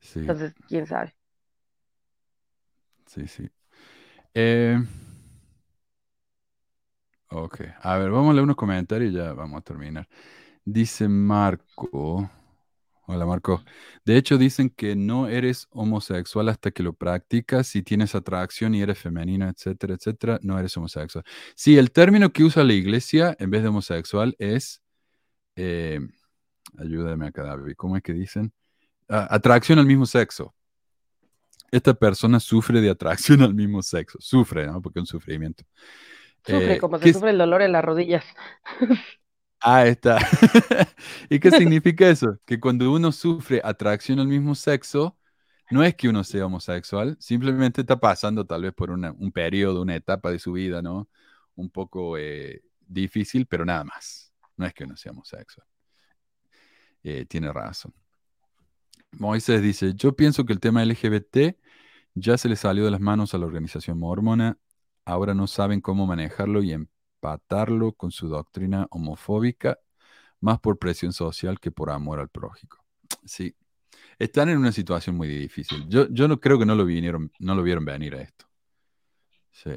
[0.00, 1.14] Sí, Entonces, quién sabe.
[3.06, 3.48] sí, sí.
[4.34, 4.78] Eh,
[7.30, 10.08] ok, a ver, vamos a leer unos comentarios y ya vamos a terminar.
[10.64, 12.30] Dice Marco.
[13.06, 13.64] Hola Marco.
[14.04, 17.68] De hecho, dicen que no eres homosexual hasta que lo practicas.
[17.68, 21.24] Si tienes atracción y eres femenino, etcétera, etcétera, no eres homosexual.
[21.56, 24.82] Sí, el término que usa la iglesia en vez de homosexual es.
[25.56, 26.00] eh,
[26.78, 27.74] ayúdame acá, David.
[27.76, 28.52] ¿Cómo es que dicen?
[29.08, 30.54] Atracción al mismo sexo.
[31.70, 34.18] Esta persona sufre de atracción al mismo sexo.
[34.20, 34.80] Sufre, ¿no?
[34.80, 35.64] Porque es un sufrimiento.
[36.46, 38.24] Sufre Eh, como ¿qué se sufre el dolor en las rodillas.
[39.66, 40.18] Ah, está.
[41.30, 42.38] ¿Y qué significa eso?
[42.44, 45.16] Que cuando uno sufre atracción al mismo sexo,
[45.70, 49.80] no es que uno sea homosexual, simplemente está pasando tal vez por una- un periodo,
[49.80, 51.08] una etapa de su vida, ¿no?
[51.54, 54.34] Un poco eh, difícil, pero nada más.
[54.58, 55.66] No es que uno sea homosexual.
[57.02, 57.94] Eh, tiene razón.
[59.18, 61.56] Moisés dice, yo pienso que el tema LGBT
[62.14, 64.58] ya se le salió de las manos a la organización mormona,
[65.04, 69.78] ahora no saben cómo manejarlo y empatarlo con su doctrina homofóbica,
[70.40, 72.84] más por presión social que por amor al prójico.
[73.24, 73.54] Sí,
[74.18, 75.88] están en una situación muy difícil.
[75.88, 78.46] Yo, yo no creo que no lo vinieron, no lo vieron venir a esto.
[79.50, 79.70] Sí.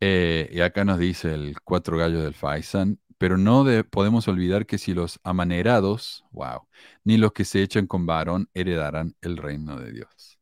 [0.00, 4.66] Eh, y acá nos dice el cuatro gallos del Faisan, pero no de- podemos olvidar
[4.66, 6.68] que si los amanerados, wow,
[7.04, 10.40] ni los que se echan con varón heredarán el reino de Dios.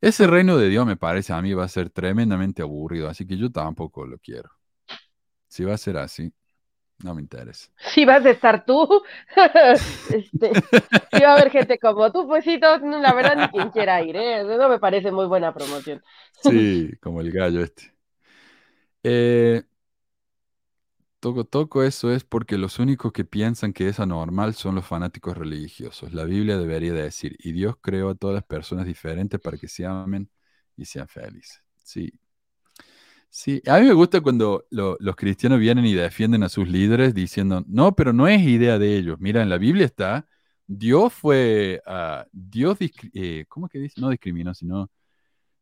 [0.00, 3.36] Ese reino de Dios me parece a mí va a ser tremendamente aburrido, así que
[3.36, 4.50] yo tampoco lo quiero.
[5.48, 6.32] Si va a ser así,
[7.04, 7.70] no me interesa.
[7.92, 9.02] Si vas a estar tú,
[10.10, 10.52] este,
[11.12, 14.02] si va a haber gente como tú, pues sí, no, la verdad ni quien quiera
[14.02, 14.44] ir, ¿eh?
[14.44, 16.02] No me parece muy buena promoción.
[16.42, 17.94] Sí, como el gallo este.
[19.02, 19.62] Eh,
[21.20, 25.36] toco, toco eso es porque los únicos que piensan que es anormal son los fanáticos
[25.36, 26.12] religiosos.
[26.14, 29.86] La Biblia debería decir, y Dios creó a todas las personas diferentes para que se
[29.86, 30.30] amen
[30.76, 31.62] y sean felices.
[31.84, 32.12] Sí.
[33.28, 37.14] Sí, a mí me gusta cuando lo- los cristianos vienen y defienden a sus líderes
[37.14, 39.18] diciendo, no, pero no es idea de ellos.
[39.20, 40.26] Mira, en la Biblia está,
[40.66, 42.78] Dios fue, ah, Dios,
[43.14, 44.00] eh, ¿cómo que dice?
[44.00, 44.90] No discriminó, sino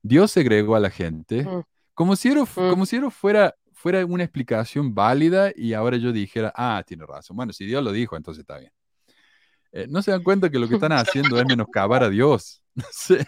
[0.02, 1.62] Dios segregó a la gente Mm.
[1.94, 2.70] Como si Ero, Mm.
[2.70, 3.54] como si Ero fuera,
[3.88, 7.38] fuera una explicación válida y ahora yo dijera, ah, tiene razón.
[7.38, 8.70] Bueno, si Dios lo dijo, entonces está bien.
[9.72, 12.62] Eh, no se dan cuenta que lo que están haciendo es menoscabar a Dios.
[12.74, 13.26] No sé.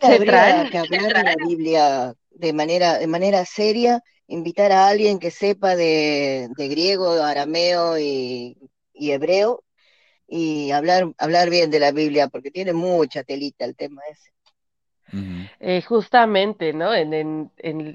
[0.00, 5.30] Habría que hablar de la Biblia de manera, de manera seria, invitar a alguien que
[5.30, 8.56] sepa de, de griego, arameo y,
[8.94, 9.62] y hebreo
[10.26, 14.32] y hablar, hablar bien de la Biblia, porque tiene mucha telita el tema ese.
[15.60, 16.94] Eh, justamente, ¿no?
[16.94, 17.50] En, en,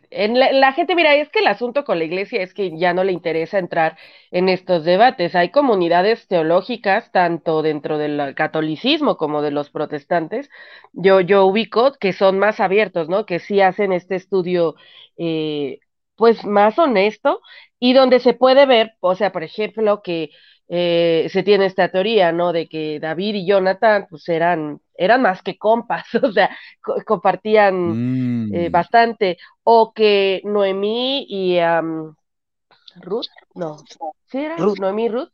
[0.10, 3.04] en, la gente, mira, es que el asunto con la iglesia es que ya no
[3.04, 3.98] le interesa entrar
[4.32, 5.36] en estos debates.
[5.36, 10.50] Hay comunidades teológicas, tanto dentro del catolicismo como de los protestantes,
[10.94, 13.26] yo, yo ubico que son más abiertos, ¿no?
[13.26, 14.76] Que sí hacen este estudio,
[15.18, 15.80] eh,
[16.16, 17.42] pues más honesto
[17.80, 20.30] y donde se puede ver, o sea, por ejemplo, que
[20.70, 22.54] eh, se tiene esta teoría, ¿no?
[22.54, 28.00] De que David y Jonathan, pues eran, eran más que compas, o sea, co- compartían
[28.50, 28.72] eh, Mm.
[28.72, 32.16] bastante, o que Noemí y am,
[32.96, 33.90] Ruth, no,
[34.26, 34.80] sí era Ruth.
[34.80, 35.30] Noemí y Ruth,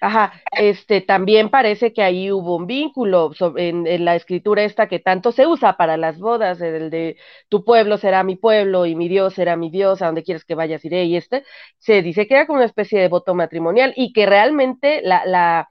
[0.00, 4.98] ajá, este también parece que ahí hubo un vínculo en, en la escritura esta que
[4.98, 7.16] tanto se usa para las bodas, el de
[7.48, 10.54] tu pueblo será mi pueblo y mi Dios será mi Dios, a donde quieres que
[10.54, 11.44] vayas iré, y este,
[11.78, 15.68] se dice que era como una especie de voto matrimonial y que realmente la, la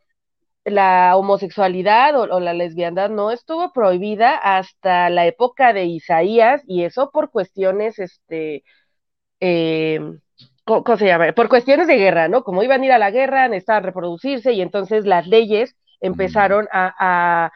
[0.65, 7.11] la homosexualidad o, la lesbiandad no estuvo prohibida hasta la época de Isaías y eso
[7.11, 8.63] por cuestiones, este,
[9.39, 9.99] eh,
[10.65, 11.31] ¿cómo, se llama?
[11.33, 12.43] Por cuestiones de guerra, ¿no?
[12.43, 16.93] Como iban a ir a la guerra, necesitaban reproducirse y entonces las leyes empezaron a,
[16.99, 17.51] a,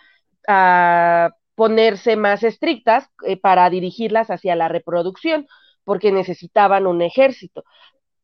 [0.48, 5.48] a ponerse más estrictas eh, para dirigirlas hacia la reproducción
[5.84, 7.64] porque necesitaban un ejército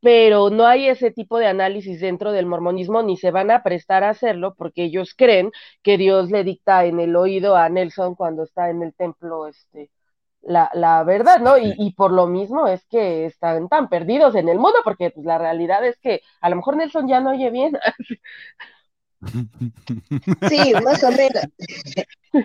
[0.03, 4.03] pero no hay ese tipo de análisis dentro del mormonismo ni se van a prestar
[4.03, 5.51] a hacerlo porque ellos creen
[5.81, 9.89] que Dios le dicta en el oído a Nelson cuando está en el templo este
[10.43, 11.57] la, la verdad, ¿no?
[11.57, 15.25] Y, y por lo mismo es que están tan perdidos en el mundo, porque pues,
[15.25, 17.73] la realidad es que a lo mejor Nelson ya no oye bien.
[20.49, 21.43] Sí, más o menos.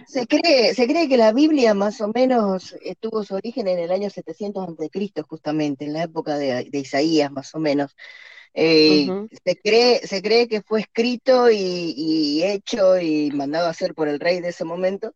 [0.07, 3.91] Se cree, se cree que la Biblia más o menos tuvo su origen en el
[3.91, 7.97] año 700 a.C., justamente, en la época de, de Isaías, más o menos.
[8.55, 9.09] Eh,
[9.45, 14.09] se cree, se cree que fue escrito y, y hecho y mandado a hacer por
[14.09, 15.15] el rey de ese momento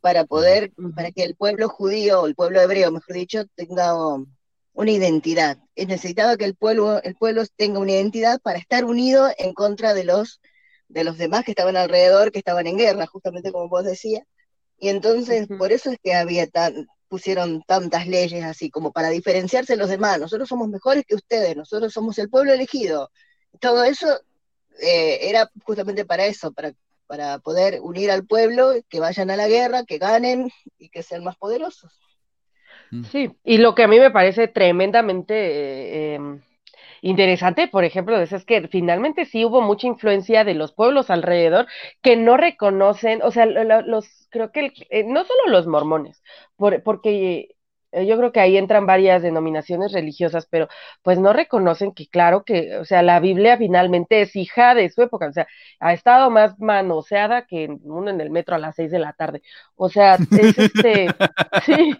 [0.00, 3.94] para poder, para que el pueblo judío, o el pueblo hebreo, mejor dicho, tenga
[4.72, 5.58] una identidad.
[5.76, 10.04] Necesitaba que el pueblo, el pueblo tenga una identidad para estar unido en contra de
[10.04, 10.40] los
[10.88, 14.24] de los demás que estaban alrededor, que estaban en guerra, justamente como vos decías.
[14.78, 19.72] Y entonces, por eso es que había tan, pusieron tantas leyes así, como para diferenciarse
[19.74, 20.20] de los demás.
[20.20, 23.10] Nosotros somos mejores que ustedes, nosotros somos el pueblo elegido.
[23.60, 24.06] Todo eso
[24.80, 26.72] eh, era justamente para eso, para,
[27.06, 31.24] para poder unir al pueblo, que vayan a la guerra, que ganen y que sean
[31.24, 31.92] más poderosos.
[33.00, 36.42] Sí, y lo que a mí me parece tremendamente eh, em,
[37.02, 41.66] interesante, por ejemplo, es, es que finalmente sí hubo mucha influencia de los pueblos alrededor
[42.02, 45.66] que no reconocen, o sea, lo- lo- los, creo que el- eh, no solo los
[45.68, 46.22] mormones,
[46.56, 47.55] por- porque
[48.04, 50.68] yo creo que ahí entran varias denominaciones religiosas, pero
[51.02, 55.02] pues no reconocen que claro que, o sea, la Biblia finalmente es hija de su
[55.02, 55.46] época, o sea,
[55.80, 59.42] ha estado más manoseada que uno en el metro a las seis de la tarde,
[59.76, 61.16] o sea, es este,
[61.56, 61.98] sí.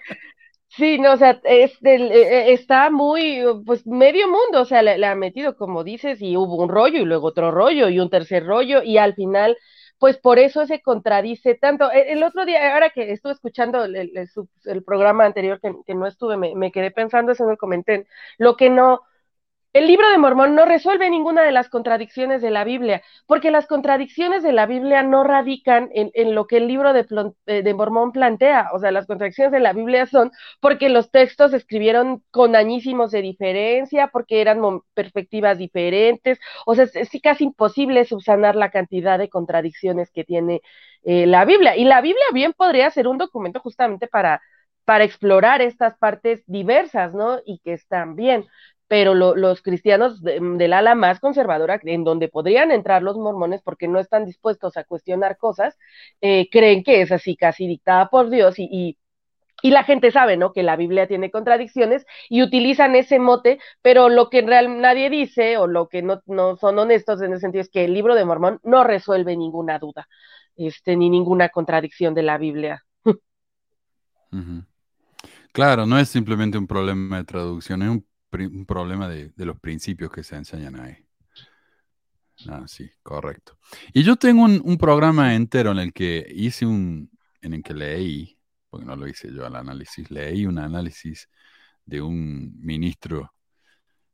[0.68, 4.82] Sí, no, o sea, es del- eh, eh, está muy, pues medio mundo, o sea,
[4.82, 7.98] le, le ha metido, como dices, y hubo un rollo y luego otro rollo y
[8.00, 9.56] un tercer rollo y al final,
[9.98, 11.90] pues por eso se contradice tanto.
[11.90, 14.28] El, el otro día, ahora que estuve escuchando el, el- el
[14.66, 18.06] el programa anterior que, no estuve, me, me quedé pensando, eso me comenté,
[18.38, 19.00] lo que no,
[19.78, 23.66] el libro de Mormón no resuelve ninguna de las contradicciones de la Biblia, porque las
[23.66, 27.06] contradicciones de la Biblia no radican en, en lo que el libro de,
[27.46, 28.70] eh, de Mormón plantea.
[28.72, 30.30] O sea, las contradicciones de la Biblia son
[30.60, 34.60] porque los textos se escribieron con añísimos de diferencia, porque eran
[34.94, 36.38] perspectivas diferentes.
[36.64, 40.62] O sea, es, es casi imposible subsanar la cantidad de contradicciones que tiene
[41.04, 41.76] eh, la Biblia.
[41.76, 44.40] Y la Biblia bien podría ser un documento justamente para,
[44.84, 47.38] para explorar estas partes diversas, ¿no?
[47.44, 48.46] Y que están bien
[48.88, 53.62] pero lo, los cristianos de, del ala más conservadora, en donde podrían entrar los mormones
[53.62, 55.76] porque no están dispuestos a cuestionar cosas,
[56.20, 58.96] eh, creen que es así casi dictada por Dios y,
[59.62, 60.52] y, la gente sabe, ¿no?
[60.52, 65.10] Que la Biblia tiene contradicciones y utilizan ese mote, pero lo que en real nadie
[65.10, 68.14] dice o lo que no, no son honestos en ese sentido es que el libro
[68.14, 70.06] de Mormón no resuelve ninguna duda,
[70.56, 72.84] este, ni ninguna contradicción de la Biblia.
[75.52, 79.58] Claro, no es simplemente un problema de traducción, es un un problema de, de, los
[79.58, 80.96] principios que se enseñan ahí.
[82.48, 83.58] Ah, sí, correcto.
[83.92, 87.72] Y yo tengo un, un, programa entero en el que hice un, en el que
[87.72, 88.38] leí,
[88.68, 91.28] porque no lo hice yo al análisis, leí un análisis
[91.86, 93.32] de un ministro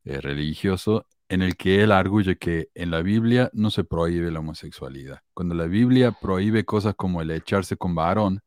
[0.04, 4.40] eh, religioso en el que él arguye que en la Biblia no se prohíbe la
[4.40, 5.20] homosexualidad.
[5.32, 8.42] Cuando la Biblia prohíbe cosas como el echarse con varón,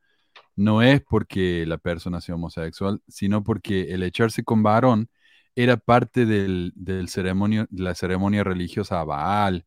[0.56, 5.10] no es porque la persona sea homosexual, sino porque el echarse con varón
[5.56, 9.66] era parte del, del ceremonio, de la ceremonia religiosa a Baal,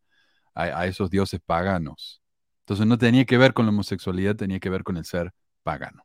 [0.55, 2.23] a, esos dioses paganos.
[2.61, 5.33] Entonces no tenía que ver con la homosexualidad, tenía que ver con el ser
[5.63, 6.05] pagano.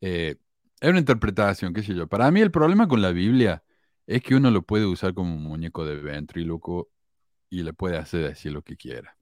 [0.00, 0.36] Eh,
[0.80, 2.06] es una interpretación, qué sé yo.
[2.06, 3.64] Para mí el problema con la Biblia
[4.06, 6.90] es que uno lo puede usar como un muñeco de ventríloco
[7.48, 9.16] y le puede hacer decir lo que quiera.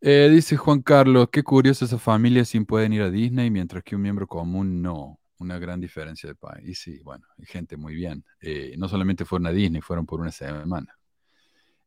[0.00, 3.96] Eh, dice Juan Carlos, qué curioso esa familia sin pueden ir a Disney, mientras que
[3.96, 5.18] un miembro común no.
[5.38, 6.68] Una gran diferencia de país.
[6.68, 8.24] Y sí, bueno, gente muy bien.
[8.40, 10.96] Eh, no solamente fueron a Disney, fueron por una semana.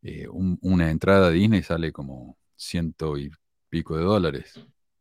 [0.01, 3.31] Eh, una entrada a Disney sale como ciento y
[3.69, 4.59] pico de dólares.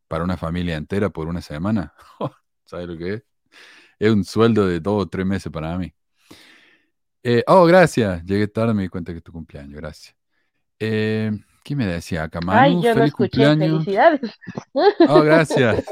[0.08, 1.92] Para una familia entera por una semana.
[2.64, 3.24] ¿Sabes lo que es?
[3.98, 5.92] Es un sueldo de dos o tres meses para mí.
[7.22, 8.24] Eh, oh, gracias.
[8.24, 9.74] Llegué tarde, me di cuenta que es tu cumpleaños.
[9.74, 10.14] Gracias.
[10.78, 11.32] Eh,
[11.66, 13.56] ¿Qué me decía acá, Ay, yo no escuché.
[13.56, 14.38] Felicidades.
[15.08, 15.84] Oh, gracias.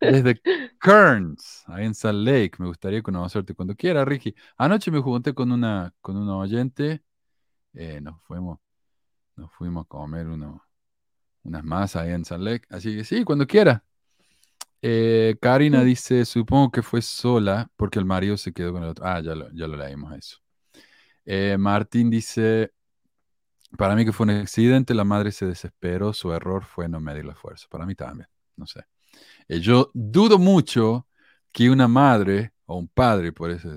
[0.00, 0.40] Desde
[0.82, 2.54] Kearns, ahí en Salt Lake.
[2.58, 4.34] Me gustaría conocerte cuando quiera, Ricky.
[4.56, 7.04] Anoche me junté con una, con una oyente.
[7.72, 8.58] Eh, nos fuimos,
[9.36, 10.60] nos fuimos a comer uno,
[11.44, 12.66] unas masas ahí en Salt Lake.
[12.68, 13.84] Así que sí, cuando quiera.
[14.82, 19.06] Eh, Karina dice, supongo que fue sola porque el marido se quedó con el otro.
[19.06, 20.38] Ah, ya lo, ya lo leímos eso.
[21.24, 22.72] Eh, Martín dice,
[23.76, 27.24] para mí que fue un accidente, la madre se desesperó, su error fue no medir
[27.24, 27.66] la fuerza.
[27.70, 28.84] Para mí también, no sé.
[29.48, 31.06] Eh, yo dudo mucho
[31.52, 33.70] que una madre o un padre, por eso,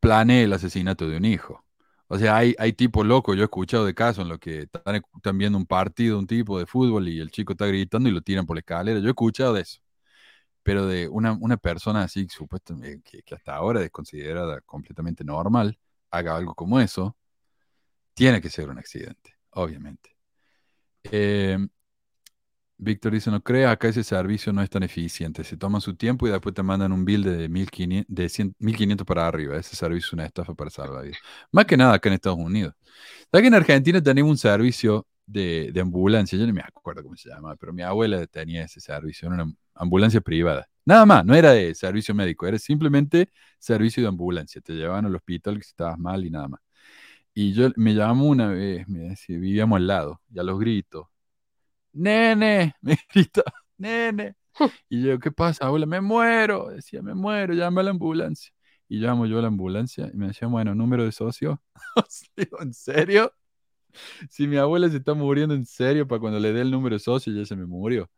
[0.00, 1.64] planee el asesinato de un hijo.
[2.08, 5.38] O sea, hay, hay tipos locos, yo he escuchado de casos en los que están,
[5.38, 8.46] viendo un partido, un tipo de fútbol y el chico está gritando y lo tiran
[8.46, 8.98] por la escalera.
[9.00, 9.80] Yo he escuchado de eso.
[10.62, 15.78] Pero de una, una persona así, supuestamente, que, que, hasta ahora es considerada completamente normal,
[16.10, 17.16] haga algo como eso,
[18.14, 20.16] tiene que ser un accidente, obviamente.
[21.04, 21.58] Eh,
[22.82, 25.44] Víctor dice, no crea, acá ese servicio no es tan eficiente.
[25.44, 29.26] Se toman su tiempo y después te mandan un bill de 1500, de 1500 para
[29.26, 29.56] arriba.
[29.58, 31.04] Ese servicio es una estafa para salvar.
[31.52, 32.74] Más que nada acá en Estados Unidos.
[33.30, 36.38] ¿Sabes en Argentina tenemos un servicio de, ambulancia?
[36.38, 39.54] Yo no me acuerdo cómo se llama, pero mi abuela tenía ese servicio, era una
[39.74, 40.66] ambulancia privada.
[40.86, 44.60] Nada más, no era de servicio médico, era simplemente servicio de ambulancia.
[44.62, 46.60] Te llevaban al hospital si estabas mal y nada más.
[47.40, 51.06] Y yo me llamó una vez, me decía, vivíamos al lado, y a los gritos,
[51.90, 53.42] nene, me grita,
[53.78, 54.34] nene.
[54.90, 55.86] Y yo, ¿qué pasa, abuela?
[55.86, 56.68] Me muero.
[56.68, 58.52] Decía, me muero, llama a la ambulancia.
[58.88, 61.62] Y llamo yo a la ambulancia y me decía, bueno, número de socio.
[62.36, 63.32] Digo, ¿en serio?
[64.28, 67.00] Si mi abuela se está muriendo en serio, para cuando le dé el número de
[67.00, 68.10] socio ya se me murió.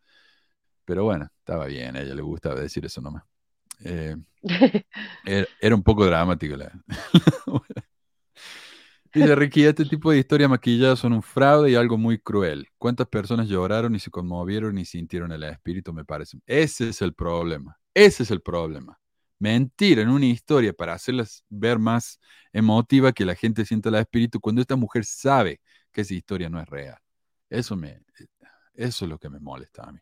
[0.85, 3.23] Pero bueno, estaba bien, a ella le gustaba decir eso nomás.
[3.85, 4.16] Eh,
[5.61, 6.73] era, un poco dramático la,
[9.15, 12.67] Dice Ricky, este tipo de historias maquilladas son un fraude y algo muy cruel.
[12.79, 15.93] ¿Cuántas personas lloraron y se conmovieron y sintieron el espíritu?
[15.93, 16.39] Me parece.
[16.47, 17.79] Ese es el problema.
[17.95, 18.99] Ese es el problema.
[19.39, 22.21] Mentir en una historia para hacerlas ver más
[22.53, 25.61] emotiva que la gente sienta el espíritu cuando esta mujer sabe
[25.93, 26.97] que esa historia no es real.
[27.51, 28.01] Eso, me,
[28.75, 30.01] eso es lo que me molesta a mí.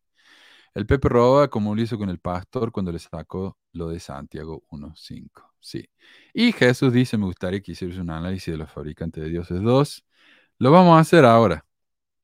[0.74, 4.64] El Pepe roba como lo hizo con el pastor cuando le sacó lo de Santiago
[4.70, 5.50] 1.5.
[5.60, 5.88] Sí.
[6.32, 10.04] Y Jesús dice, me gustaría que hicieras un análisis de los fabricantes de dioses 2.
[10.58, 11.66] Lo vamos a hacer ahora.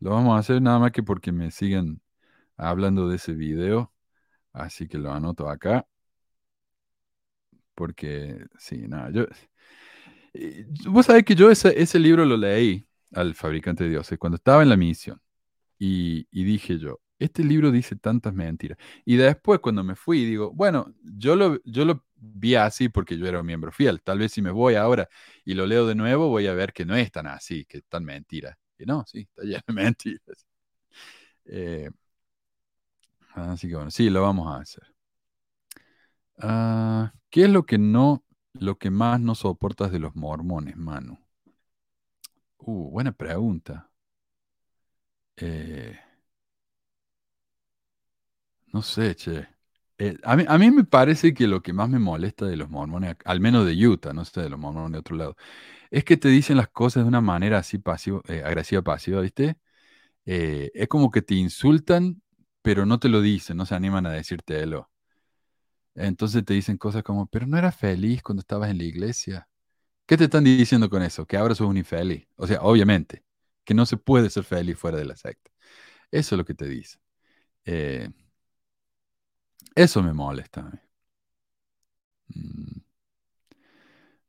[0.00, 2.00] Lo vamos a hacer nada más que porque me siguen
[2.56, 3.92] hablando de ese video.
[4.52, 5.86] Así que lo anoto acá.
[7.74, 9.26] Porque, sí, nada, yo...
[10.88, 14.68] Vos sabés que yo ese, libro lo leí al fabricante de dioses cuando estaba en
[14.68, 15.20] la misión.
[15.78, 18.78] Y dije yo, este libro dice tantas mentiras.
[19.04, 23.26] Y después cuando me fui, digo, bueno, yo lo, yo lo vi así porque yo
[23.26, 24.02] era un miembro fiel.
[24.02, 25.08] Tal vez si me voy ahora
[25.44, 27.84] y lo leo de nuevo, voy a ver que no es tan así, que es
[27.88, 28.58] tan mentira.
[28.78, 30.46] Y no, sí, está lleno de mentiras.
[31.46, 31.90] Eh,
[33.34, 34.82] así que bueno, sí, lo vamos a hacer.
[36.38, 38.24] Ah, ¿Qué es lo que no,
[38.54, 41.18] lo que más no soportas de los mormones, Manu?
[42.58, 43.90] Uh, buena pregunta.
[45.36, 45.96] Eh,
[48.76, 49.48] no sé, che.
[49.98, 52.68] Eh, a, mí, a mí me parece que lo que más me molesta de los
[52.68, 55.36] mormones, al menos de Utah, no sé, de los mormones de otro lado,
[55.90, 59.58] es que te dicen las cosas de una manera así pasivo, eh, agresiva pasiva, ¿viste?
[60.26, 62.22] Eh, es como que te insultan,
[62.62, 64.90] pero no te lo dicen, no se animan a decírtelo.
[65.94, 69.48] Entonces te dicen cosas como, pero no eras feliz cuando estabas en la iglesia.
[70.06, 71.26] ¿Qué te están diciendo con eso?
[71.26, 72.28] Que ahora sos un infeliz.
[72.36, 73.24] O sea, obviamente,
[73.64, 75.50] que no se puede ser feliz fuera de la secta.
[76.10, 77.00] Eso es lo que te dicen.
[77.66, 78.10] Eh,
[79.76, 80.62] eso me molesta.
[80.62, 80.78] a mí.
[82.34, 82.80] Mm.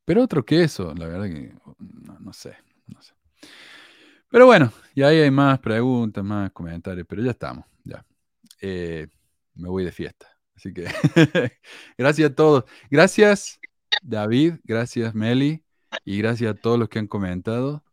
[0.05, 2.55] Pero otro que eso, la verdad que no, no sé,
[2.85, 3.13] no sé.
[4.29, 8.05] Pero bueno, y ahí hay más preguntas, más comentarios, pero ya estamos, ya.
[8.61, 9.07] Eh,
[9.55, 10.27] me voy de fiesta.
[10.55, 10.85] Así que
[11.97, 12.65] gracias a todos.
[12.89, 13.59] Gracias,
[14.01, 15.63] David, gracias, Meli,
[16.05, 17.83] y gracias a todos los que han comentado.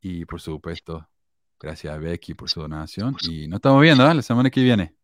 [0.00, 1.08] Y por supuesto,
[1.58, 3.16] gracias a Becky por su donación.
[3.28, 4.14] Y nos estamos viendo ¿eh?
[4.14, 4.94] la semana que viene.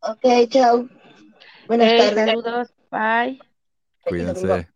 [0.00, 0.88] Ok, chao.
[1.70, 2.26] Buenas Eh, tardes.
[2.26, 3.38] saludos, bye.
[4.04, 4.68] Cuídense.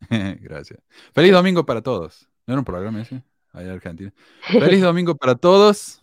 [0.40, 0.80] Gracias.
[1.12, 2.26] Feliz domingo para todos.
[2.46, 3.22] ¿No era un programa ese?
[3.52, 4.14] Allá en Argentina.
[4.40, 6.02] Feliz domingo para todos.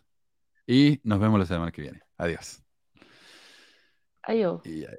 [0.68, 2.03] Y nos vemos la semana que viene.
[2.15, 2.61] Adiós.
[4.22, 4.61] Adiós.
[4.65, 4.91] Y va.